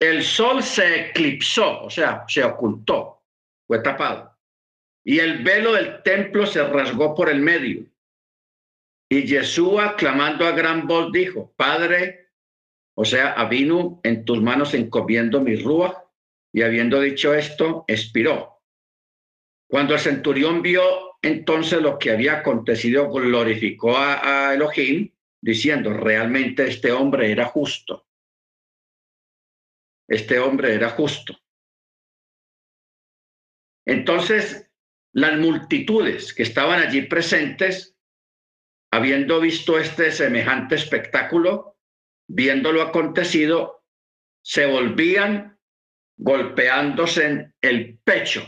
el 0.00 0.24
sol 0.24 0.62
se 0.62 1.08
eclipsó, 1.08 1.84
o 1.84 1.90
sea, 1.90 2.24
se 2.26 2.42
ocultó, 2.42 3.22
fue 3.66 3.80
tapado, 3.80 4.31
y 5.04 5.18
el 5.18 5.42
velo 5.42 5.72
del 5.72 6.02
templo 6.02 6.46
se 6.46 6.62
rasgó 6.64 7.14
por 7.14 7.28
el 7.28 7.40
medio. 7.40 7.86
Y 9.08 9.24
Yeshua, 9.24 9.96
clamando 9.96 10.46
a 10.46 10.52
gran 10.52 10.86
voz, 10.86 11.12
dijo, 11.12 11.52
Padre, 11.56 12.30
o 12.94 13.04
sea, 13.04 13.32
Avinu, 13.32 14.00
en 14.04 14.24
tus 14.24 14.40
manos 14.40 14.74
encomiendo 14.74 15.40
mi 15.40 15.56
rúa, 15.56 16.10
y 16.52 16.62
habiendo 16.62 17.00
dicho 17.00 17.34
esto, 17.34 17.84
expiró. 17.88 18.62
Cuando 19.68 19.94
el 19.94 20.00
centurión 20.00 20.62
vio 20.62 20.82
entonces 21.22 21.80
lo 21.80 21.98
que 21.98 22.10
había 22.10 22.38
acontecido, 22.38 23.10
glorificó 23.10 23.96
a, 23.96 24.52
Elohim, 24.54 25.10
diciendo, 25.40 25.92
realmente 25.92 26.66
este 26.66 26.92
hombre 26.92 27.30
era 27.30 27.46
justo. 27.46 28.06
Este 30.08 30.38
hombre 30.40 30.74
era 30.74 30.90
justo. 30.90 31.38
Entonces, 33.86 34.70
las 35.12 35.38
multitudes 35.38 36.32
que 36.32 36.42
estaban 36.42 36.80
allí 36.80 37.02
presentes, 37.02 37.96
habiendo 38.90 39.40
visto 39.40 39.78
este 39.78 40.10
semejante 40.10 40.74
espectáculo, 40.74 41.76
viéndolo 42.28 42.82
acontecido, 42.82 43.84
se 44.42 44.66
volvían 44.66 45.58
golpeándose 46.16 47.26
en 47.26 47.54
el 47.60 47.98
pecho. 47.98 48.42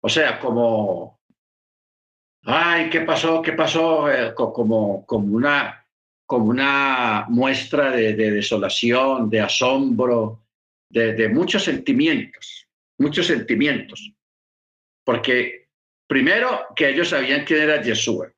O 0.00 0.08
sea, 0.08 0.38
como, 0.40 1.20
ay, 2.42 2.90
¿qué 2.90 3.02
pasó? 3.02 3.42
¿Qué 3.42 3.52
pasó? 3.52 4.10
Eh, 4.10 4.34
como, 4.34 5.04
como, 5.06 5.36
una, 5.36 5.86
como 6.26 6.46
una 6.46 7.26
muestra 7.28 7.90
de, 7.90 8.14
desolación, 8.14 9.30
de 9.30 9.40
asombro, 9.40 10.44
de, 10.88 11.14
de 11.14 11.28
muchos 11.28 11.64
sentimientos, 11.64 12.68
muchos 12.98 13.26
sentimientos. 13.26 14.12
Porque 15.04 15.67
primero 16.08 16.66
que 16.74 16.88
ellos 16.88 17.10
sabían 17.10 17.44
quién 17.44 17.62
era 17.62 17.82
Yeshua. 17.82 18.32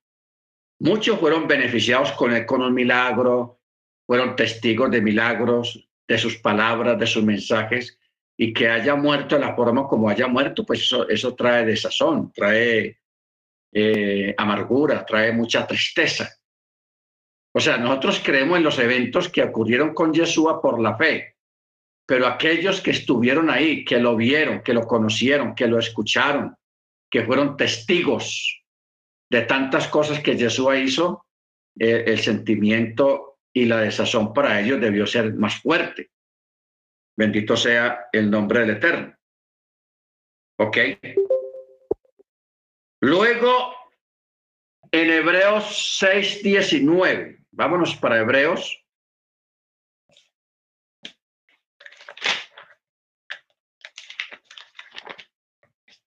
Muchos 0.81 1.19
fueron 1.19 1.47
beneficiados 1.47 2.13
con 2.13 2.33
él 2.33 2.45
con 2.45 2.63
un 2.63 2.75
milagro, 2.75 3.61
fueron 4.07 4.35
testigos 4.35 4.91
de 4.91 5.01
milagros, 5.01 5.89
de 6.07 6.19
sus 6.19 6.37
palabras, 6.39 6.99
de 6.99 7.07
sus 7.07 7.23
mensajes, 7.23 7.99
y 8.37 8.53
que 8.53 8.69
haya 8.69 8.97
muerto 8.97 9.37
de 9.37 9.43
la 9.43 9.55
forma 9.55 9.87
como 9.87 10.09
haya 10.09 10.27
muerto, 10.27 10.65
pues 10.65 10.81
eso, 10.81 11.09
eso 11.09 11.35
trae 11.35 11.65
desazón, 11.65 12.33
trae 12.33 12.99
eh, 13.73 14.35
amargura, 14.37 15.05
trae 15.05 15.31
mucha 15.31 15.67
tristeza. 15.67 16.29
O 17.53 17.61
sea, 17.61 17.77
nosotros 17.77 18.21
creemos 18.25 18.59
en 18.59 18.65
los 18.65 18.79
eventos 18.79 19.29
que 19.29 19.43
ocurrieron 19.43 19.93
con 19.93 20.13
Yeshua 20.13 20.61
por 20.61 20.81
la 20.81 20.97
fe, 20.97 21.37
pero 22.07 22.27
aquellos 22.27 22.81
que 22.81 22.93
estuvieron 22.93 23.51
ahí, 23.51 23.85
que 23.85 23.99
lo 23.99 24.17
vieron, 24.17 24.63
que 24.63 24.73
lo 24.73 24.87
conocieron, 24.87 25.55
que 25.55 25.67
lo 25.67 25.79
escucharon, 25.79 26.57
que 27.11 27.25
fueron 27.25 27.57
testigos 27.57 28.63
de 29.31 29.43
tantas 29.43 29.89
cosas 29.89 30.21
que 30.21 30.37
Yeshua 30.37 30.79
hizo, 30.79 31.27
eh, 31.79 32.05
el 32.07 32.21
sentimiento 32.21 33.39
y 33.53 33.65
la 33.65 33.81
desazón 33.81 34.33
para 34.33 34.61
ellos 34.61 34.81
debió 34.81 35.07
ser 35.07 35.35
más 35.35 35.61
fuerte. 35.61 36.11
Bendito 37.17 37.57
sea 37.57 38.09
el 38.13 38.31
nombre 38.31 38.61
del 38.61 38.71
Eterno. 38.71 39.15
¿Ok? 40.59 40.79
Luego, 43.03 43.75
en 44.93 45.11
Hebreos 45.11 45.97
6, 45.99 46.43
19. 46.43 47.45
Vámonos 47.51 47.97
para 47.97 48.21
Hebreos. 48.21 48.80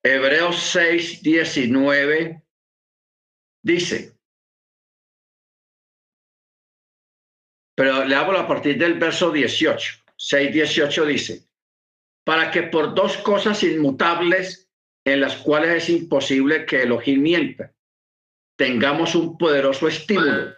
Hebreos 0.06 0.58
6, 0.58 1.24
19 1.24 2.44
dice, 3.64 4.14
pero 7.76 8.04
le 8.04 8.14
hablo 8.14 8.38
a 8.38 8.48
partir 8.48 8.78
del 8.78 9.00
verso 9.00 9.32
18. 9.32 10.04
6.18 10.18 11.06
dice, 11.06 11.48
para 12.26 12.52
que 12.52 12.64
por 12.64 12.94
dos 12.94 13.18
cosas 13.18 13.64
inmutables 13.64 14.70
en 15.06 15.22
las 15.22 15.38
cuales 15.38 15.84
es 15.84 15.90
imposible 15.90 16.66
que 16.66 16.84
Elohim 16.84 17.22
mienta, 17.22 17.74
tengamos 18.58 19.16
un 19.16 19.38
poderoso 19.38 19.88
estímulo. 19.88 20.54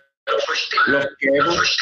Los 0.88 1.08
que 1.20 1.28
hemos... 1.28 1.78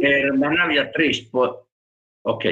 Hermana 0.00 0.66
Beatriz, 0.66 1.28
ok. 1.32 2.44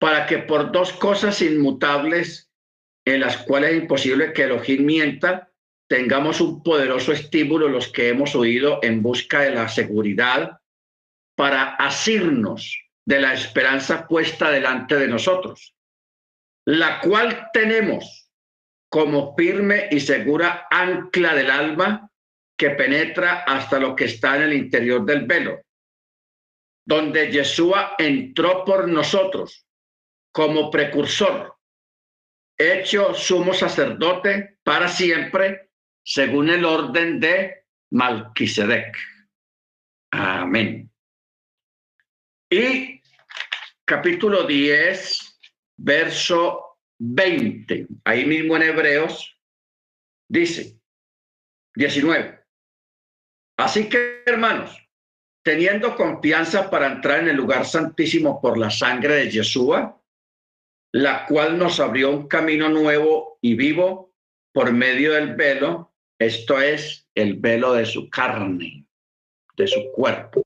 Para 0.00 0.26
que 0.26 0.38
por 0.38 0.72
dos 0.72 0.92
cosas 0.92 1.42
inmutables 1.42 2.50
en 3.04 3.20
las 3.20 3.38
cuales 3.38 3.72
es 3.72 3.82
imposible 3.82 4.32
que 4.32 4.44
Elohim 4.44 4.84
mienta, 4.84 5.50
tengamos 5.88 6.40
un 6.40 6.62
poderoso 6.62 7.12
estímulo 7.12 7.68
los 7.68 7.88
que 7.88 8.10
hemos 8.10 8.34
oído 8.34 8.80
en 8.82 9.02
busca 9.02 9.40
de 9.40 9.50
la 9.50 9.68
seguridad 9.68 10.60
para 11.34 11.74
asirnos 11.76 12.78
de 13.06 13.20
la 13.20 13.32
esperanza 13.32 14.06
puesta 14.06 14.50
delante 14.50 14.96
de 14.96 15.08
nosotros, 15.08 15.74
la 16.66 17.00
cual 17.00 17.48
tenemos 17.54 18.30
como 18.90 19.34
firme 19.34 19.88
y 19.90 20.00
segura 20.00 20.66
ancla 20.70 21.34
del 21.34 21.50
alma 21.50 22.10
que 22.58 22.70
penetra 22.70 23.44
hasta 23.44 23.78
lo 23.78 23.94
que 23.94 24.06
está 24.06 24.36
en 24.36 24.42
el 24.42 24.52
interior 24.52 25.04
del 25.06 25.26
velo, 25.26 25.62
donde 26.84 27.30
Yeshua 27.30 27.94
entró 27.96 28.64
por 28.64 28.88
nosotros 28.88 29.66
como 30.32 30.70
precursor 30.70 31.58
hecho 32.58 33.14
sumo 33.14 33.54
sacerdote 33.54 34.58
para 34.64 34.88
siempre, 34.88 35.70
según 36.02 36.50
el 36.50 36.64
orden 36.64 37.20
de 37.20 37.64
Malquisedec. 37.90 38.96
Amén. 40.10 40.90
Y 42.50 43.00
capítulo 43.84 44.44
10, 44.44 45.40
verso 45.76 46.78
20, 46.98 47.86
ahí 48.04 48.24
mismo 48.24 48.56
en 48.56 48.62
Hebreos, 48.62 49.38
dice 50.28 50.80
19. 51.76 52.37
Así 53.58 53.88
que, 53.88 54.22
hermanos, 54.24 54.88
teniendo 55.44 55.96
confianza 55.96 56.70
para 56.70 56.86
entrar 56.86 57.20
en 57.20 57.28
el 57.28 57.36
lugar 57.36 57.66
santísimo 57.66 58.40
por 58.40 58.56
la 58.56 58.70
sangre 58.70 59.14
de 59.14 59.30
Yeshua, 59.30 60.00
la 60.92 61.26
cual 61.26 61.58
nos 61.58 61.80
abrió 61.80 62.10
un 62.10 62.28
camino 62.28 62.68
nuevo 62.68 63.38
y 63.42 63.56
vivo 63.56 64.14
por 64.52 64.72
medio 64.72 65.12
del 65.14 65.34
velo, 65.34 65.92
esto 66.20 66.60
es 66.60 67.08
el 67.16 67.34
velo 67.34 67.72
de 67.72 67.84
su 67.84 68.08
carne, 68.08 68.86
de 69.56 69.66
su 69.66 69.90
cuerpo. 69.92 70.42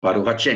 Baruch 0.00 0.46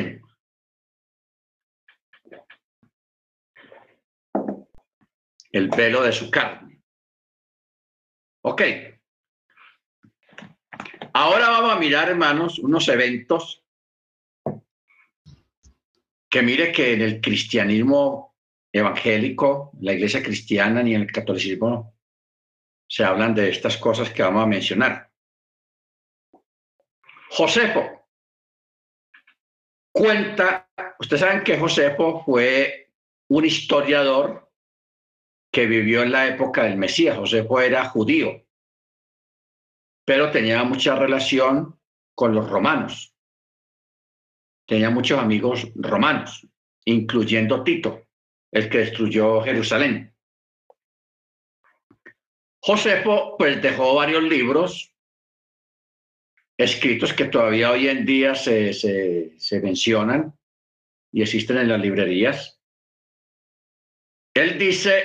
El 5.51 5.69
velo 5.69 6.01
de 6.03 6.11
su 6.11 6.31
carne. 6.31 6.81
Ok. 8.43 8.61
Ahora 11.21 11.49
vamos 11.49 11.73
a 11.73 11.75
mirar, 11.75 12.07
hermanos, 12.07 12.59
unos 12.59 12.87
eventos 12.87 13.61
que 16.29 16.41
mire 16.41 16.71
que 16.71 16.93
en 16.93 17.01
el 17.01 17.19
cristianismo 17.19 18.37
evangélico, 18.71 19.71
la 19.81 19.91
iglesia 19.91 20.23
cristiana 20.23 20.81
ni 20.81 20.95
en 20.95 21.01
el 21.01 21.11
catolicismo 21.11 21.93
se 22.87 23.03
hablan 23.03 23.35
de 23.35 23.49
estas 23.49 23.75
cosas 23.75 24.11
que 24.11 24.23
vamos 24.23 24.43
a 24.43 24.47
mencionar. 24.47 25.11
Josefo 27.31 28.07
cuenta, 29.91 30.69
ustedes 30.99 31.19
saben 31.19 31.43
que 31.43 31.59
Josefo 31.59 32.23
fue 32.23 32.93
un 33.27 33.43
historiador 33.43 34.49
que 35.51 35.65
vivió 35.65 36.01
en 36.01 36.13
la 36.13 36.27
época 36.27 36.63
del 36.63 36.77
Mesías. 36.77 37.17
Josefo 37.17 37.59
era 37.59 37.89
judío, 37.89 38.45
pero 40.09 40.31
tenía 40.31 40.63
mucha 40.63 40.95
relación 40.95 41.79
con 42.15 42.33
los 42.33 42.49
romanos 42.49 43.13
tenía 44.65 44.89
muchos 44.89 45.19
amigos 45.19 45.67
romanos, 45.75 46.47
incluyendo 46.85 47.63
Tito, 47.63 48.07
el 48.51 48.69
que 48.69 48.79
destruyó 48.79 49.41
Jerusalén. 49.41 50.15
Josefo 52.59 53.35
pues 53.37 53.61
dejó 53.61 53.93
varios 53.93 54.23
libros 54.23 54.91
escritos 56.57 57.13
que 57.13 57.25
todavía 57.25 57.69
hoy 57.71 57.87
en 57.87 58.03
día 58.03 58.33
se, 58.33 58.73
se 58.73 59.59
mencionan 59.61 60.35
y 61.11 61.21
existen 61.21 61.57
en 61.57 61.69
las 61.69 61.81
librerías. 61.81 62.59
Él 64.35 64.57
dice 64.57 65.03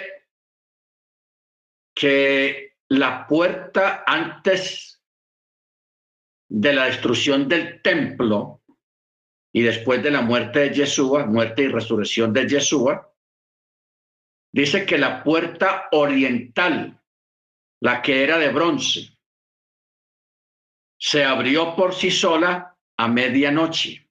que 1.95 2.74
la 2.99 3.27
puerta 3.27 4.05
antes 4.07 5.03
de 6.49 6.73
la 6.73 6.87
destrucción 6.87 7.49
del 7.49 7.83
templo 7.83 8.63
y 9.53 9.63
después 9.63 10.03
de 10.03 10.11
la 10.11 10.21
muerte 10.21 10.61
de 10.61 10.75
Yeshua, 10.75 11.27
muerte 11.27 11.63
y 11.63 11.69
resurrección 11.69 12.33
de 12.33 12.49
Yeshua, 12.49 13.13
dice 14.53 14.85
que 14.85 14.99
la 14.99 15.23
puerta 15.23 15.89
oriental, 15.93 17.01
la 17.81 18.03
que 18.03 18.23
era 18.23 18.39
de 18.39 18.51
bronce, 18.51 19.17
se 20.99 21.25
abrió 21.25 21.77
por 21.77 21.95
sí 21.95 22.11
sola 22.11 22.77
a 22.97 23.09
medianoche. 23.09 24.11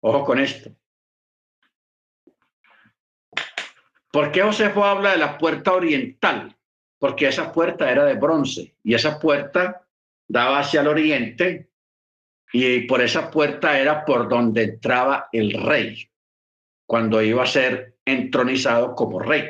Ojo 0.00 0.24
con 0.24 0.38
esto. 0.40 0.74
¿Por 4.12 4.30
qué 4.30 4.42
Josefo 4.42 4.84
habla 4.84 5.12
de 5.12 5.16
la 5.16 5.38
puerta 5.38 5.72
oriental? 5.72 6.54
Porque 6.98 7.28
esa 7.28 7.50
puerta 7.50 7.90
era 7.90 8.04
de 8.04 8.14
bronce 8.14 8.76
y 8.84 8.94
esa 8.94 9.18
puerta 9.18 9.88
daba 10.28 10.60
hacia 10.60 10.82
el 10.82 10.88
oriente 10.88 11.70
y 12.52 12.80
por 12.80 13.00
esa 13.00 13.30
puerta 13.30 13.78
era 13.78 14.04
por 14.04 14.28
donde 14.28 14.64
entraba 14.64 15.28
el 15.32 15.54
rey 15.54 16.10
cuando 16.86 17.22
iba 17.22 17.42
a 17.42 17.46
ser 17.46 17.96
entronizado 18.04 18.94
como 18.94 19.18
rey. 19.18 19.48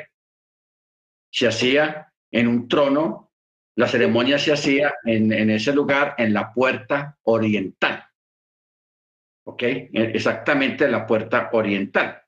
Se 1.29 1.45
hacía 1.45 2.13
en 2.31 2.47
un 2.47 2.69
trono, 2.69 3.33
la 3.75 3.87
ceremonia 3.89 4.39
se 4.39 4.53
hacía 4.53 4.95
en, 5.03 5.33
en 5.33 5.49
ese 5.49 5.73
lugar, 5.73 6.15
en 6.17 6.33
la 6.33 6.53
puerta 6.53 7.17
oriental. 7.23 8.05
¿Ok? 9.45 9.63
Exactamente 9.63 10.85
en 10.85 10.91
la 10.93 11.05
puerta 11.05 11.49
oriental. 11.51 12.22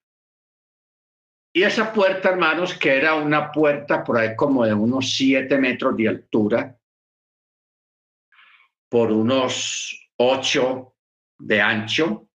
Y 1.55 1.63
esa 1.63 1.93
puerta, 1.93 2.31
hermanos, 2.31 2.73
que 2.77 2.97
era 2.97 3.15
una 3.15 3.49
puerta 3.49 4.03
por 4.03 4.17
ahí 4.17 4.35
como 4.35 4.65
de 4.65 4.73
unos 4.73 5.15
siete 5.15 5.57
metros 5.57 5.95
de 5.95 6.09
altura, 6.09 6.77
por 8.89 9.09
unos 9.09 10.11
ocho 10.17 10.97
de 11.39 11.61
ancho, 11.61 12.27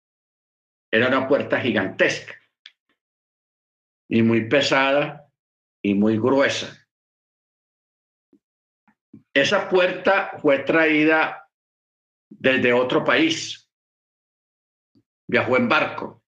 era 0.90 1.10
una 1.10 1.28
puerta 1.28 1.60
gigantesca 1.60 2.34
y 4.08 4.22
muy 4.22 4.48
pesada 4.48 5.30
y 5.84 5.96
muy 5.96 6.18
gruesa. 6.18 6.88
Esa 9.34 9.68
puerta 9.68 10.38
fue 10.42 10.60
traída 10.60 11.46
desde 12.30 12.72
otro 12.72 13.04
país. 13.04 13.70
Viajó 15.28 15.58
en 15.58 15.68
barco. 15.68 16.19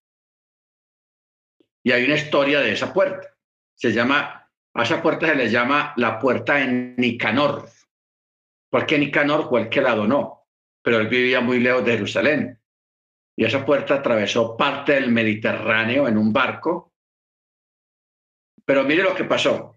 Y 1.84 1.92
hay 1.92 2.06
una 2.06 2.16
historia 2.16 2.60
de 2.60 2.74
esa 2.74 2.94
puerta. 2.94 3.28
Se 3.76 3.92
llama, 3.92 4.50
a 4.74 4.84
esa 4.84 5.02
puerta 5.02 5.28
se 5.28 5.36
le 5.36 5.50
llama 5.50 5.94
la 5.98 6.20
puerta 6.20 6.56
de 6.56 6.96
Nicanor, 6.98 7.68
porque 8.70 8.98
Nicanor 8.98 9.50
fue 9.50 9.62
el 9.62 9.70
que 9.70 9.82
la 9.82 9.96
donó, 9.96 10.48
pero 10.82 11.00
él 11.00 11.08
vivía 11.08 11.42
muy 11.42 11.60
lejos 11.60 11.84
de 11.84 11.94
Jerusalén. 11.94 12.60
Y 13.36 13.46
esa 13.46 13.66
puerta 13.66 13.96
atravesó 13.96 14.56
parte 14.56 14.94
del 14.94 15.12
Mediterráneo 15.12 16.08
en 16.08 16.18
un 16.18 16.32
barco 16.32 16.92
pero 18.72 18.84
mire 18.86 19.04
lo 19.04 19.14
que 19.16 19.26
pasó. 19.26 19.76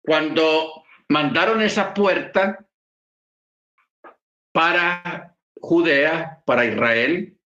Cuando 0.00 0.84
mandaron 1.08 1.60
esa 1.60 1.92
puerta 1.92 2.64
para 4.52 5.36
Judea, 5.60 6.42
para 6.44 6.64
Israel, 6.64 7.36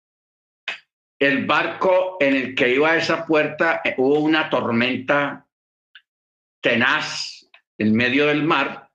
el 1.18 1.46
barco 1.46 2.18
en 2.20 2.34
el 2.34 2.54
que 2.54 2.74
iba 2.74 2.90
a 2.90 2.96
esa 2.96 3.26
puerta 3.26 3.80
eh, 3.84 3.94
hubo 3.96 4.20
una 4.20 4.50
tormenta 4.50 5.46
tenaz 6.60 7.48
en 7.78 7.94
medio 7.94 8.26
del 8.26 8.42
mar. 8.42 8.90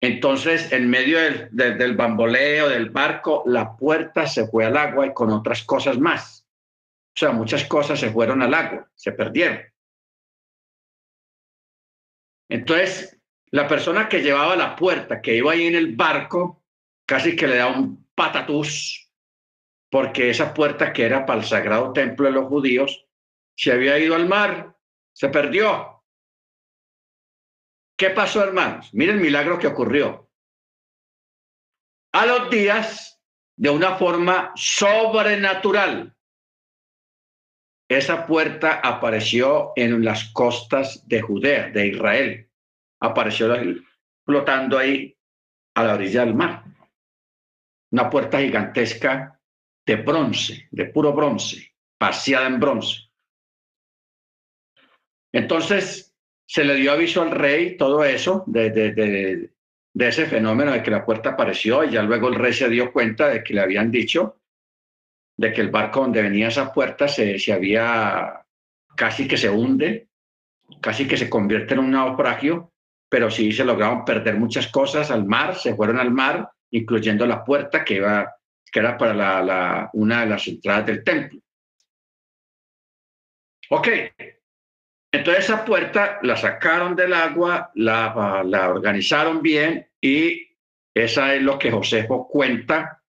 Entonces, 0.00 0.70
en 0.70 0.88
medio 0.88 1.18
del, 1.50 1.96
bamboleo 1.96 2.68
del 2.68 2.90
barco, 2.90 3.42
la 3.46 3.76
puerta 3.76 4.28
se 4.28 4.46
fue 4.46 4.64
al 4.64 4.76
agua 4.76 5.06
y 5.06 5.12
con 5.12 5.30
otras 5.30 5.64
cosas 5.64 5.98
más. 5.98 6.46
O 7.16 7.18
sea, 7.18 7.32
muchas 7.32 7.64
cosas 7.64 7.98
se 7.98 8.10
fueron 8.10 8.42
al 8.42 8.54
agua, 8.54 8.88
se 8.94 9.10
perdieron. 9.10 9.60
Entonces, 12.48 13.18
la 13.50 13.66
persona 13.66 14.08
que 14.08 14.22
llevaba 14.22 14.54
la 14.54 14.76
puerta, 14.76 15.20
que 15.20 15.34
iba 15.34 15.50
ahí 15.50 15.66
en 15.66 15.74
el 15.74 15.96
barco, 15.96 16.62
casi 17.04 17.34
que 17.34 17.48
le 17.48 17.56
da 17.56 17.66
un 17.66 18.06
patatús, 18.14 19.07
porque 19.90 20.30
esa 20.30 20.54
puerta 20.54 20.92
que 20.92 21.04
era 21.04 21.24
para 21.24 21.40
el 21.40 21.46
sagrado 21.46 21.92
templo 21.92 22.26
de 22.26 22.32
los 22.32 22.46
judíos, 22.46 23.06
se 23.56 23.72
había 23.72 23.98
ido 23.98 24.14
al 24.14 24.28
mar, 24.28 24.76
se 25.12 25.28
perdió. 25.28 26.04
¿Qué 27.96 28.10
pasó, 28.10 28.44
hermanos? 28.44 28.92
Miren 28.92 29.16
el 29.16 29.22
milagro 29.22 29.58
que 29.58 29.66
ocurrió. 29.66 30.30
A 32.12 32.26
los 32.26 32.50
días, 32.50 33.20
de 33.56 33.70
una 33.70 33.96
forma 33.96 34.52
sobrenatural, 34.54 36.14
esa 37.88 38.26
puerta 38.26 38.80
apareció 38.84 39.72
en 39.74 40.04
las 40.04 40.30
costas 40.32 41.08
de 41.08 41.22
Judea, 41.22 41.70
de 41.70 41.86
Israel. 41.88 42.50
Apareció 43.00 43.48
flotando 44.24 44.78
ahí 44.78 45.16
a 45.74 45.84
la 45.84 45.94
orilla 45.94 46.24
del 46.24 46.34
mar. 46.34 46.64
Una 47.90 48.10
puerta 48.10 48.40
gigantesca 48.40 49.37
de 49.88 49.96
bronce, 49.96 50.68
de 50.70 50.84
puro 50.84 51.14
bronce, 51.14 51.72
vaciada 51.98 52.46
en 52.46 52.60
bronce. 52.60 53.08
Entonces 55.32 56.14
se 56.46 56.62
le 56.62 56.74
dio 56.74 56.92
aviso 56.92 57.22
al 57.22 57.30
rey 57.30 57.78
todo 57.78 58.04
eso, 58.04 58.44
de, 58.46 58.68
de, 58.68 58.92
de, 58.92 59.50
de 59.94 60.08
ese 60.08 60.26
fenómeno 60.26 60.72
de 60.72 60.82
que 60.82 60.90
la 60.90 61.06
puerta 61.06 61.30
apareció, 61.30 61.84
y 61.84 61.90
ya 61.90 62.02
luego 62.02 62.28
el 62.28 62.34
rey 62.34 62.52
se 62.52 62.68
dio 62.68 62.92
cuenta 62.92 63.28
de 63.28 63.42
que 63.42 63.54
le 63.54 63.62
habían 63.62 63.90
dicho 63.90 64.36
de 65.38 65.52
que 65.54 65.62
el 65.62 65.70
barco 65.70 66.00
donde 66.00 66.20
venía 66.20 66.48
esa 66.48 66.70
puerta 66.70 67.08
se, 67.08 67.38
se 67.38 67.52
había 67.52 68.44
casi 68.94 69.26
que 69.26 69.38
se 69.38 69.48
hunde, 69.48 70.08
casi 70.82 71.08
que 71.08 71.16
se 71.16 71.30
convierte 71.30 71.72
en 71.72 71.80
un 71.80 71.92
naufragio, 71.92 72.72
pero 73.08 73.30
sí 73.30 73.52
se 73.52 73.64
lograron 73.64 74.04
perder 74.04 74.36
muchas 74.36 74.66
cosas 74.66 75.10
al 75.10 75.24
mar, 75.24 75.54
se 75.54 75.74
fueron 75.74 75.98
al 75.98 76.10
mar, 76.10 76.50
incluyendo 76.72 77.24
la 77.24 77.42
puerta 77.42 77.84
que, 77.84 77.94
iba, 77.94 78.37
que 78.70 78.80
era 78.80 78.96
para 78.96 79.14
la, 79.14 79.90
una 79.92 80.20
de 80.20 80.26
las 80.30 80.46
entradas 80.46 80.86
del 80.86 81.04
templo. 81.04 81.40
Ok, 83.70 83.88
entonces 85.12 85.44
esa 85.44 85.64
puerta 85.64 86.18
la 86.22 86.36
sacaron 86.36 86.96
del 86.96 87.12
agua, 87.12 87.70
la, 87.74 88.42
la 88.44 88.70
organizaron 88.70 89.42
bien 89.42 89.86
y 90.00 90.48
esa 90.94 91.34
es 91.34 91.42
lo 91.42 91.58
que 91.58 91.70
Josefo 91.70 92.26
cuenta 92.28 93.02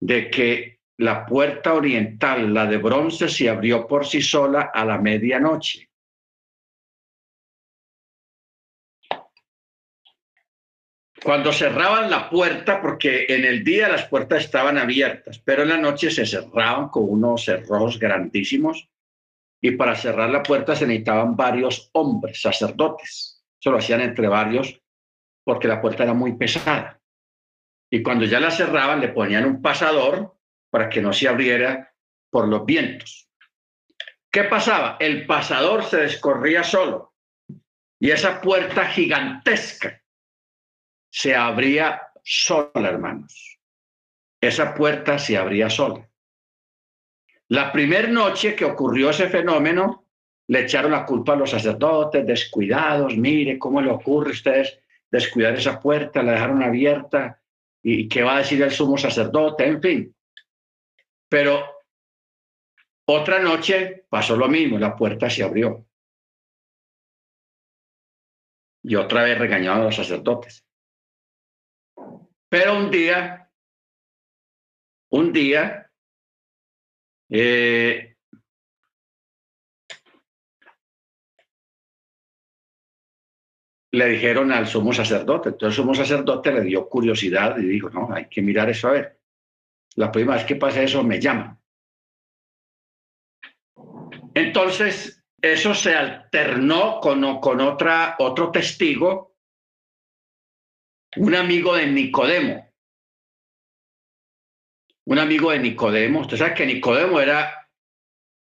de 0.00 0.30
que 0.30 0.80
la 0.98 1.24
puerta 1.24 1.74
oriental, 1.74 2.52
la 2.52 2.66
de 2.66 2.76
bronce, 2.76 3.28
se 3.28 3.48
abrió 3.48 3.86
por 3.86 4.04
sí 4.04 4.20
sola 4.20 4.70
a 4.74 4.84
la 4.84 4.98
medianoche. 4.98 5.87
Cuando 11.22 11.52
cerraban 11.52 12.10
la 12.10 12.30
puerta, 12.30 12.80
porque 12.80 13.26
en 13.28 13.44
el 13.44 13.64
día 13.64 13.88
las 13.88 14.06
puertas 14.06 14.44
estaban 14.44 14.78
abiertas, 14.78 15.40
pero 15.44 15.62
en 15.62 15.70
la 15.70 15.76
noche 15.76 16.10
se 16.10 16.24
cerraban 16.24 16.88
con 16.88 17.08
unos 17.08 17.44
cerrojos 17.44 17.98
grandísimos 17.98 18.88
y 19.60 19.72
para 19.72 19.96
cerrar 19.96 20.30
la 20.30 20.42
puerta 20.42 20.76
se 20.76 20.86
necesitaban 20.86 21.36
varios 21.36 21.90
hombres, 21.92 22.40
sacerdotes. 22.40 23.42
Eso 23.60 23.72
lo 23.72 23.78
hacían 23.78 24.00
entre 24.00 24.28
varios 24.28 24.80
porque 25.44 25.66
la 25.66 25.80
puerta 25.80 26.04
era 26.04 26.14
muy 26.14 26.36
pesada. 26.36 27.00
Y 27.90 28.02
cuando 28.02 28.24
ya 28.24 28.38
la 28.38 28.50
cerraban, 28.50 29.00
le 29.00 29.08
ponían 29.08 29.44
un 29.44 29.60
pasador 29.60 30.36
para 30.70 30.88
que 30.88 31.00
no 31.00 31.12
se 31.12 31.26
abriera 31.26 31.92
por 32.30 32.46
los 32.46 32.64
vientos. 32.64 33.28
¿Qué 34.30 34.44
pasaba? 34.44 34.98
El 35.00 35.26
pasador 35.26 35.82
se 35.82 35.96
descorría 35.96 36.62
solo 36.62 37.14
y 37.98 38.10
esa 38.10 38.40
puerta 38.40 38.86
gigantesca 38.86 40.00
se 41.10 41.34
abría 41.34 42.00
sola, 42.22 42.88
hermanos. 42.88 43.58
Esa 44.40 44.74
puerta 44.74 45.18
se 45.18 45.36
abría 45.36 45.68
sola. 45.68 46.08
La 47.48 47.72
primera 47.72 48.08
noche 48.08 48.54
que 48.54 48.64
ocurrió 48.64 49.10
ese 49.10 49.28
fenómeno, 49.28 50.04
le 50.48 50.60
echaron 50.60 50.92
la 50.92 51.04
culpa 51.04 51.32
a 51.32 51.36
los 51.36 51.50
sacerdotes, 51.50 52.26
descuidados, 52.26 53.16
mire 53.16 53.58
cómo 53.58 53.80
le 53.80 53.90
ocurre 53.90 54.30
a 54.30 54.32
ustedes 54.32 54.78
descuidar 55.10 55.54
esa 55.54 55.80
puerta, 55.80 56.22
la 56.22 56.32
dejaron 56.32 56.62
abierta, 56.62 57.42
y 57.82 58.08
qué 58.08 58.22
va 58.22 58.36
a 58.36 58.38
decir 58.38 58.60
el 58.62 58.70
sumo 58.70 58.98
sacerdote, 58.98 59.66
en 59.66 59.80
fin. 59.80 60.16
Pero 61.28 61.64
otra 63.06 63.38
noche 63.38 64.04
pasó 64.08 64.36
lo 64.36 64.48
mismo, 64.48 64.78
la 64.78 64.94
puerta 64.94 65.30
se 65.30 65.42
abrió. 65.42 65.86
Y 68.82 68.94
otra 68.94 69.24
vez 69.24 69.38
regañaron 69.38 69.80
a 69.80 69.84
los 69.84 69.96
sacerdotes. 69.96 70.67
Pero 72.48 72.76
un 72.76 72.90
día, 72.90 73.50
un 75.10 75.32
día, 75.32 75.90
eh, 77.30 78.16
le 83.92 84.06
dijeron 84.06 84.52
al 84.52 84.66
sumo 84.66 84.92
sacerdote. 84.92 85.50
Entonces 85.50 85.78
el 85.78 85.82
sumo 85.82 85.94
sacerdote 85.94 86.52
le 86.52 86.62
dio 86.62 86.88
curiosidad 86.88 87.58
y 87.58 87.66
dijo, 87.66 87.90
no, 87.90 88.12
hay 88.12 88.28
que 88.28 88.42
mirar 88.42 88.70
eso 88.70 88.88
a 88.88 88.92
ver. 88.92 89.20
La 89.96 90.12
primera 90.12 90.36
vez 90.36 90.46
que 90.46 90.56
pasa 90.56 90.82
eso 90.82 91.02
me 91.02 91.20
llaman. 91.20 91.58
Entonces, 94.34 95.24
eso 95.40 95.74
se 95.74 95.94
alternó 95.94 97.00
con, 97.00 97.40
con 97.40 97.60
otra, 97.60 98.14
otro 98.20 98.52
testigo, 98.52 99.37
un 101.16 101.34
amigo 101.34 101.74
de 101.74 101.86
Nicodemo. 101.86 102.68
Un 105.06 105.18
amigo 105.18 105.50
de 105.50 105.58
Nicodemo. 105.58 106.20
Usted 106.20 106.36
sabe 106.36 106.54
que 106.54 106.66
Nicodemo 106.66 107.20
era, 107.20 107.68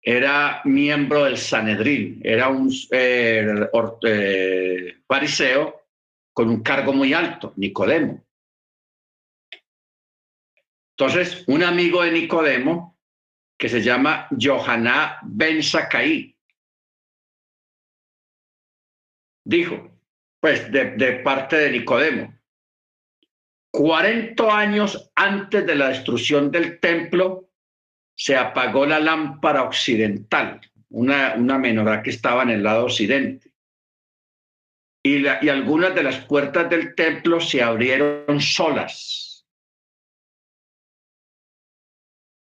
era 0.01 0.61
miembro 0.65 1.25
del 1.25 1.37
Sanedrín, 1.37 2.21
era 2.23 2.49
un 2.49 2.71
eh, 2.91 3.69
eh, 4.03 4.97
fariseo 5.07 5.81
con 6.33 6.49
un 6.49 6.61
cargo 6.61 6.93
muy 6.93 7.13
alto, 7.13 7.53
Nicodemo. 7.55 8.23
Entonces, 10.95 11.43
un 11.47 11.63
amigo 11.63 12.03
de 12.03 12.11
Nicodemo, 12.11 12.99
que 13.57 13.69
se 13.69 13.81
llama 13.81 14.27
Johaná 14.39 15.19
Ben 15.23 15.63
Sakai, 15.63 16.37
dijo, 19.43 19.99
pues 20.39 20.71
de 20.71 21.21
parte 21.23 21.55
de 21.57 21.71
Nicodemo, 21.71 22.40
40 23.71 24.57
años 24.57 25.11
antes 25.15 25.65
de 25.65 25.75
la 25.75 25.89
destrucción 25.89 26.51
del 26.51 26.79
templo, 26.79 27.49
se 28.15 28.35
apagó 28.35 28.85
la 28.85 28.99
lámpara 28.99 29.63
occidental, 29.63 30.59
una, 30.89 31.35
una 31.35 31.57
menorá 31.57 32.03
que 32.03 32.09
estaba 32.09 32.43
en 32.43 32.49
el 32.49 32.63
lado 32.63 32.85
occidente. 32.85 33.53
Y, 35.03 35.19
la, 35.19 35.39
y 35.41 35.49
algunas 35.49 35.95
de 35.95 36.03
las 36.03 36.23
puertas 36.25 36.69
del 36.69 36.93
templo 36.93 37.39
se 37.39 37.63
abrieron 37.63 38.39
solas. 38.39 39.47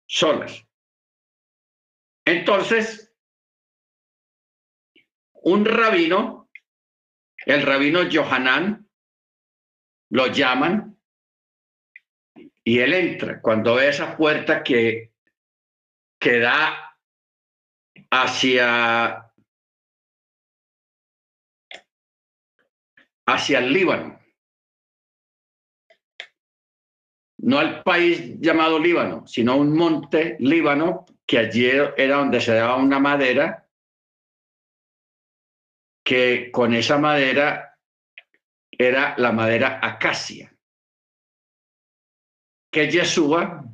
Solas. 0.06 0.66
Entonces, 2.26 3.14
un 5.32 5.64
rabino, 5.64 6.50
el 7.46 7.62
rabino 7.62 8.00
Johanán, 8.12 8.88
lo 10.10 10.26
llaman 10.26 10.91
y 12.64 12.78
él 12.78 12.94
entra. 12.94 13.40
Cuando 13.40 13.74
ve 13.74 13.88
esa 13.88 14.16
puerta 14.16 14.62
que, 14.62 15.12
que 16.20 16.38
da 16.38 16.96
hacia, 18.10 19.32
hacia 23.26 23.58
el 23.58 23.72
Líbano, 23.72 24.20
no 27.38 27.58
al 27.58 27.82
país 27.82 28.38
llamado 28.38 28.78
Líbano, 28.78 29.26
sino 29.26 29.56
un 29.56 29.76
monte 29.76 30.36
Líbano, 30.38 31.06
que 31.26 31.38
allí 31.38 31.66
era 31.66 32.16
donde 32.16 32.40
se 32.40 32.54
daba 32.54 32.76
una 32.76 33.00
madera, 33.00 33.68
que 36.04 36.50
con 36.52 36.74
esa 36.74 36.98
madera 36.98 37.76
era 38.70 39.14
la 39.18 39.32
madera 39.32 39.80
acacia 39.82 40.51
que 42.72 42.90
Yeshua, 42.90 43.64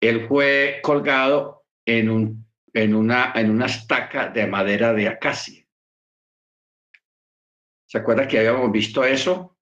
él 0.00 0.28
fue 0.28 0.80
colgado 0.82 1.66
en, 1.84 2.08
un, 2.08 2.46
en, 2.72 2.94
una, 2.94 3.32
en 3.34 3.60
estaca 3.62 4.28
de 4.28 4.46
madera 4.46 4.92
de 4.92 5.08
acacia. 5.08 5.66
¿Se 7.86 7.98
acuerda 7.98 8.28
que 8.28 8.38
habíamos 8.38 8.70
visto 8.70 9.02
eso? 9.02 9.58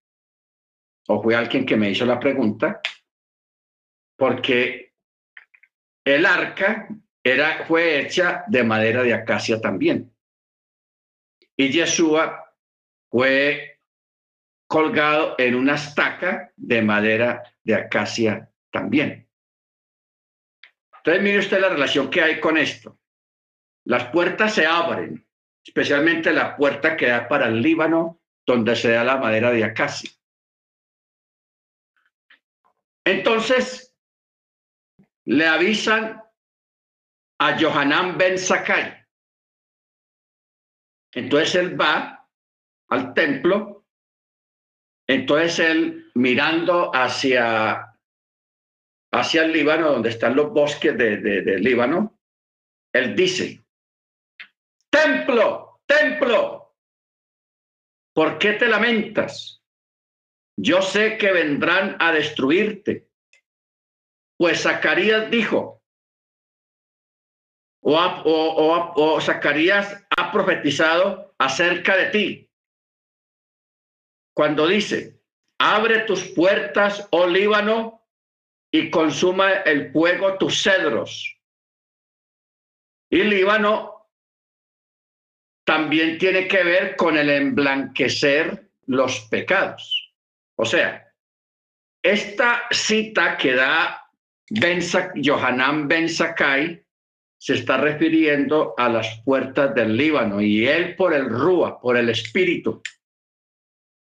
¿O 1.09 1.23
fue 1.23 1.35
alguien 1.35 1.65
que 1.65 1.77
me 1.77 1.91
hizo 1.91 2.05
la 2.05 2.21
pregunta? 2.21 2.83
Porque 4.17 4.95
el 6.05 6.27
arca 6.27 6.89
era, 7.25 7.65
fue 7.67 8.01
hecha 8.01 8.45
de 8.47 8.63
madera 8.63 9.03
de 9.03 9.15
acacia 9.15 9.59
también. 9.61 10.15
Y 11.57 11.71
Yeshua 11.71 12.55
fue 13.11 13.81
colgado 14.67 15.35
en 15.39 15.55
una 15.55 15.77
estaca 15.77 16.53
de 16.57 16.83
madera 16.83 17.52
de 17.65 17.75
acacia 17.75 18.51
también. 18.71 19.29
Entonces, 20.99 21.23
mire 21.23 21.39
usted 21.39 21.61
la 21.61 21.69
relación 21.69 22.11
que 22.11 22.23
hay 22.23 22.41
con 22.41 22.57
esto. 22.57 22.99
Las 23.85 24.07
puertas 24.11 24.55
se 24.55 24.67
abren, 24.67 25.27
especialmente 25.65 26.33
la 26.33 26.57
puerta 26.57 26.97
que 26.97 27.09
da 27.09 27.29
para 27.29 27.47
el 27.47 27.61
Líbano, 27.61 28.21
donde 28.47 28.77
se 28.77 28.93
da 28.93 29.05
la 29.05 29.17
madera 29.17 29.51
de 29.51 29.65
acacia. 29.65 30.11
Entonces, 33.05 33.97
le 35.25 35.47
avisan 35.47 36.23
a 37.39 37.59
Johanan 37.59 38.17
Ben 38.17 38.39
Sakai. 38.39 39.05
Entonces 41.13 41.55
él 41.57 41.81
va 41.81 42.29
al 42.89 43.13
templo 43.15 43.82
entonces 45.09 45.59
él 45.59 46.11
mirando 46.15 46.95
hacia, 46.95 47.97
hacia 49.13 49.45
el 49.45 49.53
Líbano, 49.53 49.93
donde 49.93 50.11
están 50.11 50.37
los 50.37 50.53
bosques 50.53 50.97
de, 50.97 51.59
Líbano, 51.59 52.19
él 52.95 53.17
dice, 53.17 53.65
templo, 54.91 55.81
templo, 55.87 56.75
¿por 58.15 58.39
qué 58.39 58.53
te 58.55 58.69
lamentas? 58.69 59.63
Yo 60.57 60.83
sé 60.83 61.17
que 61.17 61.33
vendrán 61.33 61.97
a 61.99 62.13
destruirte. 62.13 63.09
Pues 64.39 64.63
Zacarías 64.63 65.31
dijo, 65.31 65.83
o, 67.85 67.97
o, 67.97 68.93
o 68.97 69.21
Zacarías 69.21 70.07
ha 70.17 70.31
profetizado 70.31 71.35
acerca 71.39 71.97
de 71.97 72.07
ti 72.11 72.52
cuando 74.35 74.66
dice, 74.66 75.20
abre 75.59 76.01
tus 76.01 76.22
puertas, 76.30 77.07
oh 77.11 77.26
Líbano, 77.26 78.03
y 78.70 78.91
consuma 78.91 79.53
el 79.53 79.93
fuego 79.93 80.39
tus 80.39 80.62
cedros. 80.62 81.39
Y 83.11 83.22
Líbano 83.24 84.09
también 85.64 86.18
tiene 86.18 86.49
que 86.49 86.64
ver 86.64 86.97
con 86.97 87.16
el 87.16 87.28
emblanquecer 87.28 88.70
los 88.87 89.20
pecados. 89.30 90.14
O 90.57 90.64
sea, 90.64 91.12
esta 92.03 92.62
cita 92.70 93.37
que 93.37 93.55
da 93.55 94.03
ben 94.49 94.80
Johanan 95.22 95.87
Ben 95.89 96.09
Sakai 96.09 96.85
se 97.39 97.55
está 97.55 97.76
refiriendo 97.76 98.74
a 98.76 98.89
las 98.89 99.20
puertas 99.24 99.74
del 99.74 99.97
Líbano 99.97 100.41
y 100.41 100.66
él 100.66 100.97
por 100.97 101.12
el 101.12 101.28
Rúa, 101.28 101.80
por 101.80 101.97
el 101.97 102.09
Espíritu, 102.09 102.83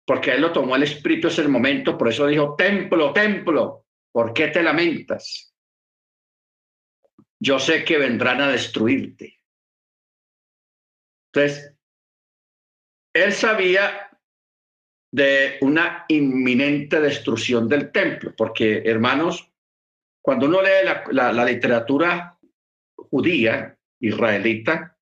porque 0.06 0.32
él 0.32 0.42
lo 0.42 0.52
tomó 0.52 0.76
el 0.76 0.82
espíritu 0.82 1.28
ese 1.28 1.46
momento, 1.48 1.96
por 1.96 2.08
eso 2.08 2.26
dijo, 2.26 2.54
templo, 2.56 3.12
templo, 3.12 3.86
¿por 4.12 4.32
qué 4.32 4.48
te 4.48 4.62
lamentas? 4.62 5.54
Yo 7.40 7.58
sé 7.58 7.84
que 7.84 7.98
vendrán 7.98 8.40
a 8.40 8.48
destruirte. 8.48 9.40
Entonces, 11.32 11.74
él 13.14 13.32
sabía 13.32 14.10
de 15.12 15.58
una 15.60 16.04
inminente 16.08 17.00
destrucción 17.00 17.68
del 17.68 17.92
templo, 17.92 18.34
porque 18.36 18.82
hermanos, 18.84 19.50
cuando 20.22 20.46
uno 20.46 20.60
lee 20.62 20.84
la, 21.12 21.32
la 21.32 21.44
literatura 21.44 22.38
judía, 22.96 23.78
israelita, 24.00 24.98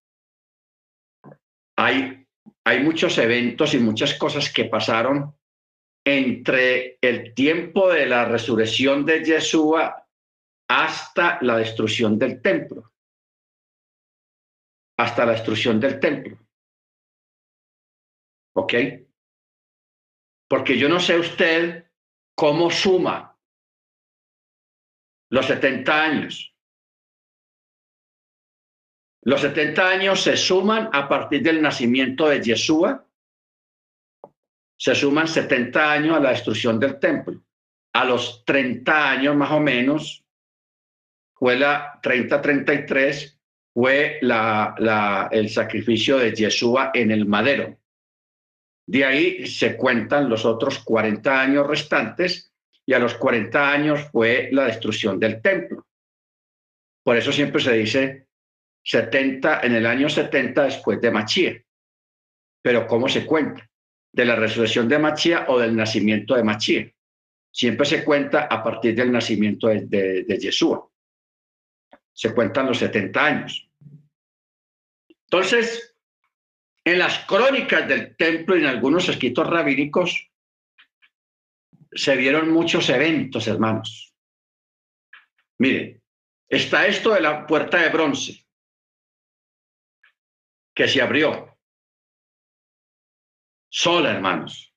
hay 1.76 2.21
hay 2.64 2.82
muchos 2.82 3.18
eventos 3.18 3.74
y 3.74 3.78
muchas 3.78 4.14
cosas 4.14 4.52
que 4.52 4.66
pasaron 4.66 5.36
entre 6.04 6.98
el 7.00 7.34
tiempo 7.34 7.90
de 7.90 8.06
la 8.06 8.24
resurrección 8.24 9.04
de 9.04 9.24
Yeshua 9.24 10.08
hasta 10.68 11.38
la 11.42 11.58
destrucción 11.58 12.18
del 12.18 12.40
templo. 12.40 12.92
Hasta 14.98 15.26
la 15.26 15.32
destrucción 15.32 15.80
del 15.80 15.98
templo. 15.98 16.38
¿Ok? 18.54 18.74
Porque 20.48 20.78
yo 20.78 20.88
no 20.88 21.00
sé 21.00 21.18
usted 21.18 21.90
cómo 22.36 22.70
suma 22.70 23.38
los 25.30 25.46
70 25.46 26.02
años. 26.04 26.51
Los 29.24 29.40
70 29.40 29.88
años 29.88 30.20
se 30.20 30.36
suman 30.36 30.90
a 30.92 31.08
partir 31.08 31.42
del 31.42 31.62
nacimiento 31.62 32.28
de 32.28 32.42
Yeshua. 32.42 33.06
Se 34.76 34.94
suman 34.96 35.28
70 35.28 35.92
años 35.92 36.16
a 36.16 36.20
la 36.20 36.30
destrucción 36.30 36.80
del 36.80 36.98
templo. 36.98 37.40
A 37.94 38.04
los 38.04 38.44
30 38.44 39.10
años 39.10 39.36
más 39.36 39.52
o 39.52 39.60
menos, 39.60 40.24
fue 41.34 41.56
la 41.56 42.00
30-33, 42.02 43.38
fue 43.72 44.18
la, 44.22 44.74
la, 44.78 45.28
el 45.30 45.48
sacrificio 45.50 46.18
de 46.18 46.34
Yeshua 46.34 46.90
en 46.92 47.12
el 47.12 47.26
madero. 47.26 47.78
De 48.86 49.04
ahí 49.04 49.46
se 49.46 49.76
cuentan 49.76 50.28
los 50.28 50.44
otros 50.44 50.80
40 50.80 51.40
años 51.40 51.66
restantes 51.66 52.52
y 52.84 52.92
a 52.92 52.98
los 52.98 53.14
40 53.14 53.70
años 53.70 54.00
fue 54.10 54.48
la 54.50 54.64
destrucción 54.64 55.20
del 55.20 55.40
templo. 55.40 55.86
Por 57.04 57.16
eso 57.16 57.30
siempre 57.30 57.62
se 57.62 57.72
dice 57.74 58.26
70, 58.82 59.60
en 59.60 59.74
el 59.74 59.86
año 59.86 60.08
70 60.08 60.64
después 60.64 61.00
de 61.00 61.10
Machía. 61.10 61.62
Pero 62.62 62.86
¿cómo 62.86 63.08
se 63.08 63.24
cuenta? 63.24 63.68
¿De 64.12 64.24
la 64.24 64.36
resurrección 64.36 64.88
de 64.88 64.98
Machía 64.98 65.46
o 65.48 65.58
del 65.58 65.76
nacimiento 65.76 66.34
de 66.34 66.44
Machía? 66.44 66.92
Siempre 67.50 67.86
se 67.86 68.04
cuenta 68.04 68.42
a 68.42 68.62
partir 68.62 68.94
del 68.94 69.12
nacimiento 69.12 69.68
de, 69.68 70.24
de, 70.24 70.38
Yeshua. 70.38 70.88
Se 72.12 72.34
cuentan 72.34 72.66
los 72.66 72.78
70 72.78 73.24
años. 73.24 73.68
Entonces, 75.08 75.96
en 76.84 76.98
las 76.98 77.20
crónicas 77.20 77.86
del 77.88 78.16
templo 78.16 78.56
y 78.56 78.60
en 78.60 78.66
algunos 78.66 79.08
escritos 79.08 79.46
rabínicos 79.48 80.30
se 81.94 82.16
vieron 82.16 82.50
muchos 82.50 82.88
eventos, 82.88 83.46
hermanos. 83.46 84.14
Mire, 85.58 86.00
está 86.48 86.86
esto 86.86 87.14
de 87.14 87.20
la 87.20 87.46
puerta 87.46 87.80
de 87.80 87.90
bronce 87.90 88.42
que 90.74 90.88
se 90.88 91.02
abrió 91.02 91.56
sola, 93.72 94.12
hermanos. 94.12 94.74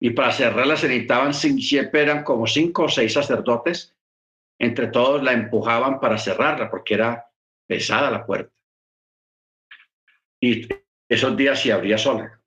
Y 0.00 0.10
para 0.10 0.32
cerrarla 0.32 0.76
se 0.76 0.88
necesitaban, 0.88 1.34
siempre 1.34 2.02
eran 2.02 2.24
como 2.24 2.46
cinco 2.46 2.84
o 2.84 2.88
seis 2.88 3.12
sacerdotes. 3.12 3.94
Entre 4.58 4.88
todos 4.88 5.22
la 5.22 5.32
empujaban 5.32 6.00
para 6.00 6.18
cerrarla 6.18 6.70
porque 6.70 6.94
era 6.94 7.30
pesada 7.66 8.10
la 8.10 8.24
puerta. 8.24 8.52
Y 10.40 10.66
esos 11.08 11.36
días 11.36 11.60
se 11.60 11.72
abría 11.72 11.98
sola. 11.98 12.40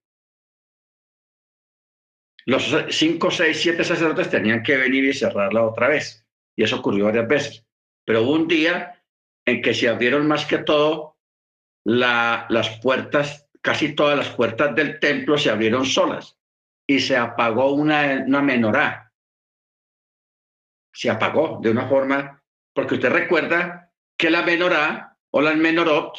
Los 2.45 2.75
cinco, 2.89 3.31
seis, 3.31 3.61
siete 3.61 3.83
sacerdotes 3.83 4.29
tenían 4.29 4.63
que 4.63 4.77
venir 4.77 5.05
y 5.05 5.13
cerrarla 5.13 5.63
otra 5.63 5.87
vez. 5.87 6.25
Y 6.55 6.63
eso 6.63 6.79
ocurrió 6.79 7.05
varias 7.05 7.27
veces. 7.27 7.65
Pero 8.03 8.23
hubo 8.23 8.33
un 8.33 8.47
día 8.47 9.01
en 9.45 9.61
que 9.61 9.73
se 9.73 9.87
abrieron 9.87 10.27
más 10.27 10.45
que 10.45 10.57
todo 10.57 11.12
las 11.85 12.79
puertas, 12.81 13.47
casi 13.61 13.93
todas 13.93 14.17
las 14.17 14.29
puertas 14.29 14.75
del 14.75 14.99
templo 14.99 15.37
se 15.37 15.49
abrieron 15.49 15.85
solas 15.85 16.37
y 16.87 16.99
se 16.99 17.17
apagó 17.17 17.73
una, 17.73 18.23
una 18.25 18.41
menorá. 18.41 19.11
Se 20.93 21.09
apagó 21.09 21.59
de 21.61 21.71
una 21.71 21.87
forma, 21.87 22.41
porque 22.73 22.95
usted 22.95 23.09
recuerda 23.09 23.91
que 24.17 24.29
la 24.29 24.43
menorá 24.43 25.17
o 25.31 25.41
las 25.41 25.55
menorot 25.55 26.17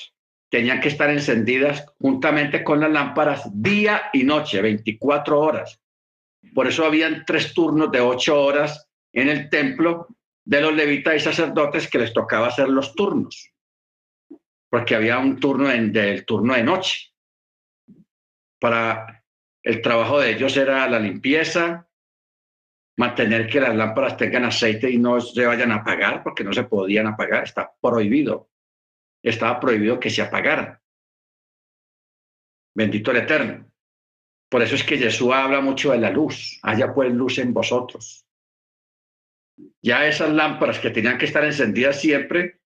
tenían 0.50 0.80
que 0.80 0.88
estar 0.88 1.10
encendidas 1.10 1.84
juntamente 2.00 2.62
con 2.62 2.80
las 2.80 2.90
lámparas 2.90 3.42
día 3.52 4.10
y 4.12 4.24
noche, 4.24 4.60
24 4.62 5.40
horas. 5.40 5.80
Por 6.54 6.66
eso 6.66 6.84
habían 6.84 7.24
tres 7.24 7.54
turnos 7.54 7.90
de 7.90 8.00
ocho 8.00 8.40
horas 8.40 8.88
en 9.12 9.28
el 9.28 9.48
templo 9.48 10.08
de 10.44 10.60
los 10.60 10.74
levitas 10.74 11.16
y 11.16 11.20
sacerdotes 11.20 11.88
que 11.88 11.98
les 11.98 12.12
tocaba 12.12 12.48
hacer 12.48 12.68
los 12.68 12.94
turnos, 12.94 13.50
porque 14.74 14.96
había 14.96 15.20
un 15.20 15.38
turno 15.38 15.70
en, 15.70 15.92
del 15.92 16.24
turno 16.24 16.52
de 16.52 16.64
noche. 16.64 17.14
Para 18.58 19.24
el 19.62 19.80
trabajo 19.80 20.18
de 20.18 20.32
ellos 20.32 20.56
era 20.56 20.88
la 20.88 20.98
limpieza, 20.98 21.88
mantener 22.96 23.48
que 23.48 23.60
las 23.60 23.76
lámparas 23.76 24.16
tengan 24.16 24.46
aceite 24.46 24.90
y 24.90 24.98
no 24.98 25.20
se 25.20 25.46
vayan 25.46 25.70
a 25.70 25.76
apagar, 25.76 26.24
porque 26.24 26.42
no 26.42 26.52
se 26.52 26.64
podían 26.64 27.06
apagar, 27.06 27.44
está 27.44 27.72
prohibido. 27.80 28.50
Estaba 29.22 29.60
prohibido 29.60 30.00
que 30.00 30.10
se 30.10 30.22
apagaran. 30.22 30.80
Bendito 32.74 33.12
el 33.12 33.18
Eterno. 33.18 33.70
Por 34.50 34.60
eso 34.60 34.74
es 34.74 34.82
que 34.82 34.98
Jesús 34.98 35.32
habla 35.32 35.60
mucho 35.60 35.92
de 35.92 35.98
la 35.98 36.10
luz. 36.10 36.58
Haya 36.64 36.92
pues 36.92 37.12
luz 37.12 37.38
en 37.38 37.54
vosotros. 37.54 38.26
Ya 39.80 40.04
esas 40.08 40.30
lámparas 40.30 40.80
que 40.80 40.90
tenían 40.90 41.16
que 41.16 41.26
estar 41.26 41.44
encendidas 41.44 42.00
siempre, 42.00 42.63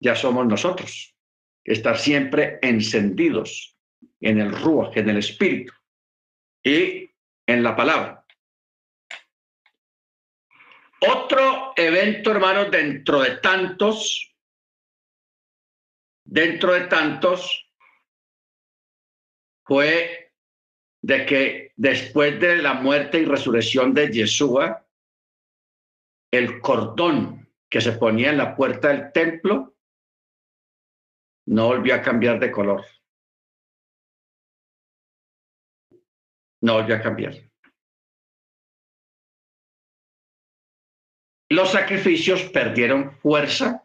ya 0.00 0.16
somos 0.16 0.46
nosotros. 0.46 1.14
Estar 1.62 1.98
siempre 1.98 2.58
encendidos 2.62 3.76
en 4.20 4.40
el 4.40 4.50
Ruach, 4.50 4.96
en 4.96 5.10
el 5.10 5.18
Espíritu 5.18 5.72
y 6.64 7.10
en 7.46 7.62
la 7.62 7.76
palabra. 7.76 8.24
Otro 11.02 11.72
evento, 11.76 12.30
hermanos, 12.30 12.70
dentro 12.70 13.22
de 13.22 13.36
tantos, 13.36 14.34
dentro 16.24 16.74
de 16.74 16.82
tantos, 16.82 17.66
fue 19.64 20.32
de 21.02 21.24
que 21.24 21.72
después 21.76 22.38
de 22.40 22.58
la 22.58 22.74
muerte 22.74 23.20
y 23.20 23.24
resurrección 23.24 23.94
de 23.94 24.12
Yeshua, 24.12 24.86
el 26.30 26.60
cordón 26.60 27.48
que 27.68 27.80
se 27.80 27.92
ponía 27.92 28.30
en 28.30 28.38
la 28.38 28.54
puerta 28.54 28.88
del 28.88 29.12
templo 29.12 29.76
no 31.46 31.66
volvió 31.66 31.94
a 31.94 32.02
cambiar 32.02 32.38
de 32.38 32.50
color. 32.50 32.84
No 36.62 36.74
volvió 36.74 36.96
a 36.96 37.00
cambiar. 37.00 37.34
Los 41.48 41.72
sacrificios 41.72 42.44
perdieron 42.44 43.18
fuerza 43.18 43.84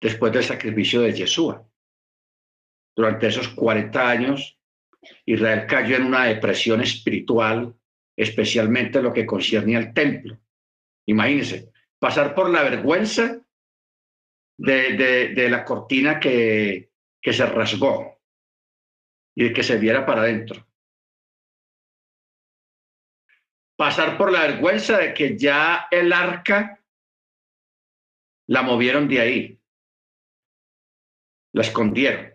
después 0.00 0.32
del 0.32 0.44
sacrificio 0.44 1.02
de 1.02 1.12
Yeshua. 1.12 1.68
Durante 2.96 3.26
esos 3.26 3.48
40 3.48 4.08
años, 4.08 4.58
Israel 5.26 5.66
cayó 5.66 5.96
en 5.96 6.04
una 6.04 6.24
depresión 6.24 6.80
espiritual, 6.80 7.74
especialmente 8.16 9.02
lo 9.02 9.12
que 9.12 9.26
concierne 9.26 9.76
al 9.76 9.92
templo. 9.92 10.38
Imagínense, 11.06 11.70
pasar 11.98 12.34
por 12.34 12.50
la 12.50 12.62
vergüenza 12.62 13.45
de, 14.58 15.32
de, 15.34 15.50
la 15.50 15.64
cortina 15.64 16.18
que, 16.18 16.90
que 17.20 17.32
se 17.32 17.46
rasgó 17.46 18.20
y 19.34 19.44
de 19.44 19.52
que 19.52 19.62
se 19.62 19.78
viera 19.78 20.06
para 20.06 20.22
adentro. 20.22 20.66
Pasar 23.76 24.16
por 24.16 24.32
la 24.32 24.42
vergüenza 24.42 24.98
de 24.98 25.12
que 25.12 25.36
ya 25.36 25.88
el 25.90 26.12
arca 26.12 26.82
la 28.48 28.62
movieron 28.62 29.08
de 29.08 29.20
ahí, 29.20 29.60
la 31.52 31.62
escondieron. 31.62 32.32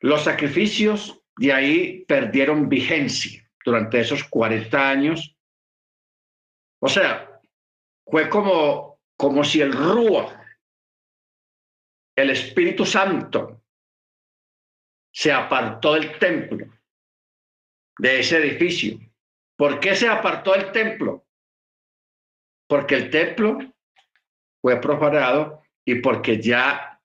Los 0.00 0.24
sacrificios 0.24 1.22
de 1.36 1.52
ahí 1.52 2.04
perdieron 2.06 2.68
vigencia 2.68 3.48
durante 3.64 4.00
esos 4.00 4.24
40 4.24 4.88
años 4.88 5.36
o 6.84 6.88
sea, 6.88 7.40
fue 8.04 8.28
como, 8.28 8.91
como 9.22 9.44
si 9.44 9.60
el 9.60 9.72
Rúa, 9.72 10.44
el 12.16 12.30
Espíritu 12.30 12.84
Santo, 12.84 13.62
se 15.14 15.30
apartó 15.30 15.94
del 15.94 16.18
templo, 16.18 16.66
de 17.98 18.18
ese 18.18 18.38
edificio. 18.38 18.98
¿Por 19.56 19.78
qué 19.78 19.94
se 19.94 20.08
apartó 20.08 20.54
del 20.54 20.72
templo? 20.72 21.24
Porque 22.66 22.96
el 22.96 23.10
templo 23.10 23.60
fue 24.60 24.80
profanado 24.80 25.62
y 25.84 26.00
porque 26.00 26.42
ya 26.42 27.00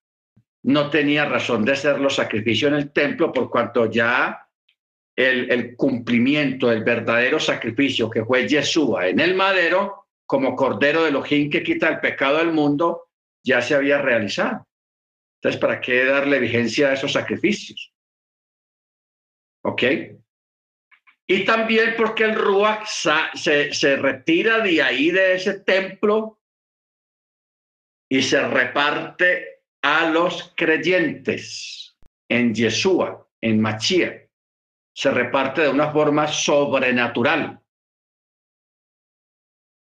no 0.63 0.89
tenía 0.89 1.25
razón 1.25 1.65
de 1.65 1.73
hacer 1.73 1.99
los 1.99 2.15
sacrificios 2.15 2.71
en 2.71 2.79
el 2.79 2.91
templo, 2.91 3.31
por 3.31 3.51
cuanto 3.51 3.85
ya 3.91 4.49
el, 5.15 5.75
cumplimiento 5.75 6.69
del 6.69 6.83
verdadero 6.83 7.39
sacrificio 7.39 8.09
que 8.09 8.25
fue 8.25 8.47
Yeshua 8.47 9.07
en 9.07 9.19
el 9.19 9.35
madero, 9.35 10.06
como 10.27 10.55
cordero 10.55 11.03
de 11.03 11.09
Elohim 11.09 11.49
que 11.49 11.63
quita 11.63 11.89
el 11.89 11.99
pecado 11.99 12.37
del 12.37 12.51
mundo, 12.51 13.09
ya 13.43 13.61
se 13.61 13.73
había 13.73 13.99
realizado. 13.99 14.67
Entonces, 15.39 15.59
¿para 15.59 15.81
qué 15.81 16.05
darle 16.05 16.39
vigencia 16.39 16.89
a 16.89 16.93
esos 16.93 17.13
sacrificios? 17.13 17.91
¿Ok? 19.63 19.83
Y 21.25 21.43
también 21.43 21.95
porque 21.97 22.25
el 22.25 22.35
Ruach 22.35 22.85
se, 22.85 23.73
se 23.73 23.95
retira 23.95 24.59
de 24.59 24.81
ahí, 24.81 25.09
de 25.09 25.35
ese 25.35 25.61
templo, 25.61 26.39
y 28.09 28.21
se 28.21 28.47
reparte 28.47 29.63
a 29.81 30.09
los 30.09 30.53
creyentes 30.55 31.97
en 32.29 32.53
Yeshua, 32.53 33.27
en 33.41 33.59
Machía 33.59 34.27
se 34.97 35.11
reparte 35.11 35.61
de 35.61 35.69
una 35.69 35.91
forma 35.91 36.27
sobrenatural. 36.27 37.61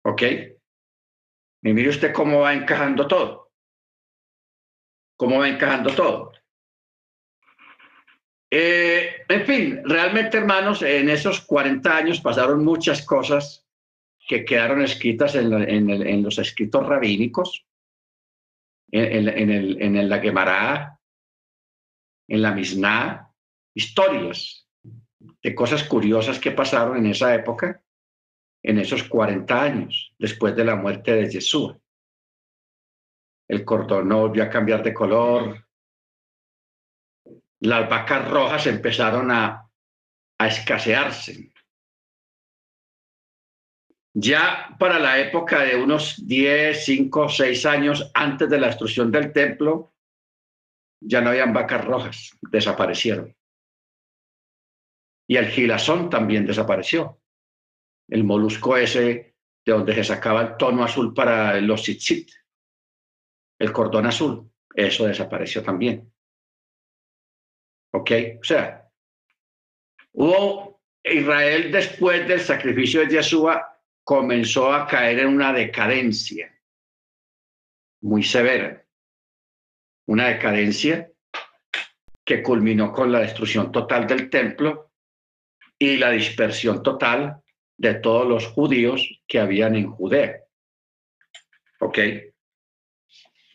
¿Ok? 0.07 0.23
Y 1.63 1.73
mire 1.73 1.89
usted 1.89 2.13
cómo 2.13 2.41
va 2.41 2.55
encajando 2.55 3.09
todo. 3.09 3.51
Cómo 5.17 5.41
va 5.41 5.49
encajando 5.49 5.93
todo. 5.93 6.33
Eh, 8.49 9.25
en 9.29 9.45
fin, 9.45 9.81
realmente, 9.85 10.39
hermanos, 10.39 10.83
en 10.83 11.09
esos 11.09 11.41
40 11.41 11.97
años 11.97 12.21
pasaron 12.21 12.65
muchas 12.65 13.05
cosas 13.05 13.67
que 14.29 14.45
quedaron 14.45 14.83
escritas 14.83 15.35
en, 15.35 16.23
los 16.23 16.39
escritos 16.39 16.87
rabínicos, 16.87 17.67
en, 18.93 19.29
el, 19.29 19.83
en 19.83 20.09
la 20.09 20.21
Gemara, 20.21 21.01
en 22.29 22.43
la 22.43 22.53
Mishnah, 22.53 23.33
historias 23.75 24.69
de 25.43 25.55
cosas 25.55 25.83
curiosas 25.83 26.39
que 26.39 26.53
pasaron 26.53 26.97
en 26.99 27.07
esa 27.07 27.35
época, 27.35 27.83
en 28.67 28.79
esos 28.81 29.05
40 29.05 29.62
años, 29.62 30.12
después 30.19 30.57
de 30.57 30.64
la 30.64 30.75
muerte 30.75 31.14
de 31.14 31.31
Jesús. 31.31 31.77
El 33.49 33.64
cordón 33.64 34.09
volvió 34.09 34.43
a 34.43 34.51
cambiar 34.51 34.83
de 34.83 34.93
color. 34.93 35.64
Las 37.61 37.89
vacas 37.89 38.29
rojas 38.29 38.67
empezaron 38.67 39.31
a, 39.31 39.71
a 40.39 40.47
escasearse. 40.49 41.53
Ya 44.14 44.75
para 44.81 44.99
la 44.99 45.21
época 45.21 45.61
de 45.61 45.77
unos 45.77 46.27
10, 46.27 46.85
5, 46.85 47.29
6 47.29 47.67
años 47.67 48.11
antes 48.14 48.51
de 48.51 48.59
la 48.59 48.67
destrucción 48.67 49.12
del 49.12 49.33
templo, 49.33 49.95
ya 51.01 51.21
no 51.21 51.31
habían 51.31 51.53
vacas 51.53 51.85
rojas, 51.85 52.37
desaparecieron. 52.51 53.33
Y 55.29 55.37
el 55.37 55.47
gilasón 55.47 56.11
también 56.11 56.47
desapareció. 56.47 57.21
El 58.09 58.25
molusco 58.25 58.77
ese 58.77 59.35
de 59.65 59.73
donde 59.73 59.95
se 59.95 60.05
sacaba 60.05 60.43
el 60.43 60.57
tono 60.57 60.85
azul 60.85 61.13
para 61.13 61.61
los 61.61 61.83
tzitzit, 61.83 62.31
el 63.59 63.73
cordón 63.73 64.07
azul. 64.07 64.51
Eso 64.75 65.07
desapareció 65.07 65.63
también. 65.63 66.13
¿Ok? 67.93 68.11
O 68.41 68.45
sea, 68.45 68.89
hubo 70.13 70.83
Israel 71.03 71.73
después 71.73 72.29
del 72.29 72.41
sacrificio 72.41 73.01
de 73.01 73.09
Yeshua 73.09 73.81
comenzó 74.05 74.73
a 74.73 74.87
caer 74.87 75.21
en 75.21 75.29
una 75.29 75.53
decadencia 75.53 76.57
muy 78.03 78.23
severa. 78.23 78.85
Una 80.07 80.29
decadencia 80.29 81.11
que 82.25 82.43
culminó 82.43 82.93
con 82.93 83.11
la 83.11 83.21
destrucción 83.21 83.73
total 83.73 84.07
del 84.07 84.31
templo 84.31 84.93
y 85.79 85.97
la 85.97 86.11
dispersión 86.11 86.83
total 86.83 87.43
de 87.79 87.95
todos 87.95 88.27
los 88.27 88.47
judíos 88.47 89.22
que 89.27 89.39
habían 89.39 89.77
en 89.77 89.91
Judea. 89.91 90.43
¿Ok? 91.81 91.99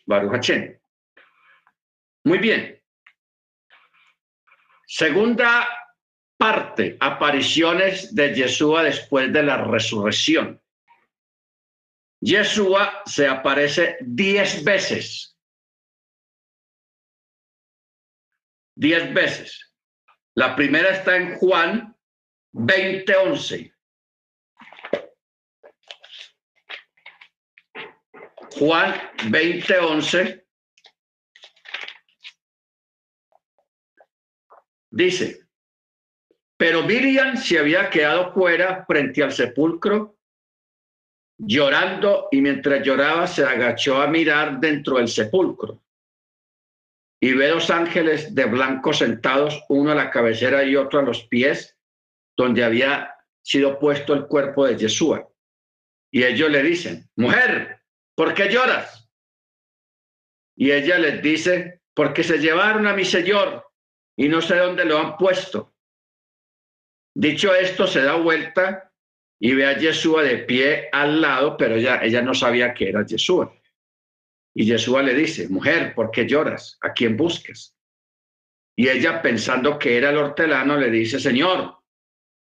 Baruch 0.06 0.50
Muy 2.24 2.38
bien. 2.38 2.80
Segunda 4.86 5.68
parte, 6.36 6.96
apariciones 7.00 8.14
de 8.14 8.34
Yeshua 8.34 8.82
después 8.82 9.32
de 9.32 9.42
la 9.42 9.56
resurrección. 9.64 10.60
Yeshua 12.20 13.02
se 13.04 13.26
aparece 13.26 13.96
diez 14.00 14.62
veces. 14.62 15.36
Diez 18.74 19.12
veces. 19.12 19.74
La 20.34 20.54
primera 20.54 20.90
está 20.90 21.16
en 21.16 21.36
Juan 21.36 21.96
20:11. 22.52 23.74
Juan 28.58 28.94
20:11 29.30 30.44
dice, 34.90 35.42
pero 36.56 36.82
Miriam 36.82 37.36
se 37.36 37.58
había 37.58 37.90
quedado 37.90 38.32
fuera 38.32 38.84
frente 38.86 39.22
al 39.22 39.32
sepulcro, 39.32 40.16
llorando, 41.38 42.28
y 42.30 42.40
mientras 42.40 42.84
lloraba 42.84 43.26
se 43.26 43.44
agachó 43.44 44.00
a 44.00 44.06
mirar 44.06 44.60
dentro 44.60 44.98
del 44.98 45.08
sepulcro. 45.08 45.82
Y 47.20 47.32
ve 47.32 47.48
dos 47.48 47.70
ángeles 47.70 48.34
de 48.34 48.44
blanco 48.44 48.92
sentados, 48.92 49.60
uno 49.68 49.92
a 49.92 49.94
la 49.94 50.10
cabecera 50.10 50.62
y 50.62 50.76
otro 50.76 51.00
a 51.00 51.02
los 51.02 51.24
pies, 51.24 51.76
donde 52.36 52.64
había 52.64 53.16
sido 53.42 53.78
puesto 53.78 54.14
el 54.14 54.26
cuerpo 54.26 54.66
de 54.66 54.76
Yeshua. 54.76 55.28
Y 56.12 56.22
ellos 56.22 56.50
le 56.50 56.62
dicen, 56.62 57.10
mujer, 57.16 57.81
¿por 58.14 58.34
qué 58.34 58.48
lloras? 58.48 59.10
Y 60.56 60.70
ella 60.70 60.98
les 60.98 61.22
dice, 61.22 61.82
porque 61.94 62.22
se 62.22 62.38
llevaron 62.38 62.86
a 62.86 62.94
mi 62.94 63.04
Señor 63.04 63.66
y 64.16 64.28
no 64.28 64.40
sé 64.40 64.56
dónde 64.56 64.84
lo 64.84 64.98
han 64.98 65.16
puesto. 65.16 65.74
Dicho 67.14 67.54
esto, 67.54 67.86
se 67.86 68.02
da 68.02 68.14
vuelta 68.14 68.92
y 69.40 69.54
ve 69.54 69.66
a 69.66 69.76
Yeshua 69.76 70.22
de 70.22 70.38
pie 70.38 70.88
al 70.92 71.20
lado, 71.20 71.56
pero 71.56 71.76
ella, 71.76 72.00
ella 72.02 72.22
no 72.22 72.34
sabía 72.34 72.72
que 72.72 72.88
era 72.88 73.04
Yeshua. 73.04 73.54
Y 74.54 74.64
Yeshua 74.64 75.02
le 75.02 75.14
dice, 75.14 75.48
mujer, 75.48 75.94
¿por 75.94 76.10
qué 76.10 76.26
lloras? 76.26 76.78
¿A 76.80 76.92
quién 76.92 77.16
buscas? 77.16 77.76
Y 78.76 78.88
ella, 78.88 79.20
pensando 79.20 79.78
que 79.78 79.96
era 79.96 80.10
el 80.10 80.16
hortelano, 80.16 80.76
le 80.76 80.90
dice, 80.90 81.18
Señor, 81.18 81.78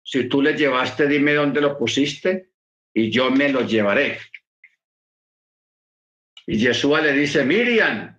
si 0.02 0.28
tú 0.28 0.42
le 0.42 0.56
llevaste, 0.56 1.06
dime 1.06 1.34
dónde 1.34 1.60
lo 1.60 1.76
pusiste 1.78 2.52
y 2.94 3.10
yo 3.10 3.30
me 3.30 3.48
lo 3.48 3.62
llevaré. 3.62 4.18
Y 6.46 6.58
Yeshua 6.58 7.00
le 7.00 7.12
dice, 7.12 7.44
Miriam. 7.44 8.18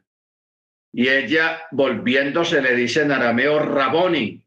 Y 0.94 1.08
ella, 1.08 1.64
volviéndose, 1.72 2.62
le 2.62 2.76
dice 2.76 3.02
en 3.02 3.12
arameo, 3.12 3.60
Raboni, 3.60 4.44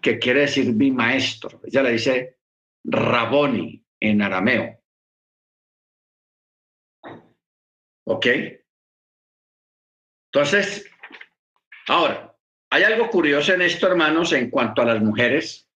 que 0.00 0.18
quiere 0.18 0.42
decir 0.42 0.72
mi 0.74 0.90
maestro. 0.90 1.60
Ella 1.64 1.82
le 1.82 1.92
dice 1.92 2.38
Raboni 2.84 3.82
en 3.98 4.22
arameo. 4.22 4.82
¿Ok? 8.04 8.26
Entonces, 10.32 10.88
ahora, 11.88 12.36
hay 12.70 12.84
algo 12.84 13.08
curioso 13.10 13.52
en 13.52 13.62
esto, 13.62 13.86
hermanos, 13.86 14.32
en 14.32 14.50
cuanto 14.50 14.82
a 14.82 14.84
las 14.84 15.02
mujeres, 15.02 15.68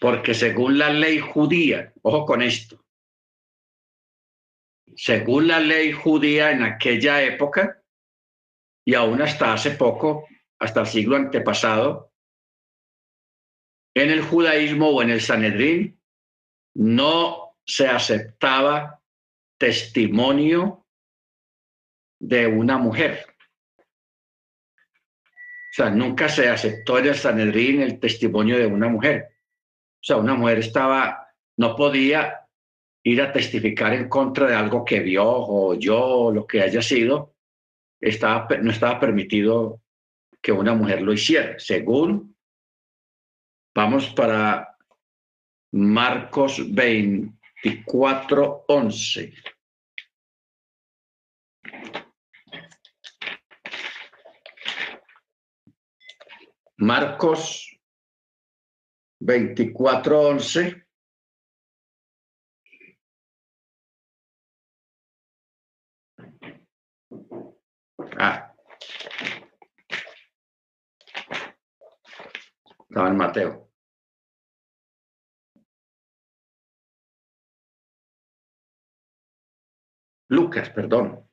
porque 0.00 0.34
según 0.34 0.78
la 0.78 0.90
ley 0.90 1.20
judía, 1.20 1.92
ojo 2.02 2.26
con 2.26 2.42
esto, 2.42 2.79
según 4.96 5.48
la 5.48 5.60
ley 5.60 5.92
judía 5.92 6.50
en 6.50 6.62
aquella 6.62 7.22
época, 7.22 7.82
y 8.84 8.94
aún 8.94 9.22
hasta 9.22 9.52
hace 9.52 9.72
poco, 9.72 10.26
hasta 10.58 10.80
el 10.80 10.86
siglo 10.86 11.16
antepasado, 11.16 12.12
en 13.94 14.10
el 14.10 14.22
judaísmo 14.22 14.90
o 14.90 15.02
en 15.02 15.10
el 15.10 15.20
Sanedrín 15.20 16.00
no 16.74 17.56
se 17.64 17.88
aceptaba 17.88 19.00
testimonio 19.58 20.86
de 22.20 22.46
una 22.46 22.78
mujer. 22.78 23.26
O 25.70 25.72
sea, 25.72 25.90
nunca 25.90 26.28
se 26.28 26.48
aceptó 26.48 26.98
en 26.98 27.06
el 27.06 27.14
Sanedrín 27.14 27.80
el 27.80 28.00
testimonio 28.00 28.58
de 28.58 28.66
una 28.66 28.88
mujer. 28.88 29.36
O 30.00 30.02
sea, 30.02 30.16
una 30.16 30.34
mujer 30.34 30.58
estaba, 30.58 31.28
no 31.56 31.76
podía 31.76 32.39
ir 33.02 33.22
a 33.22 33.32
testificar 33.32 33.94
en 33.94 34.08
contra 34.08 34.46
de 34.46 34.54
algo 34.54 34.84
que 34.84 35.00
vio 35.00 35.24
o 35.26 35.74
yo, 35.74 36.30
lo 36.32 36.46
que 36.46 36.62
haya 36.62 36.82
sido, 36.82 37.34
estaba, 38.00 38.46
no 38.62 38.70
estaba 38.70 39.00
permitido 39.00 39.80
que 40.42 40.52
una 40.52 40.74
mujer 40.74 41.02
lo 41.02 41.12
hiciera, 41.12 41.58
según 41.58 42.30
Vamos 43.72 44.08
para 44.14 44.76
Marcos 45.72 46.74
24, 46.74 48.64
11. 48.66 49.32
Marcos 56.78 57.78
24, 59.20 60.20
11. 60.20 60.86
Ah. 68.18 68.52
Estaba 72.88 73.08
en 73.08 73.16
Mateo. 73.16 73.70
Lucas, 80.28 80.70
perdón. 80.70 81.29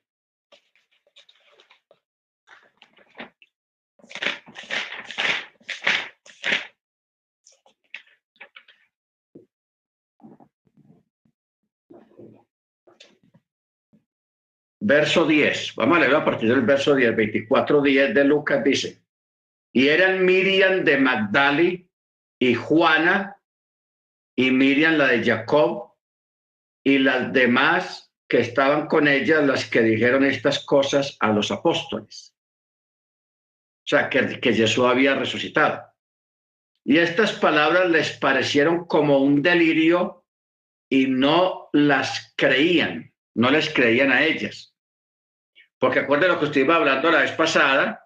Verso 14.80 15.26
10. 15.26 15.74
Vamos 15.76 15.96
a 15.96 16.00
leer 16.00 16.14
a 16.14 16.24
partir 16.24 16.48
del 16.48 16.62
verso 16.62 16.94
10, 16.94 17.16
24, 17.16 17.82
10 17.82 18.14
de 18.14 18.24
Lucas 18.24 18.62
dice, 18.62 19.02
y 19.72 19.88
eran 19.88 20.24
Miriam 20.24 20.84
de 20.84 20.96
Magdali 20.98 21.90
y 22.38 22.54
Juana 22.54 23.36
y 24.36 24.50
Miriam 24.50 24.96
la 24.96 25.08
de 25.08 25.24
Jacob 25.24 25.94
y 26.84 26.98
las 26.98 27.32
demás 27.32 28.12
que 28.28 28.40
estaban 28.40 28.86
con 28.86 29.08
ella 29.08 29.40
las 29.40 29.68
que 29.68 29.82
dijeron 29.82 30.24
estas 30.24 30.64
cosas 30.64 31.16
a 31.20 31.32
los 31.32 31.50
apóstoles. 31.50 32.34
O 33.84 33.88
sea, 33.88 34.08
que, 34.08 34.38
que 34.38 34.52
Jesús 34.52 34.84
había 34.84 35.14
resucitado. 35.14 35.82
Y 36.84 36.98
estas 36.98 37.32
palabras 37.32 37.90
les 37.90 38.16
parecieron 38.18 38.86
como 38.86 39.18
un 39.18 39.42
delirio 39.42 40.24
y 40.90 41.06
no 41.06 41.68
las 41.72 42.32
creían, 42.36 43.07
no 43.38 43.50
les 43.52 43.72
creían 43.72 44.10
a 44.10 44.24
ellas. 44.24 44.74
Porque 45.78 46.00
acuérdense 46.00 46.44
lo 46.44 46.52
que 46.52 46.60
iba 46.60 46.74
hablando 46.74 47.08
la 47.10 47.20
vez 47.20 47.32
pasada, 47.32 48.04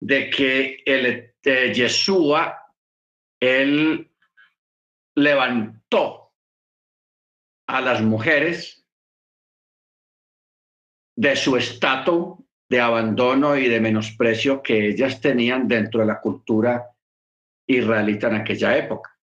de 0.00 0.30
que 0.30 0.82
el 0.86 1.34
de 1.42 1.74
Yeshua, 1.74 2.56
él 3.40 4.08
levantó 5.16 6.32
a 7.66 7.80
las 7.80 8.02
mujeres 8.02 8.86
de 11.16 11.34
su 11.34 11.56
estatus 11.56 12.38
de 12.68 12.80
abandono 12.80 13.56
y 13.56 13.68
de 13.68 13.80
menosprecio 13.80 14.62
que 14.62 14.90
ellas 14.90 15.20
tenían 15.20 15.66
dentro 15.66 16.00
de 16.00 16.06
la 16.06 16.20
cultura 16.20 16.86
israelita 17.66 18.28
en 18.28 18.36
aquella 18.36 18.76
época. 18.76 19.18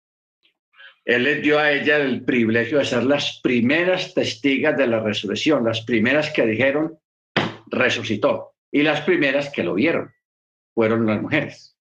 Él 1.07 1.23
les 1.23 1.41
dio 1.41 1.57
a 1.57 1.71
ella 1.71 1.95
el 1.95 2.25
privilegio 2.25 2.79
de 2.79 2.85
ser 2.85 3.03
las 3.03 3.39
primeras 3.41 4.13
testigas 4.13 4.75
de 4.75 4.87
la 4.87 4.99
resurrección, 4.99 5.63
las 5.63 5.85
primeras 5.85 6.31
que 6.31 6.45
dijeron, 6.45 6.99
resucitó, 7.67 8.55
y 8.69 8.83
las 8.83 8.99
primeras 9.03 9.49
que 9.49 9.63
lo 9.63 9.75
vieron 9.75 10.13
fueron 10.75 11.05
las 11.05 11.21
mujeres. 11.21 11.77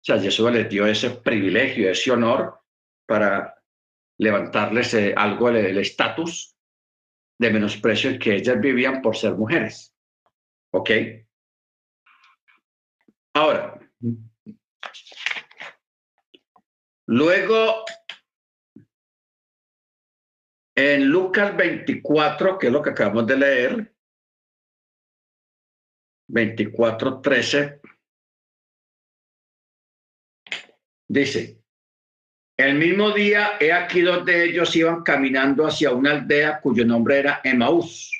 O 0.00 0.04
sea, 0.04 0.18
Jesús 0.18 0.50
les 0.50 0.68
dio 0.68 0.84
ese 0.84 1.10
privilegio, 1.10 1.88
ese 1.88 2.10
honor 2.10 2.58
para 3.06 3.54
levantarles 4.18 4.94
eh, 4.94 5.14
algo 5.16 5.50
el 5.50 5.78
estatus 5.78 6.56
de 7.38 7.50
menosprecio 7.50 8.18
que 8.18 8.34
ellas 8.34 8.60
vivían 8.60 9.00
por 9.00 9.16
ser 9.16 9.34
mujeres. 9.34 9.94
¿Ok? 10.72 10.90
Ahora, 13.32 13.78
luego 17.06 17.84
en 20.74 21.06
Lucas 21.06 21.56
24, 21.56 22.58
que 22.58 22.66
es 22.66 22.72
lo 22.72 22.82
que 22.82 22.90
acabamos 22.90 23.26
de 23.26 23.36
leer, 23.36 23.94
24, 26.28 27.20
13, 27.20 27.80
dice, 31.08 31.64
el 32.56 32.76
mismo 32.76 33.10
día, 33.10 33.56
he 33.60 33.72
aquí 33.72 34.00
dos 34.00 34.24
de 34.24 34.44
ellos 34.44 34.74
iban 34.76 35.02
caminando 35.02 35.66
hacia 35.66 35.90
una 35.90 36.12
aldea 36.12 36.60
cuyo 36.60 36.84
nombre 36.84 37.18
era 37.18 37.40
Emaús, 37.42 38.10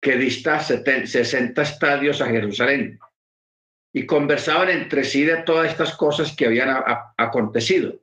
que 0.00 0.16
dista 0.16 0.60
60 0.60 1.62
estadios 1.62 2.20
a 2.20 2.26
Jerusalén, 2.26 2.98
y 3.92 4.04
conversaban 4.04 4.68
entre 4.68 5.04
sí 5.04 5.24
de 5.24 5.42
todas 5.42 5.70
estas 5.70 5.96
cosas 5.96 6.34
que 6.36 6.46
habían 6.46 6.68
acontecido. 7.16 8.00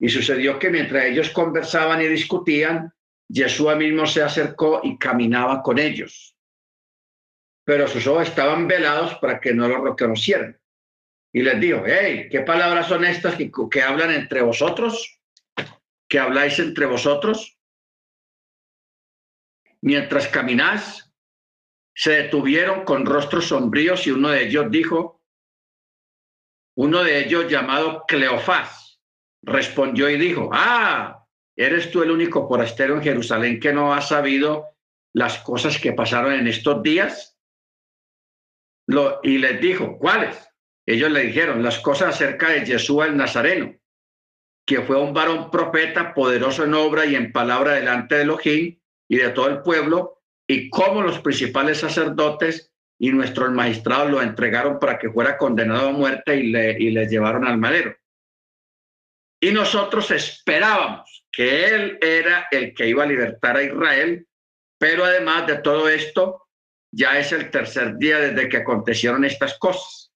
Y 0.00 0.08
sucedió 0.08 0.58
que 0.58 0.70
mientras 0.70 1.04
ellos 1.04 1.30
conversaban 1.30 2.00
y 2.00 2.08
discutían, 2.08 2.92
Yeshua 3.28 3.76
mismo 3.76 4.06
se 4.06 4.22
acercó 4.22 4.80
y 4.82 4.98
caminaba 4.98 5.62
con 5.62 5.78
ellos. 5.78 6.34
Pero 7.64 7.86
sus 7.86 8.06
ojos 8.06 8.28
estaban 8.28 8.66
velados 8.66 9.14
para 9.16 9.38
que 9.38 9.54
no 9.54 9.68
lo 9.68 9.84
reconocieran 9.84 10.60
y 11.32 11.42
les 11.42 11.60
dijo, 11.60 11.84
hey, 11.86 12.28
¿qué 12.30 12.40
palabras 12.40 12.88
son 12.88 13.04
estas 13.04 13.36
que, 13.36 13.82
hablan 13.82 14.10
entre 14.10 14.42
vosotros? 14.42 15.20
¿Que 16.08 16.18
habláis 16.18 16.58
entre 16.58 16.86
vosotros? 16.86 17.56
Mientras 19.80 20.26
caminás, 20.28 21.12
se 21.94 22.22
detuvieron 22.22 22.84
con 22.84 23.06
rostros 23.06 23.46
sombríos 23.48 24.06
y 24.06 24.10
uno 24.10 24.30
de 24.30 24.44
ellos 24.44 24.70
dijo, 24.70 25.22
uno 26.76 27.04
de 27.04 27.24
ellos 27.24 27.48
llamado 27.48 28.04
Cleofás, 28.08 28.89
respondió 29.42 30.08
y 30.10 30.18
dijo, 30.18 30.50
ah, 30.52 31.26
¿eres 31.56 31.90
tú 31.90 32.02
el 32.02 32.10
único 32.10 32.46
forastero 32.48 32.96
en 32.96 33.02
Jerusalén 33.02 33.60
que 33.60 33.72
no 33.72 33.94
ha 33.94 34.00
sabido 34.00 34.66
las 35.12 35.38
cosas 35.38 35.78
que 35.78 35.92
pasaron 35.92 36.32
en 36.32 36.46
estos 36.46 36.82
días? 36.82 37.38
Lo, 38.86 39.20
y 39.22 39.38
les 39.38 39.60
dijo, 39.60 39.98
¿cuáles? 39.98 40.36
Ellos 40.86 41.10
le 41.10 41.22
dijeron 41.22 41.62
las 41.62 41.78
cosas 41.78 42.14
acerca 42.14 42.50
de 42.50 42.66
Jesús 42.66 43.04
el 43.04 43.16
Nazareno, 43.16 43.74
que 44.66 44.82
fue 44.82 45.00
un 45.00 45.14
varón 45.14 45.50
profeta 45.50 46.12
poderoso 46.14 46.64
en 46.64 46.74
obra 46.74 47.06
y 47.06 47.14
en 47.14 47.32
palabra 47.32 47.74
delante 47.74 48.16
de 48.16 48.22
Elohim 48.22 48.78
y 49.08 49.16
de 49.16 49.28
todo 49.30 49.48
el 49.48 49.62
pueblo, 49.62 50.22
y 50.48 50.68
cómo 50.68 51.02
los 51.02 51.20
principales 51.20 51.78
sacerdotes 51.78 52.72
y 52.98 53.12
nuestros 53.12 53.50
magistrados 53.52 54.10
lo 54.10 54.20
entregaron 54.20 54.78
para 54.78 54.98
que 54.98 55.10
fuera 55.10 55.38
condenado 55.38 55.88
a 55.88 55.92
muerte 55.92 56.36
y 56.36 56.50
le, 56.50 56.72
y 56.72 56.90
le 56.90 57.06
llevaron 57.06 57.46
al 57.46 57.56
madero. 57.56 57.94
Y 59.40 59.52
nosotros 59.52 60.10
esperábamos 60.10 61.26
que 61.32 61.66
él 61.66 61.98
era 62.00 62.46
el 62.50 62.74
que 62.74 62.88
iba 62.88 63.04
a 63.04 63.06
libertar 63.06 63.56
a 63.56 63.62
Israel, 63.62 64.26
pero 64.78 65.04
además 65.04 65.46
de 65.46 65.58
todo 65.58 65.88
esto, 65.88 66.46
ya 66.92 67.18
es 67.18 67.32
el 67.32 67.50
tercer 67.50 67.96
día 67.96 68.18
desde 68.18 68.48
que 68.48 68.58
acontecieron 68.58 69.24
estas 69.24 69.58
cosas. 69.58 70.12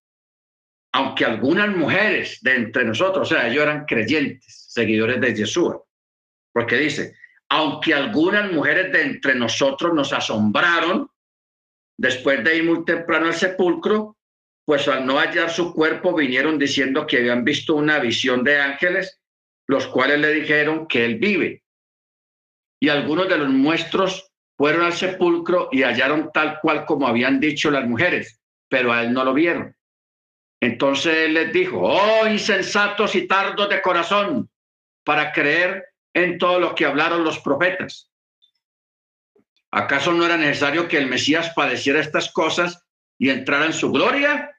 Aunque 0.93 1.25
algunas 1.25 1.75
mujeres 1.75 2.39
de 2.43 2.55
entre 2.55 2.85
nosotros, 2.85 3.31
o 3.31 3.35
sea, 3.35 3.49
ellos 3.49 3.63
eran 3.63 3.85
creyentes, 3.87 4.67
seguidores 4.69 5.21
de 5.21 5.35
Jesús, 5.35 5.75
porque 6.53 6.77
dice, 6.77 7.17
aunque 7.49 7.95
algunas 7.95 8.53
mujeres 8.53 8.93
de 8.93 9.03
entre 9.03 9.35
nosotros 9.35 9.93
nos 9.95 10.13
asombraron 10.13 11.09
después 11.97 12.43
de 12.45 12.57
ir 12.57 12.65
muy 12.65 12.85
temprano 12.85 13.27
al 13.27 13.35
sepulcro, 13.35 14.17
pues 14.65 14.89
al 14.89 15.07
no 15.07 15.19
hallar 15.19 15.51
su 15.51 15.75
cuerpo 15.75 16.15
vinieron 16.15 16.59
diciendo 16.59 17.07
que 17.07 17.19
habían 17.19 17.45
visto 17.45 17.75
una 17.75 17.99
visión 17.99 18.43
de 18.45 18.61
ángeles, 18.61 19.21
los 19.67 19.87
cuales 19.87 20.19
le 20.21 20.33
dijeron 20.33 20.87
que 20.87 21.05
él 21.05 21.17
vive. 21.17 21.63
Y 22.81 22.89
algunos 22.89 23.29
de 23.29 23.39
los 23.39 23.51
nuestros 23.51 24.33
fueron 24.57 24.85
al 24.85 24.93
sepulcro 24.93 25.69
y 25.71 25.83
hallaron 25.83 26.31
tal 26.33 26.61
cual 26.61 26.85
como 26.87 27.07
habían 27.07 27.41
dicho 27.41 27.71
las 27.71 27.87
mujeres, 27.87 28.41
pero 28.69 28.93
a 28.93 29.03
él 29.03 29.13
no 29.13 29.25
lo 29.25 29.35
vieron. 29.35 29.77
Entonces 30.61 31.15
él 31.15 31.35
les 31.35 31.53
dijo, 31.53 31.81
oh 31.81 32.27
insensatos 32.27 33.15
y 33.15 33.27
tardos 33.27 33.69
de 33.69 33.83
corazón, 33.83 34.51
para 35.05 35.33
creer 35.33 35.85
en 36.15 36.39
todo 36.39 36.59
lo 36.59 36.75
que 36.75 36.87
hablaron 36.87 37.25
los 37.25 37.39
profetas. 37.41 38.11
¿Acaso 39.71 40.13
no 40.13 40.25
era 40.25 40.37
necesario 40.37 40.89
que 40.89 40.97
el 40.97 41.09
Mesías 41.09 41.53
padeciera 41.55 42.01
estas 42.01 42.33
cosas 42.33 42.84
y 43.19 43.31
entrara 43.31 43.67
en 43.67 43.73
su 43.73 43.91
gloria? 43.91 44.51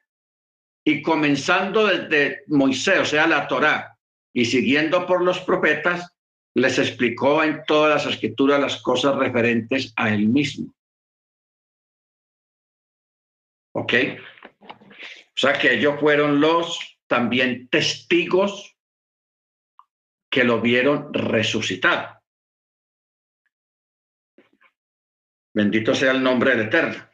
Y 0.84 1.02
comenzando 1.02 1.86
desde 1.86 2.44
Moisés, 2.46 3.00
o 3.00 3.04
sea, 3.04 3.26
la 3.26 3.48
Torá, 3.48 3.98
y 4.32 4.44
siguiendo 4.44 5.06
por 5.06 5.22
los 5.22 5.40
profetas, 5.40 6.14
les 6.54 6.78
explicó 6.78 7.42
en 7.42 7.62
todas 7.66 8.04
las 8.04 8.14
escrituras 8.14 8.60
las 8.60 8.80
cosas 8.82 9.16
referentes 9.16 9.92
a 9.96 10.08
él 10.08 10.28
mismo. 10.28 10.72
¿Ok? 13.72 13.92
O 14.62 15.38
sea 15.38 15.58
que 15.58 15.74
ellos 15.74 16.00
fueron 16.00 16.40
los 16.40 16.98
también 17.06 17.68
testigos 17.68 18.74
que 20.30 20.44
lo 20.44 20.60
vieron 20.60 21.12
resucitar. 21.12 22.20
Bendito 25.54 25.94
sea 25.94 26.12
el 26.12 26.22
nombre 26.22 26.56
del 26.56 26.68
Eterno. 26.68 27.06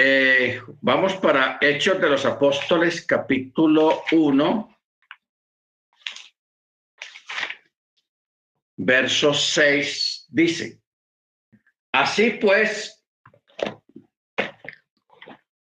Eh, 0.00 0.62
vamos 0.80 1.16
para 1.16 1.58
Hechos 1.60 2.00
de 2.00 2.08
los 2.08 2.24
Apóstoles, 2.24 3.04
capítulo 3.04 4.04
1, 4.12 4.78
verso 8.76 9.34
6, 9.34 10.26
dice. 10.28 10.80
Así 11.90 12.30
pues, 12.40 13.04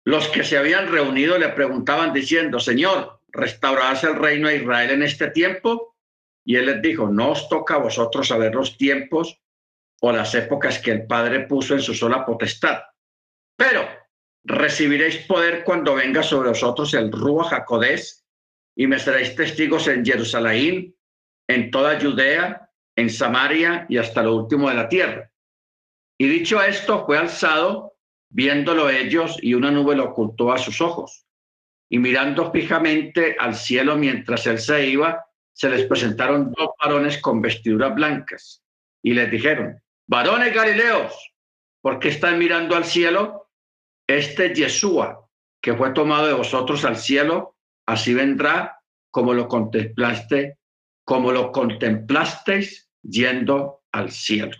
los 0.03 0.27
que 0.27 0.43
se 0.43 0.57
habían 0.57 0.91
reunido 0.91 1.37
le 1.37 1.47
preguntaban 1.47 2.11
diciendo, 2.11 2.59
Señor, 2.59 3.21
¿restaurarás 3.29 4.03
el 4.03 4.17
reino 4.17 4.49
de 4.49 4.57
Israel 4.57 4.91
en 4.91 5.03
este 5.03 5.31
tiempo? 5.31 5.95
Y 6.43 6.57
él 6.57 6.65
les 6.65 6.81
dijo, 6.81 7.07
no 7.07 7.31
os 7.31 7.47
toca 7.47 7.75
a 7.75 7.77
vosotros 7.77 8.27
saber 8.27 8.53
los 8.53 8.77
tiempos 8.77 9.41
o 10.01 10.11
las 10.11 10.35
épocas 10.35 10.79
que 10.79 10.91
el 10.91 11.07
Padre 11.07 11.47
puso 11.47 11.73
en 11.73 11.81
su 11.81 11.93
sola 11.93 12.25
potestad. 12.25 12.81
Pero 13.55 14.04
recibiréis 14.45 15.17
poder 15.25 15.63
cuando 15.63 15.95
venga 15.95 16.23
sobre 16.23 16.49
vosotros 16.49 16.93
el 16.93 17.11
Rúa 17.11 17.45
Jacodés 17.45 18.25
y 18.75 18.87
me 18.87 18.99
seréis 18.99 19.35
testigos 19.35 19.87
en 19.87 20.05
Jerusalén, 20.05 20.95
en 21.47 21.71
toda 21.71 21.99
Judea, 21.99 22.69
en 22.95 23.09
Samaria 23.09 23.85
y 23.89 23.97
hasta 23.97 24.23
lo 24.23 24.35
último 24.35 24.69
de 24.69 24.75
la 24.75 24.87
tierra. 24.87 25.31
Y 26.17 26.27
dicho 26.27 26.61
esto, 26.61 27.05
fue 27.05 27.17
alzado, 27.17 27.97
viéndolo 28.29 28.89
ellos, 28.89 29.37
y 29.41 29.53
una 29.53 29.71
nube 29.71 29.95
lo 29.95 30.05
ocultó 30.05 30.51
a 30.53 30.57
sus 30.57 30.79
ojos. 30.79 31.25
Y 31.89 31.99
mirando 31.99 32.51
fijamente 32.51 33.35
al 33.39 33.55
cielo 33.55 33.97
mientras 33.97 34.47
él 34.47 34.59
se 34.59 34.87
iba, 34.87 35.25
se 35.53 35.69
les 35.69 35.85
presentaron 35.85 36.51
dos 36.51 36.69
varones 36.81 37.17
con 37.19 37.41
vestiduras 37.41 37.95
blancas. 37.95 38.63
Y 39.03 39.13
les 39.13 39.29
dijeron, 39.29 39.81
varones 40.07 40.53
galileos, 40.53 41.33
¿por 41.81 41.99
qué 41.99 42.09
están 42.09 42.39
mirando 42.39 42.75
al 42.75 42.85
cielo? 42.85 43.44
Este 44.07 44.53
Yeshua, 44.53 45.27
que 45.61 45.75
fue 45.75 45.91
tomado 45.91 46.27
de 46.27 46.33
vosotros 46.33 46.85
al 46.85 46.97
cielo, 46.97 47.57
así 47.87 48.13
vendrá 48.13 48.79
como 49.11 49.33
lo 49.33 49.47
contemplaste, 49.47 50.59
como 51.03 51.31
lo 51.31 51.51
contemplasteis 51.51 52.89
yendo 53.01 53.83
al 53.91 54.11
cielo. 54.11 54.57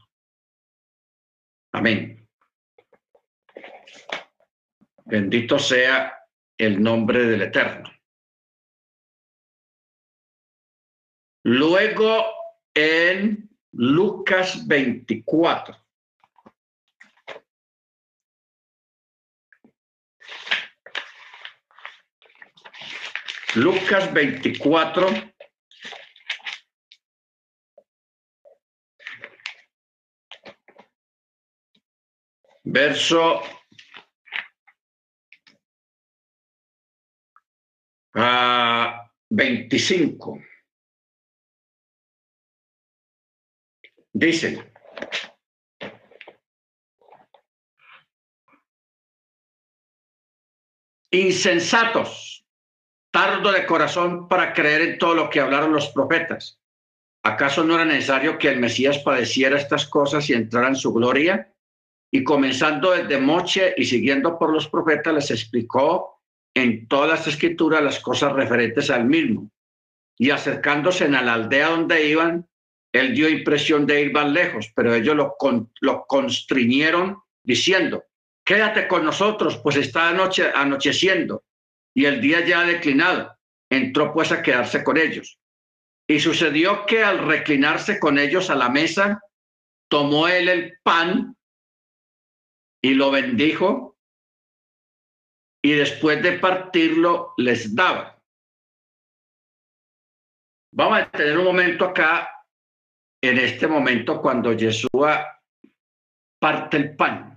Amén. 1.74 2.28
Bendito 5.06 5.60
sea 5.60 6.18
el 6.58 6.82
nombre 6.82 7.26
del 7.26 7.42
Eterno. 7.44 7.92
Luego 11.44 12.26
en 12.74 13.50
Lucas 13.74 14.66
24. 14.68 15.85
Lucas 23.56 24.12
24. 24.12 25.34
Verso 32.64 33.42
uh, 38.16 38.92
25. 39.30 40.44
Dice, 44.12 44.72
insensatos, 51.12 52.45
tardo 53.16 53.54
de 53.54 53.66
corazón 53.66 54.28
para 54.28 54.52
creer 54.52 54.82
en 54.82 54.98
todo 54.98 55.16
lo 55.16 55.30
que 55.30 55.40
hablaron 55.40 55.72
los 55.72 55.88
profetas. 55.88 56.60
¿Acaso 57.24 57.64
no 57.64 57.76
era 57.76 57.86
necesario 57.86 58.38
que 58.38 58.50
el 58.50 58.60
Mesías 58.60 58.98
padeciera 58.98 59.58
estas 59.58 59.86
cosas 59.88 60.30
y 60.30 60.34
entrara 60.34 60.68
en 60.68 60.76
su 60.76 60.92
gloria? 60.92 61.50
Y 62.12 62.26
comenzando 62.26 62.92
desde 62.92 63.18
Moche 63.18 63.74
y 63.78 63.86
siguiendo 63.86 64.38
por 64.38 64.52
los 64.52 64.68
profetas, 64.68 65.14
les 65.14 65.32
explicó 65.32 66.20
en 66.54 66.90
todas 66.90 67.10
las 67.10 67.26
escrituras 67.26 67.82
las 67.82 68.02
cosas 68.02 68.34
referentes 68.34 68.90
al 68.90 69.06
mismo. 69.06 69.50
Y 70.20 70.32
acercándose 70.32 71.06
a 71.06 71.22
la 71.22 71.36
aldea 71.36 71.70
donde 71.70 72.10
iban, 72.10 72.46
él 72.92 73.16
dio 73.16 73.30
impresión 73.30 73.86
de 73.86 74.02
ir 74.02 74.12
más 74.12 74.30
lejos, 74.30 74.74
pero 74.76 74.94
ellos 74.94 75.16
lo, 75.16 75.38
lo 75.80 76.06
constriñeron 76.06 77.18
diciendo, 77.46 78.04
quédate 78.44 78.90
con 78.90 79.06
nosotros, 79.06 79.58
pues 79.60 79.78
está 79.78 80.10
anoche, 80.10 80.52
anocheciendo 80.54 81.46
y 81.96 82.06
el 82.06 82.22
día 82.22 82.46
ya 82.46 82.64
declinado. 82.64 83.36
Entró 83.72 84.14
pues 84.14 84.32
a 84.32 84.44
quedarse 84.44 84.84
con 84.84 84.98
ellos. 84.98 85.40
Y 86.08 86.20
sucedió 86.20 86.86
que 86.86 87.04
al 87.04 87.26
reclinarse 87.26 88.00
con 88.00 88.20
ellos 88.20 88.50
a 88.50 88.56
la 88.56 88.70
mesa, 88.70 89.22
tomó 89.90 90.28
él 90.28 90.50
el 90.50 90.78
pan 90.84 91.36
y 92.84 92.94
lo 92.94 93.10
bendijo 93.10 93.98
y 95.64 95.72
después 95.72 96.22
de 96.22 96.34
partirlo 96.34 97.34
les 97.38 97.74
daba. 97.74 98.22
Vamos 100.72 101.00
a 101.00 101.10
tener 101.10 101.38
un 101.38 101.46
momento 101.46 101.86
acá, 101.86 102.30
en 103.24 103.40
este 103.40 103.66
momento, 103.66 104.22
cuando 104.22 104.54
Yeshua 104.54 105.42
parte 106.40 106.78
el 106.78 106.96
pan 106.96 107.35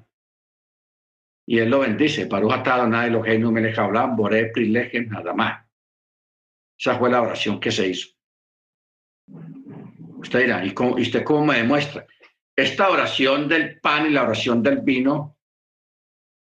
y 1.48 1.58
él 1.60 1.70
lo 1.70 1.80
bendice. 1.80 2.26
Baruch 2.26 2.52
atado 2.52 2.86
nada 2.86 3.06
lo 3.06 3.22
que 3.22 3.38
no 3.38 3.50
me 3.50 3.62
deja 3.62 3.84
hablar, 3.84 4.10
boré 4.14 4.50
prilegem 4.52 5.08
nada 5.08 5.32
más. 5.32 5.64
Esa 6.78 6.98
fue 6.98 7.08
la 7.08 7.22
oración 7.22 7.58
que 7.58 7.72
se 7.72 7.88
hizo. 7.88 8.10
Usted 10.18 10.40
dirá, 10.40 10.62
¿y, 10.62 10.74
cómo, 10.74 10.98
¿y 10.98 11.02
usted 11.02 11.24
cómo 11.24 11.46
me 11.46 11.56
demuestra? 11.56 12.06
Esta 12.54 12.90
oración 12.90 13.48
del 13.48 13.80
pan 13.80 14.06
y 14.06 14.10
la 14.10 14.24
oración 14.24 14.62
del 14.62 14.80
vino 14.80 15.38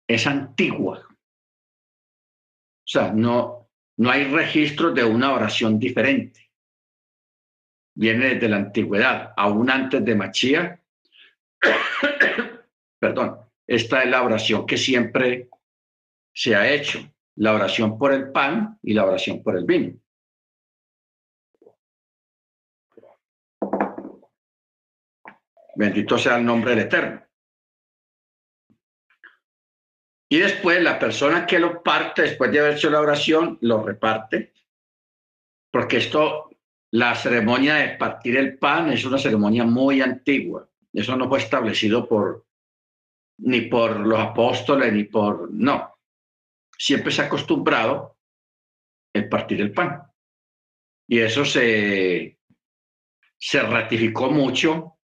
es 0.07 0.27
antigua. 0.27 1.03
O 1.09 2.87
sea, 2.87 3.11
no, 3.11 3.69
no 3.97 4.11
hay 4.11 4.25
registro 4.25 4.91
de 4.91 5.03
una 5.03 5.33
oración 5.33 5.79
diferente. 5.79 6.51
Viene 7.95 8.35
desde 8.35 8.47
la 8.47 8.57
antigüedad, 8.57 9.33
aún 9.35 9.71
antes 9.71 10.05
de 10.05 10.13
Machía. 10.13 10.79
Perdón 12.99 13.52
esta 13.67 14.03
es 14.03 14.09
la 14.09 14.23
oración 14.23 14.65
que 14.65 14.77
siempre 14.77 15.49
se 16.33 16.55
ha 16.55 16.71
hecho, 16.71 16.99
la 17.35 17.53
oración 17.53 17.97
por 17.97 18.13
el 18.13 18.31
pan 18.31 18.77
y 18.81 18.93
la 18.93 19.05
oración 19.05 19.41
por 19.41 19.57
el 19.57 19.65
vino. 19.65 19.99
Bendito 25.75 26.17
sea 26.17 26.37
el 26.37 26.45
nombre 26.45 26.71
del 26.71 26.85
Eterno. 26.85 27.23
Y 30.29 30.39
después 30.39 30.81
la 30.81 30.97
persona 30.97 31.45
que 31.45 31.59
lo 31.59 31.83
parte, 31.83 32.23
después 32.23 32.51
de 32.51 32.59
haber 32.59 32.73
hecho 32.73 32.89
la 32.89 33.01
oración, 33.01 33.57
lo 33.61 33.83
reparte, 33.83 34.53
porque 35.71 35.97
esto, 35.97 36.49
la 36.91 37.15
ceremonia 37.15 37.75
de 37.75 37.89
partir 37.97 38.37
el 38.37 38.57
pan 38.57 38.91
es 38.91 39.05
una 39.05 39.17
ceremonia 39.17 39.63
muy 39.63 40.01
antigua. 40.01 40.67
Eso 40.91 41.15
no 41.15 41.29
fue 41.29 41.39
establecido 41.39 42.07
por 42.07 42.45
ni 43.43 43.61
por 43.61 43.99
los 43.99 44.19
apóstoles, 44.19 44.91
ni 44.93 45.03
por... 45.03 45.51
No, 45.51 45.99
siempre 46.77 47.11
se 47.11 47.21
ha 47.21 47.25
acostumbrado 47.25 48.17
el 49.13 49.29
partir 49.29 49.61
el 49.61 49.73
pan. 49.73 50.03
Y 51.07 51.19
eso 51.19 51.43
se, 51.43 52.39
se 53.37 53.61
ratificó 53.61 54.31
mucho 54.31 54.97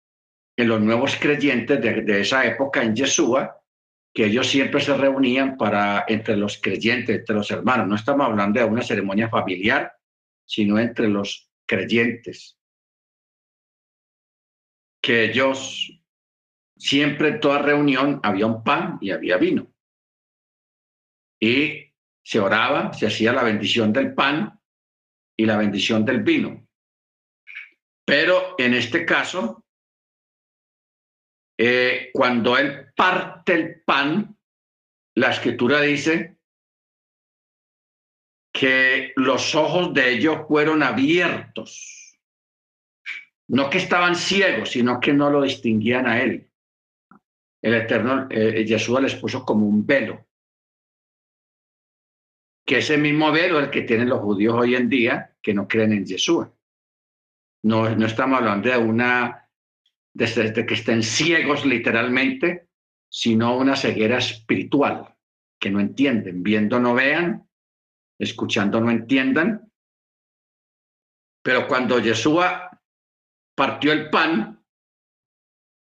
en 0.56 0.68
los 0.68 0.80
nuevos 0.80 1.16
creyentes 1.16 1.80
de, 1.80 2.20
esa 2.20 2.44
época 2.46 2.82
en 2.82 2.94
Yeshua, 2.94 3.62
que 4.12 4.26
ellos 4.26 4.46
siempre 4.46 4.80
se 4.80 4.96
reunían 4.96 5.56
para, 5.56 6.04
entre 6.08 6.36
los 6.36 6.60
creyentes, 6.60 7.18
entre 7.18 7.36
los 7.36 7.50
hermanos. 7.50 7.88
No 7.88 7.96
estamos 7.96 8.26
hablando 8.26 8.60
de 8.60 8.66
una 8.66 8.82
ceremonia 8.82 9.28
familiar, 9.28 9.92
sino 10.44 10.78
entre 10.78 11.08
los 11.08 11.50
creyentes. 11.66 12.58
Que 15.02 15.24
ellos 15.24 15.90
siempre 16.76 17.28
en 17.28 17.40
toda 17.40 17.62
reunión 17.62 18.20
había 18.22 18.46
un 18.46 18.62
pan 18.62 18.98
y 19.00 19.10
había 19.10 19.36
vino. 19.36 19.72
Y 21.40 21.92
se 22.22 22.40
oraba, 22.40 22.92
se 22.92 23.06
hacía 23.06 23.32
la 23.32 23.42
bendición 23.42 23.92
del 23.92 24.14
pan 24.14 24.60
y 25.36 25.46
la 25.46 25.56
bendición 25.56 26.04
del 26.04 26.22
vino. 26.22 26.66
Pero 28.04 28.54
en 28.58 28.74
este 28.74 29.04
caso, 29.04 29.64
eh, 31.58 32.10
cuando 32.12 32.56
él 32.56 32.92
parte 32.94 33.54
el 33.54 33.82
pan, 33.82 34.36
la 35.14 35.30
escritura 35.30 35.80
dice 35.80 36.36
que 38.52 39.12
los 39.16 39.54
ojos 39.54 39.92
de 39.92 40.10
ellos 40.10 40.46
fueron 40.48 40.82
abiertos. 40.82 42.18
No 43.48 43.70
que 43.70 43.78
estaban 43.78 44.16
ciegos, 44.16 44.70
sino 44.70 44.98
que 44.98 45.12
no 45.12 45.30
lo 45.30 45.42
distinguían 45.42 46.06
a 46.06 46.20
él 46.20 46.50
el 47.62 47.74
Eterno, 47.74 48.26
eh, 48.30 48.64
Yeshua 48.64 49.00
les 49.00 49.14
puso 49.14 49.44
como 49.44 49.66
un 49.66 49.86
velo, 49.86 50.26
que 52.66 52.78
ese 52.78 52.98
mismo 52.98 53.30
velo 53.30 53.60
el 53.60 53.70
que 53.70 53.82
tienen 53.82 54.08
los 54.08 54.20
judíos 54.20 54.54
hoy 54.54 54.74
en 54.74 54.88
día 54.88 55.36
que 55.40 55.54
no 55.54 55.68
creen 55.68 55.92
en 55.92 56.04
Yeshua. 56.04 56.52
No, 57.62 57.88
no 57.94 58.06
estamos 58.06 58.38
hablando 58.38 58.68
de 58.68 58.76
una, 58.76 59.48
de, 60.12 60.66
que 60.66 60.74
estén 60.74 61.02
ciegos 61.02 61.64
literalmente, 61.64 62.68
sino 63.08 63.56
una 63.56 63.76
ceguera 63.76 64.18
espiritual, 64.18 65.14
que 65.60 65.70
no 65.70 65.80
entienden, 65.80 66.42
viendo 66.42 66.80
no 66.80 66.94
vean, 66.94 67.48
escuchando 68.18 68.80
no 68.80 68.90
entiendan. 68.90 69.72
Pero 71.42 71.68
cuando 71.68 72.00
Yeshua 72.00 72.80
partió 73.54 73.92
el 73.92 74.10
pan, 74.10 74.60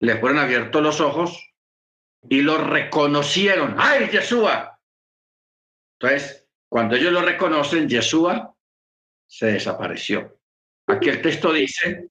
le 0.01 0.17
fueron 0.17 0.39
abiertos 0.39 0.83
los 0.83 1.01
ojos 1.01 1.54
y 2.29 2.43
lo 2.43 2.59
reconocieron. 2.59 3.77
¡Ay, 3.79 4.09
Yeshua! 4.09 4.81
Entonces, 5.99 6.49
cuando 6.69 6.97
ellos 6.97 7.13
lo 7.13 7.23
reconocen, 7.23 7.89
Yeshua 7.89 8.55
se 9.27 9.47
desapareció. 9.47 10.39
Aquí 10.87 11.09
el 11.09 11.23
texto 11.23 11.53
dice, 11.53 12.11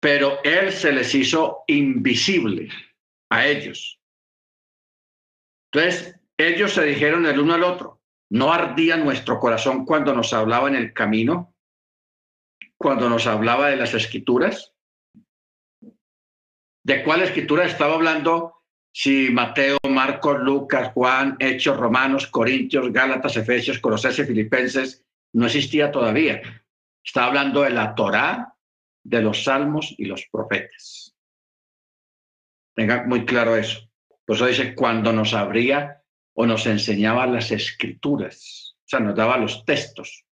pero 0.00 0.42
él 0.42 0.72
se 0.72 0.92
les 0.92 1.14
hizo 1.14 1.64
invisible 1.66 2.68
a 3.30 3.46
ellos. 3.46 4.00
Entonces, 5.70 6.18
ellos 6.36 6.72
se 6.72 6.84
dijeron 6.84 7.26
el 7.26 7.38
uno 7.38 7.54
al 7.54 7.64
otro, 7.64 8.02
¿no 8.30 8.52
ardía 8.52 8.96
nuestro 8.96 9.38
corazón 9.38 9.84
cuando 9.84 10.14
nos 10.14 10.32
hablaba 10.32 10.68
en 10.68 10.76
el 10.76 10.92
camino? 10.92 11.54
Cuando 12.76 13.08
nos 13.08 13.26
hablaba 13.26 13.68
de 13.68 13.76
las 13.76 13.94
escrituras. 13.94 14.74
¿De 16.84 17.04
cuál 17.04 17.22
escritura 17.22 17.64
estaba 17.64 17.94
hablando 17.94 18.61
si 18.92 19.30
Mateo, 19.30 19.78
Marcos, 19.88 20.40
Lucas, 20.40 20.92
Juan, 20.92 21.36
Hechos, 21.38 21.78
Romanos, 21.78 22.26
Corintios, 22.26 22.92
Gálatas, 22.92 23.36
Efesios, 23.36 23.78
Colosenses, 23.78 24.26
Filipenses, 24.26 25.04
no 25.32 25.46
existía 25.46 25.90
todavía. 25.90 26.42
Está 27.02 27.24
hablando 27.24 27.62
de 27.62 27.70
la 27.70 27.94
Torá, 27.94 28.54
de 29.02 29.22
los 29.22 29.44
salmos 29.44 29.94
y 29.96 30.04
los 30.04 30.26
profetas. 30.30 31.16
Tengan 32.74 33.08
muy 33.08 33.24
claro 33.24 33.56
eso. 33.56 33.88
Por 34.24 34.36
eso 34.36 34.46
dice, 34.46 34.74
cuando 34.74 35.12
nos 35.12 35.32
abría 35.32 36.02
o 36.34 36.46
nos 36.46 36.66
enseñaba 36.66 37.26
las 37.26 37.50
escrituras, 37.50 38.76
o 38.84 38.88
sea, 38.88 39.00
nos 39.00 39.16
daba 39.16 39.36
los 39.38 39.64
textos. 39.64 40.24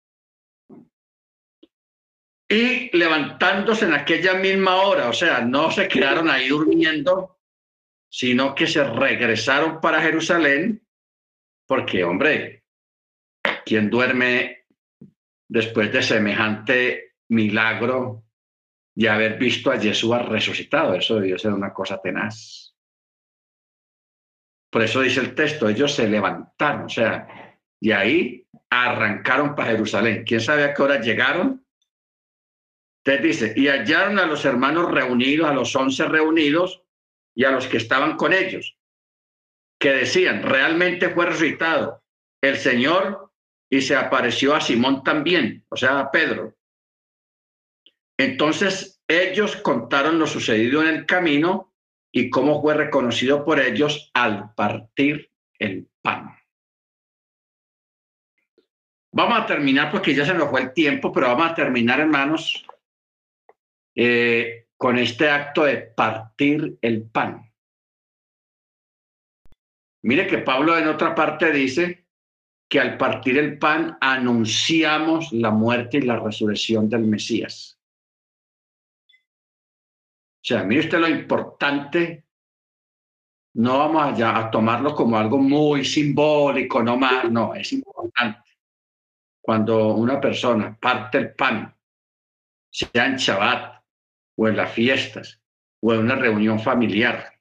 Y 2.48 2.96
levantándose 2.96 3.86
en 3.86 3.94
aquella 3.94 4.34
misma 4.34 4.76
hora, 4.82 5.08
o 5.08 5.12
sea, 5.12 5.40
no 5.40 5.70
se 5.70 5.88
quedaron 5.88 6.28
ahí 6.28 6.48
durmiendo, 6.48 7.39
sino 8.10 8.54
que 8.54 8.66
se 8.66 8.82
regresaron 8.84 9.80
para 9.80 10.02
Jerusalén, 10.02 10.84
porque, 11.66 12.02
hombre, 12.02 12.64
quien 13.64 13.88
duerme 13.88 14.66
después 15.48 15.92
de 15.92 16.02
semejante 16.02 17.14
milagro 17.28 18.24
y 18.96 19.06
haber 19.06 19.38
visto 19.38 19.70
a 19.70 19.78
Jesús 19.78 20.18
resucitado. 20.26 20.94
Eso 20.94 21.20
debió 21.20 21.38
ser 21.38 21.52
una 21.52 21.72
cosa 21.72 22.00
tenaz. 22.02 22.74
Por 24.70 24.82
eso 24.82 25.00
dice 25.00 25.20
el 25.20 25.34
texto, 25.34 25.68
ellos 25.68 25.94
se 25.94 26.08
levantaron, 26.08 26.84
o 26.84 26.88
sea, 26.88 27.58
y 27.80 27.92
ahí 27.92 28.46
arrancaron 28.68 29.54
para 29.54 29.70
Jerusalén. 29.70 30.24
¿Quién 30.24 30.40
sabe 30.40 30.64
a 30.64 30.74
qué 30.74 30.82
hora 30.82 31.00
llegaron? 31.00 31.64
Usted 32.98 33.22
dice, 33.22 33.54
y 33.56 33.68
hallaron 33.68 34.18
a 34.18 34.26
los 34.26 34.44
hermanos 34.44 34.90
reunidos, 34.90 35.48
a 35.48 35.54
los 35.54 35.74
once 35.74 36.04
reunidos 36.06 36.84
y 37.40 37.44
a 37.46 37.50
los 37.50 37.66
que 37.68 37.78
estaban 37.78 38.18
con 38.18 38.34
ellos, 38.34 38.76
que 39.80 39.92
decían, 39.92 40.42
realmente 40.42 41.08
fue 41.08 41.24
resucitado 41.24 42.04
el 42.42 42.58
Señor 42.58 43.32
y 43.70 43.80
se 43.80 43.96
apareció 43.96 44.54
a 44.54 44.60
Simón 44.60 45.02
también, 45.02 45.64
o 45.70 45.76
sea, 45.76 46.00
a 46.00 46.10
Pedro. 46.10 46.54
Entonces 48.18 49.00
ellos 49.08 49.56
contaron 49.56 50.18
lo 50.18 50.26
sucedido 50.26 50.82
en 50.82 50.88
el 50.88 51.06
camino 51.06 51.72
y 52.12 52.28
cómo 52.28 52.60
fue 52.60 52.74
reconocido 52.74 53.42
por 53.42 53.58
ellos 53.58 54.10
al 54.12 54.52
partir 54.54 55.30
el 55.58 55.88
pan. 56.02 56.36
Vamos 59.12 59.40
a 59.40 59.46
terminar 59.46 59.90
porque 59.90 60.14
ya 60.14 60.26
se 60.26 60.34
nos 60.34 60.50
fue 60.50 60.60
el 60.60 60.74
tiempo, 60.74 61.10
pero 61.10 61.28
vamos 61.28 61.52
a 61.52 61.54
terminar, 61.54 62.00
hermanos, 62.00 62.66
eh, 63.94 64.59
con 64.80 64.96
este 64.96 65.28
acto 65.28 65.64
de 65.64 65.76
partir 65.76 66.78
el 66.80 67.02
pan. 67.02 67.52
Mire 70.04 70.26
que 70.26 70.38
Pablo 70.38 70.78
en 70.78 70.88
otra 70.88 71.14
parte 71.14 71.52
dice 71.52 72.06
que 72.66 72.80
al 72.80 72.96
partir 72.96 73.36
el 73.36 73.58
pan 73.58 73.98
anunciamos 74.00 75.34
la 75.34 75.50
muerte 75.50 75.98
y 75.98 76.00
la 76.00 76.18
resurrección 76.18 76.88
del 76.88 77.02
Mesías. 77.02 77.78
O 79.12 80.44
sea, 80.44 80.64
mire 80.64 80.80
usted 80.80 80.98
lo 80.98 81.08
importante, 81.08 82.24
no 83.56 83.80
vamos 83.80 84.18
a, 84.18 84.38
a 84.38 84.50
tomarlo 84.50 84.94
como 84.94 85.18
algo 85.18 85.36
muy 85.36 85.84
simbólico, 85.84 86.82
no 86.82 86.96
más, 86.96 87.30
no, 87.30 87.54
es 87.54 87.70
importante. 87.74 88.50
Cuando 89.42 89.88
una 89.88 90.18
persona 90.18 90.74
parte 90.80 91.18
el 91.18 91.34
pan, 91.34 91.76
sea 92.70 93.04
en 93.04 93.16
Shabbat, 93.16 93.79
o 94.40 94.48
en 94.48 94.56
las 94.56 94.72
fiestas 94.72 95.38
o 95.82 95.92
en 95.92 96.00
una 96.00 96.16
reunión 96.16 96.58
familiar, 96.60 97.38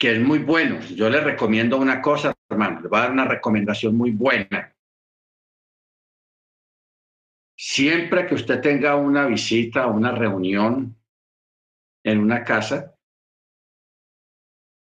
que 0.00 0.12
es 0.12 0.20
muy 0.20 0.38
bueno. 0.38 0.80
Yo 0.80 1.10
le 1.10 1.20
recomiendo 1.20 1.76
una 1.76 2.00
cosa, 2.00 2.32
hermano, 2.48 2.80
le 2.80 2.88
voy 2.88 2.98
a 2.98 3.02
dar 3.02 3.12
una 3.12 3.26
recomendación 3.26 3.94
muy 3.94 4.12
buena. 4.12 4.74
Siempre 7.54 8.26
que 8.26 8.34
usted 8.34 8.62
tenga 8.62 8.96
una 8.96 9.26
visita 9.26 9.86
o 9.86 9.92
una 9.92 10.12
reunión 10.12 10.96
en 12.02 12.18
una 12.18 12.42
casa, 12.42 12.94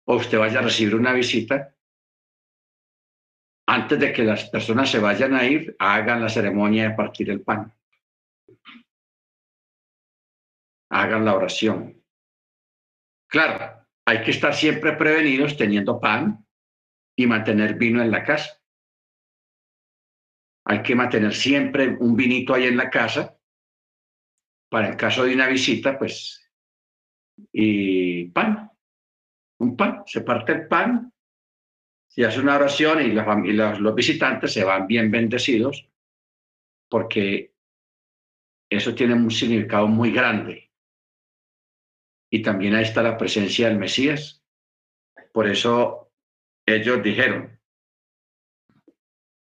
o 0.07 0.17
usted 0.17 0.39
vaya 0.39 0.61
a 0.61 0.63
recibir 0.63 0.95
una 0.95 1.13
visita, 1.13 1.75
antes 3.67 4.01
de 4.01 4.15
que 4.15 4.25
las 4.25 4.49
personas 4.49 4.91
se 4.91 4.99
vayan 4.99 5.35
a 5.35 5.45
ir, 5.45 5.77
hagan 5.79 6.23
la 6.23 6.31
ceremonia 6.31 6.89
de 6.89 6.97
partir 6.97 7.29
el 7.29 7.43
pan 7.43 7.71
hagan 10.91 11.25
la 11.25 11.35
oración. 11.35 12.03
Claro, 13.29 13.87
hay 14.07 14.23
que 14.23 14.31
estar 14.31 14.55
siempre 14.55 14.95
prevenidos 14.95 15.57
teniendo 15.57 16.01
pan 16.01 16.47
y 17.17 17.27
mantener 17.27 17.75
vino 17.75 18.03
en 18.03 18.11
la 18.11 18.25
casa. 18.25 18.59
Hay 20.65 20.83
que 20.83 20.95
mantener 20.95 21.35
siempre 21.35 21.97
un 22.01 22.17
vinito 22.17 22.55
ahí 22.55 22.65
en 22.65 22.77
la 22.77 22.91
casa 22.91 23.39
para 24.71 24.89
el 24.89 24.97
caso 24.97 25.25
de 25.25 25.35
una 25.35 25.47
visita, 25.47 25.99
pues, 25.99 26.51
y 27.53 28.27
pan, 28.27 28.71
un 29.61 29.77
pan, 29.77 30.03
se 30.07 30.21
parte 30.21 30.53
el 30.53 30.69
pan, 30.69 31.13
se 32.07 32.25
hace 32.25 32.41
una 32.41 32.57
oración 32.57 33.01
y, 33.03 33.13
los 33.13 33.95
visitantes 33.95 34.53
se 34.53 34.65
van 34.65 34.87
bien 34.87 35.11
bendecidos 35.11 35.89
porque 36.91 37.55
eso 38.71 38.95
tiene 38.95 39.15
un 39.15 39.31
significado 39.31 39.87
muy 39.87 40.13
grande 40.13 40.68
y 42.31 42.43
también 42.43 42.75
ahí 42.75 42.85
está 42.85 43.03
la 43.03 43.17
presencia 43.17 43.69
del 43.69 43.79
Mesías. 43.79 44.43
Por 45.33 45.49
eso 45.49 46.13
ellos 46.67 47.03
dijeron, 47.03 47.59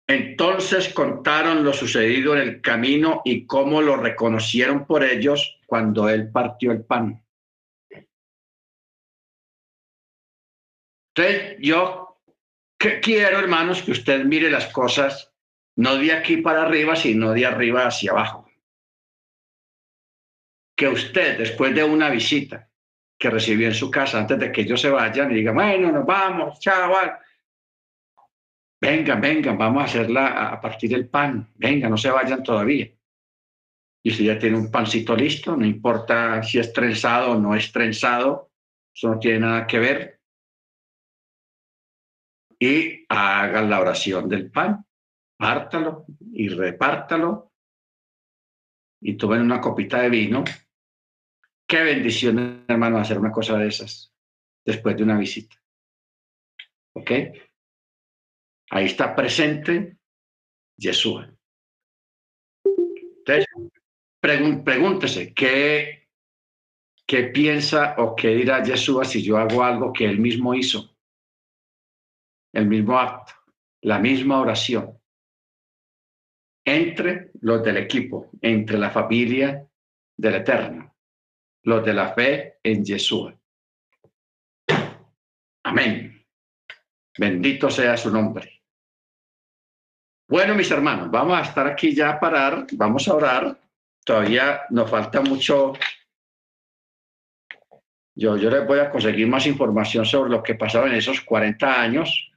entonces 0.06 0.92
contaron 0.92 1.64
lo 1.64 1.72
sucedido 1.72 2.34
en 2.34 2.42
el 2.42 2.60
camino 2.60 3.22
y 3.24 3.46
cómo 3.46 3.80
lo 3.80 3.96
reconocieron 3.96 4.86
por 4.86 5.04
ellos 5.04 5.60
cuando 5.66 6.08
él 6.08 6.30
partió 6.30 6.72
el 6.72 6.84
pan. 6.84 7.24
Entonces, 11.14 11.56
yo 11.60 12.20
quiero, 13.02 13.38
hermanos, 13.38 13.82
que 13.82 13.92
usted 13.92 14.24
mire 14.24 14.50
las 14.50 14.66
cosas 14.68 15.32
no 15.76 15.96
de 15.96 16.12
aquí 16.12 16.38
para 16.38 16.62
arriba, 16.62 16.94
sino 16.94 17.32
de 17.32 17.46
arriba 17.46 17.86
hacia 17.86 18.12
abajo 18.12 18.49
que 20.80 20.88
usted, 20.88 21.36
después 21.36 21.74
de 21.74 21.84
una 21.84 22.08
visita 22.08 22.66
que 23.18 23.28
recibió 23.28 23.66
en 23.68 23.74
su 23.74 23.90
casa, 23.90 24.18
antes 24.18 24.38
de 24.38 24.50
que 24.50 24.62
ellos 24.62 24.80
se 24.80 24.88
vayan, 24.88 25.30
y 25.30 25.34
diga, 25.34 25.52
bueno, 25.52 25.92
nos 25.92 26.06
vamos, 26.06 26.58
chaval. 26.58 27.18
Vengan, 28.80 29.20
vengan, 29.20 29.58
vamos 29.58 29.82
a 29.82 29.84
hacerla 29.84 30.48
a 30.48 30.58
partir 30.58 30.88
del 30.88 31.06
pan. 31.06 31.52
Venga, 31.56 31.86
no 31.90 31.98
se 31.98 32.10
vayan 32.10 32.42
todavía. 32.42 32.90
Y 34.02 34.10
si 34.10 34.24
ya 34.24 34.38
tiene 34.38 34.56
un 34.56 34.70
pancito 34.70 35.14
listo, 35.14 35.54
no 35.54 35.66
importa 35.66 36.42
si 36.42 36.58
es 36.58 36.72
trenzado 36.72 37.32
o 37.32 37.38
no 37.38 37.54
es 37.54 37.70
trenzado, 37.70 38.50
eso 38.94 39.10
no 39.10 39.18
tiene 39.18 39.40
nada 39.40 39.66
que 39.66 39.78
ver. 39.80 40.20
Y 42.58 43.04
hagan 43.06 43.68
la 43.68 43.80
oración 43.80 44.30
del 44.30 44.50
pan, 44.50 44.82
pártalo 45.36 46.06
y 46.32 46.48
repártalo. 46.48 47.52
Y 49.02 49.18
tomen 49.18 49.42
una 49.42 49.60
copita 49.60 50.00
de 50.00 50.08
vino 50.08 50.42
Qué 51.70 51.84
bendición, 51.84 52.64
hermano, 52.66 52.98
hacer 52.98 53.16
una 53.16 53.30
cosa 53.30 53.56
de 53.56 53.68
esas 53.68 54.12
después 54.66 54.96
de 54.96 55.04
una 55.04 55.16
visita. 55.16 55.54
¿Ok? 56.96 57.12
Ahí 58.70 58.86
está 58.86 59.14
presente 59.14 59.96
Yeshua. 60.76 61.32
Entonces, 62.64 63.46
pregúntese, 64.20 65.32
¿qué, 65.32 66.08
¿qué 67.06 67.24
piensa 67.28 67.94
o 67.98 68.16
qué 68.16 68.30
dirá 68.30 68.64
Yeshua 68.64 69.04
si 69.04 69.22
yo 69.22 69.36
hago 69.36 69.62
algo 69.62 69.92
que 69.92 70.06
él 70.06 70.18
mismo 70.18 70.54
hizo? 70.54 70.96
El 72.52 72.66
mismo 72.66 72.98
acto, 72.98 73.32
la 73.82 74.00
misma 74.00 74.40
oración. 74.40 74.98
Entre 76.64 77.30
los 77.42 77.62
del 77.62 77.76
equipo, 77.76 78.28
entre 78.42 78.76
la 78.76 78.90
familia 78.90 79.70
del 80.16 80.34
Eterno 80.34 80.89
los 81.62 81.84
de 81.84 81.94
la 81.94 82.12
fe 82.14 82.58
en 82.62 82.84
Yeshua. 82.84 83.34
Amén. 85.64 86.26
Bendito 87.18 87.70
sea 87.70 87.96
su 87.96 88.10
nombre. 88.10 88.62
Bueno, 90.28 90.54
mis 90.54 90.70
hermanos, 90.70 91.10
vamos 91.10 91.38
a 91.38 91.42
estar 91.42 91.66
aquí 91.66 91.94
ya 91.94 92.10
a 92.10 92.20
parar, 92.20 92.66
vamos 92.72 93.08
a 93.08 93.14
orar. 93.14 93.60
Todavía 94.04 94.62
nos 94.70 94.90
falta 94.90 95.20
mucho. 95.20 95.72
Yo, 98.14 98.36
yo 98.36 98.50
les 98.50 98.66
voy 98.66 98.78
a 98.78 98.90
conseguir 98.90 99.26
más 99.26 99.46
información 99.46 100.04
sobre 100.04 100.30
lo 100.30 100.42
que 100.42 100.54
pasaba 100.54 100.86
en 100.86 100.94
esos 100.94 101.20
40 101.20 101.80
años 101.80 102.30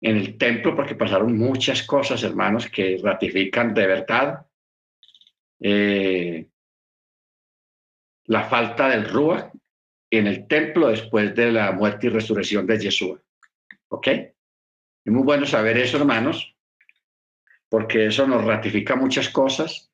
en 0.00 0.16
el 0.16 0.38
templo, 0.38 0.74
porque 0.74 0.94
pasaron 0.94 1.36
muchas 1.36 1.82
cosas, 1.82 2.22
hermanos, 2.22 2.68
que 2.68 2.98
ratifican 3.02 3.74
de 3.74 3.86
verdad 3.86 4.46
eh, 5.60 6.49
la 8.30 8.44
falta 8.44 8.88
del 8.88 9.08
Rúa 9.08 9.50
en 10.08 10.28
el 10.28 10.46
templo 10.46 10.86
después 10.86 11.34
de 11.34 11.50
la 11.50 11.72
muerte 11.72 12.06
y 12.06 12.10
resurrección 12.10 12.64
de 12.64 12.78
Yeshua. 12.78 13.20
¿Ok? 13.88 14.06
Es 14.06 15.12
muy 15.12 15.24
bueno 15.24 15.44
saber 15.46 15.76
eso, 15.76 15.96
hermanos, 15.96 16.54
porque 17.68 18.06
eso 18.06 18.28
nos 18.28 18.44
ratifica 18.44 18.94
muchas 18.94 19.30
cosas, 19.30 19.90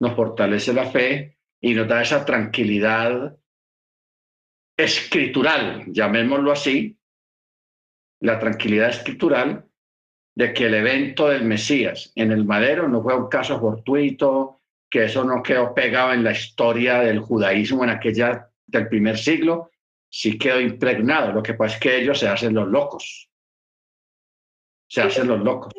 nos 0.00 0.14
fortalece 0.16 0.72
la 0.72 0.86
fe 0.86 1.36
y 1.60 1.74
nos 1.74 1.86
da 1.86 2.00
esa 2.00 2.24
tranquilidad 2.24 3.36
escritural, 4.78 5.84
llamémoslo 5.88 6.52
así, 6.52 6.98
la 8.20 8.38
tranquilidad 8.38 8.88
escritural 8.88 9.68
de 10.34 10.54
que 10.54 10.66
el 10.66 10.74
evento 10.74 11.28
del 11.28 11.44
Mesías 11.44 12.12
en 12.14 12.32
el 12.32 12.46
madero 12.46 12.88
no 12.88 13.02
fue 13.02 13.14
un 13.14 13.28
caso 13.28 13.60
fortuito, 13.60 14.62
que 14.94 15.06
eso 15.06 15.24
no 15.24 15.42
quedó 15.42 15.74
pegado 15.74 16.12
en 16.12 16.22
la 16.22 16.30
historia 16.30 17.00
del 17.00 17.18
judaísmo 17.18 17.82
en 17.82 17.90
aquella 17.90 18.48
del 18.64 18.86
primer 18.86 19.18
siglo, 19.18 19.72
sí 20.08 20.38
quedó 20.38 20.60
impregnado. 20.60 21.32
Lo 21.32 21.42
que 21.42 21.54
pasa 21.54 21.74
es 21.74 21.80
que 21.80 21.96
ellos 21.96 22.16
se 22.16 22.28
hacen 22.28 22.54
los 22.54 22.68
locos. 22.68 23.28
Se 24.86 25.02
hacen 25.02 25.26
los 25.26 25.40
locos. 25.40 25.74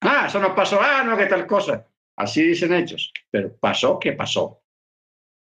Ah, 0.00 0.24
eso 0.26 0.40
no 0.40 0.52
pasó, 0.52 0.80
ah, 0.82 1.04
no, 1.04 1.16
qué 1.16 1.26
tal 1.26 1.46
cosa. 1.46 1.86
Así 2.16 2.42
dicen 2.42 2.72
ellos, 2.72 3.12
pero 3.30 3.54
pasó 3.54 4.00
que 4.00 4.14
pasó. 4.14 4.60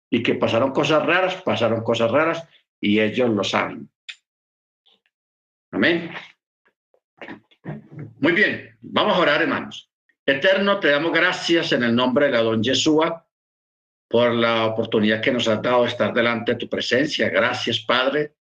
Y 0.08 0.22
que 0.22 0.36
pasaron 0.36 0.72
cosas 0.72 1.04
raras, 1.04 1.34
pasaron 1.42 1.82
cosas 1.82 2.10
raras 2.10 2.48
y 2.80 3.00
ellos 3.00 3.28
lo 3.28 3.44
saben. 3.44 3.90
Amén. 5.72 6.10
Muy 8.18 8.32
bien, 8.32 8.78
vamos 8.80 9.14
a 9.14 9.20
orar, 9.20 9.42
hermanos. 9.42 9.90
Eterno, 10.26 10.80
te 10.80 10.88
damos 10.88 11.12
gracias 11.12 11.72
en 11.72 11.82
el 11.82 11.94
nombre 11.94 12.26
de 12.26 12.32
la 12.32 12.42
don 12.42 12.62
Yeshua 12.62 13.26
por 14.08 14.32
la 14.32 14.66
oportunidad 14.66 15.20
que 15.20 15.32
nos 15.32 15.48
has 15.48 15.60
dado 15.60 15.82
de 15.82 15.88
estar 15.88 16.14
delante 16.14 16.52
de 16.52 16.58
tu 16.58 16.68
presencia. 16.68 17.28
Gracias, 17.28 17.80
Padre, 17.80 18.34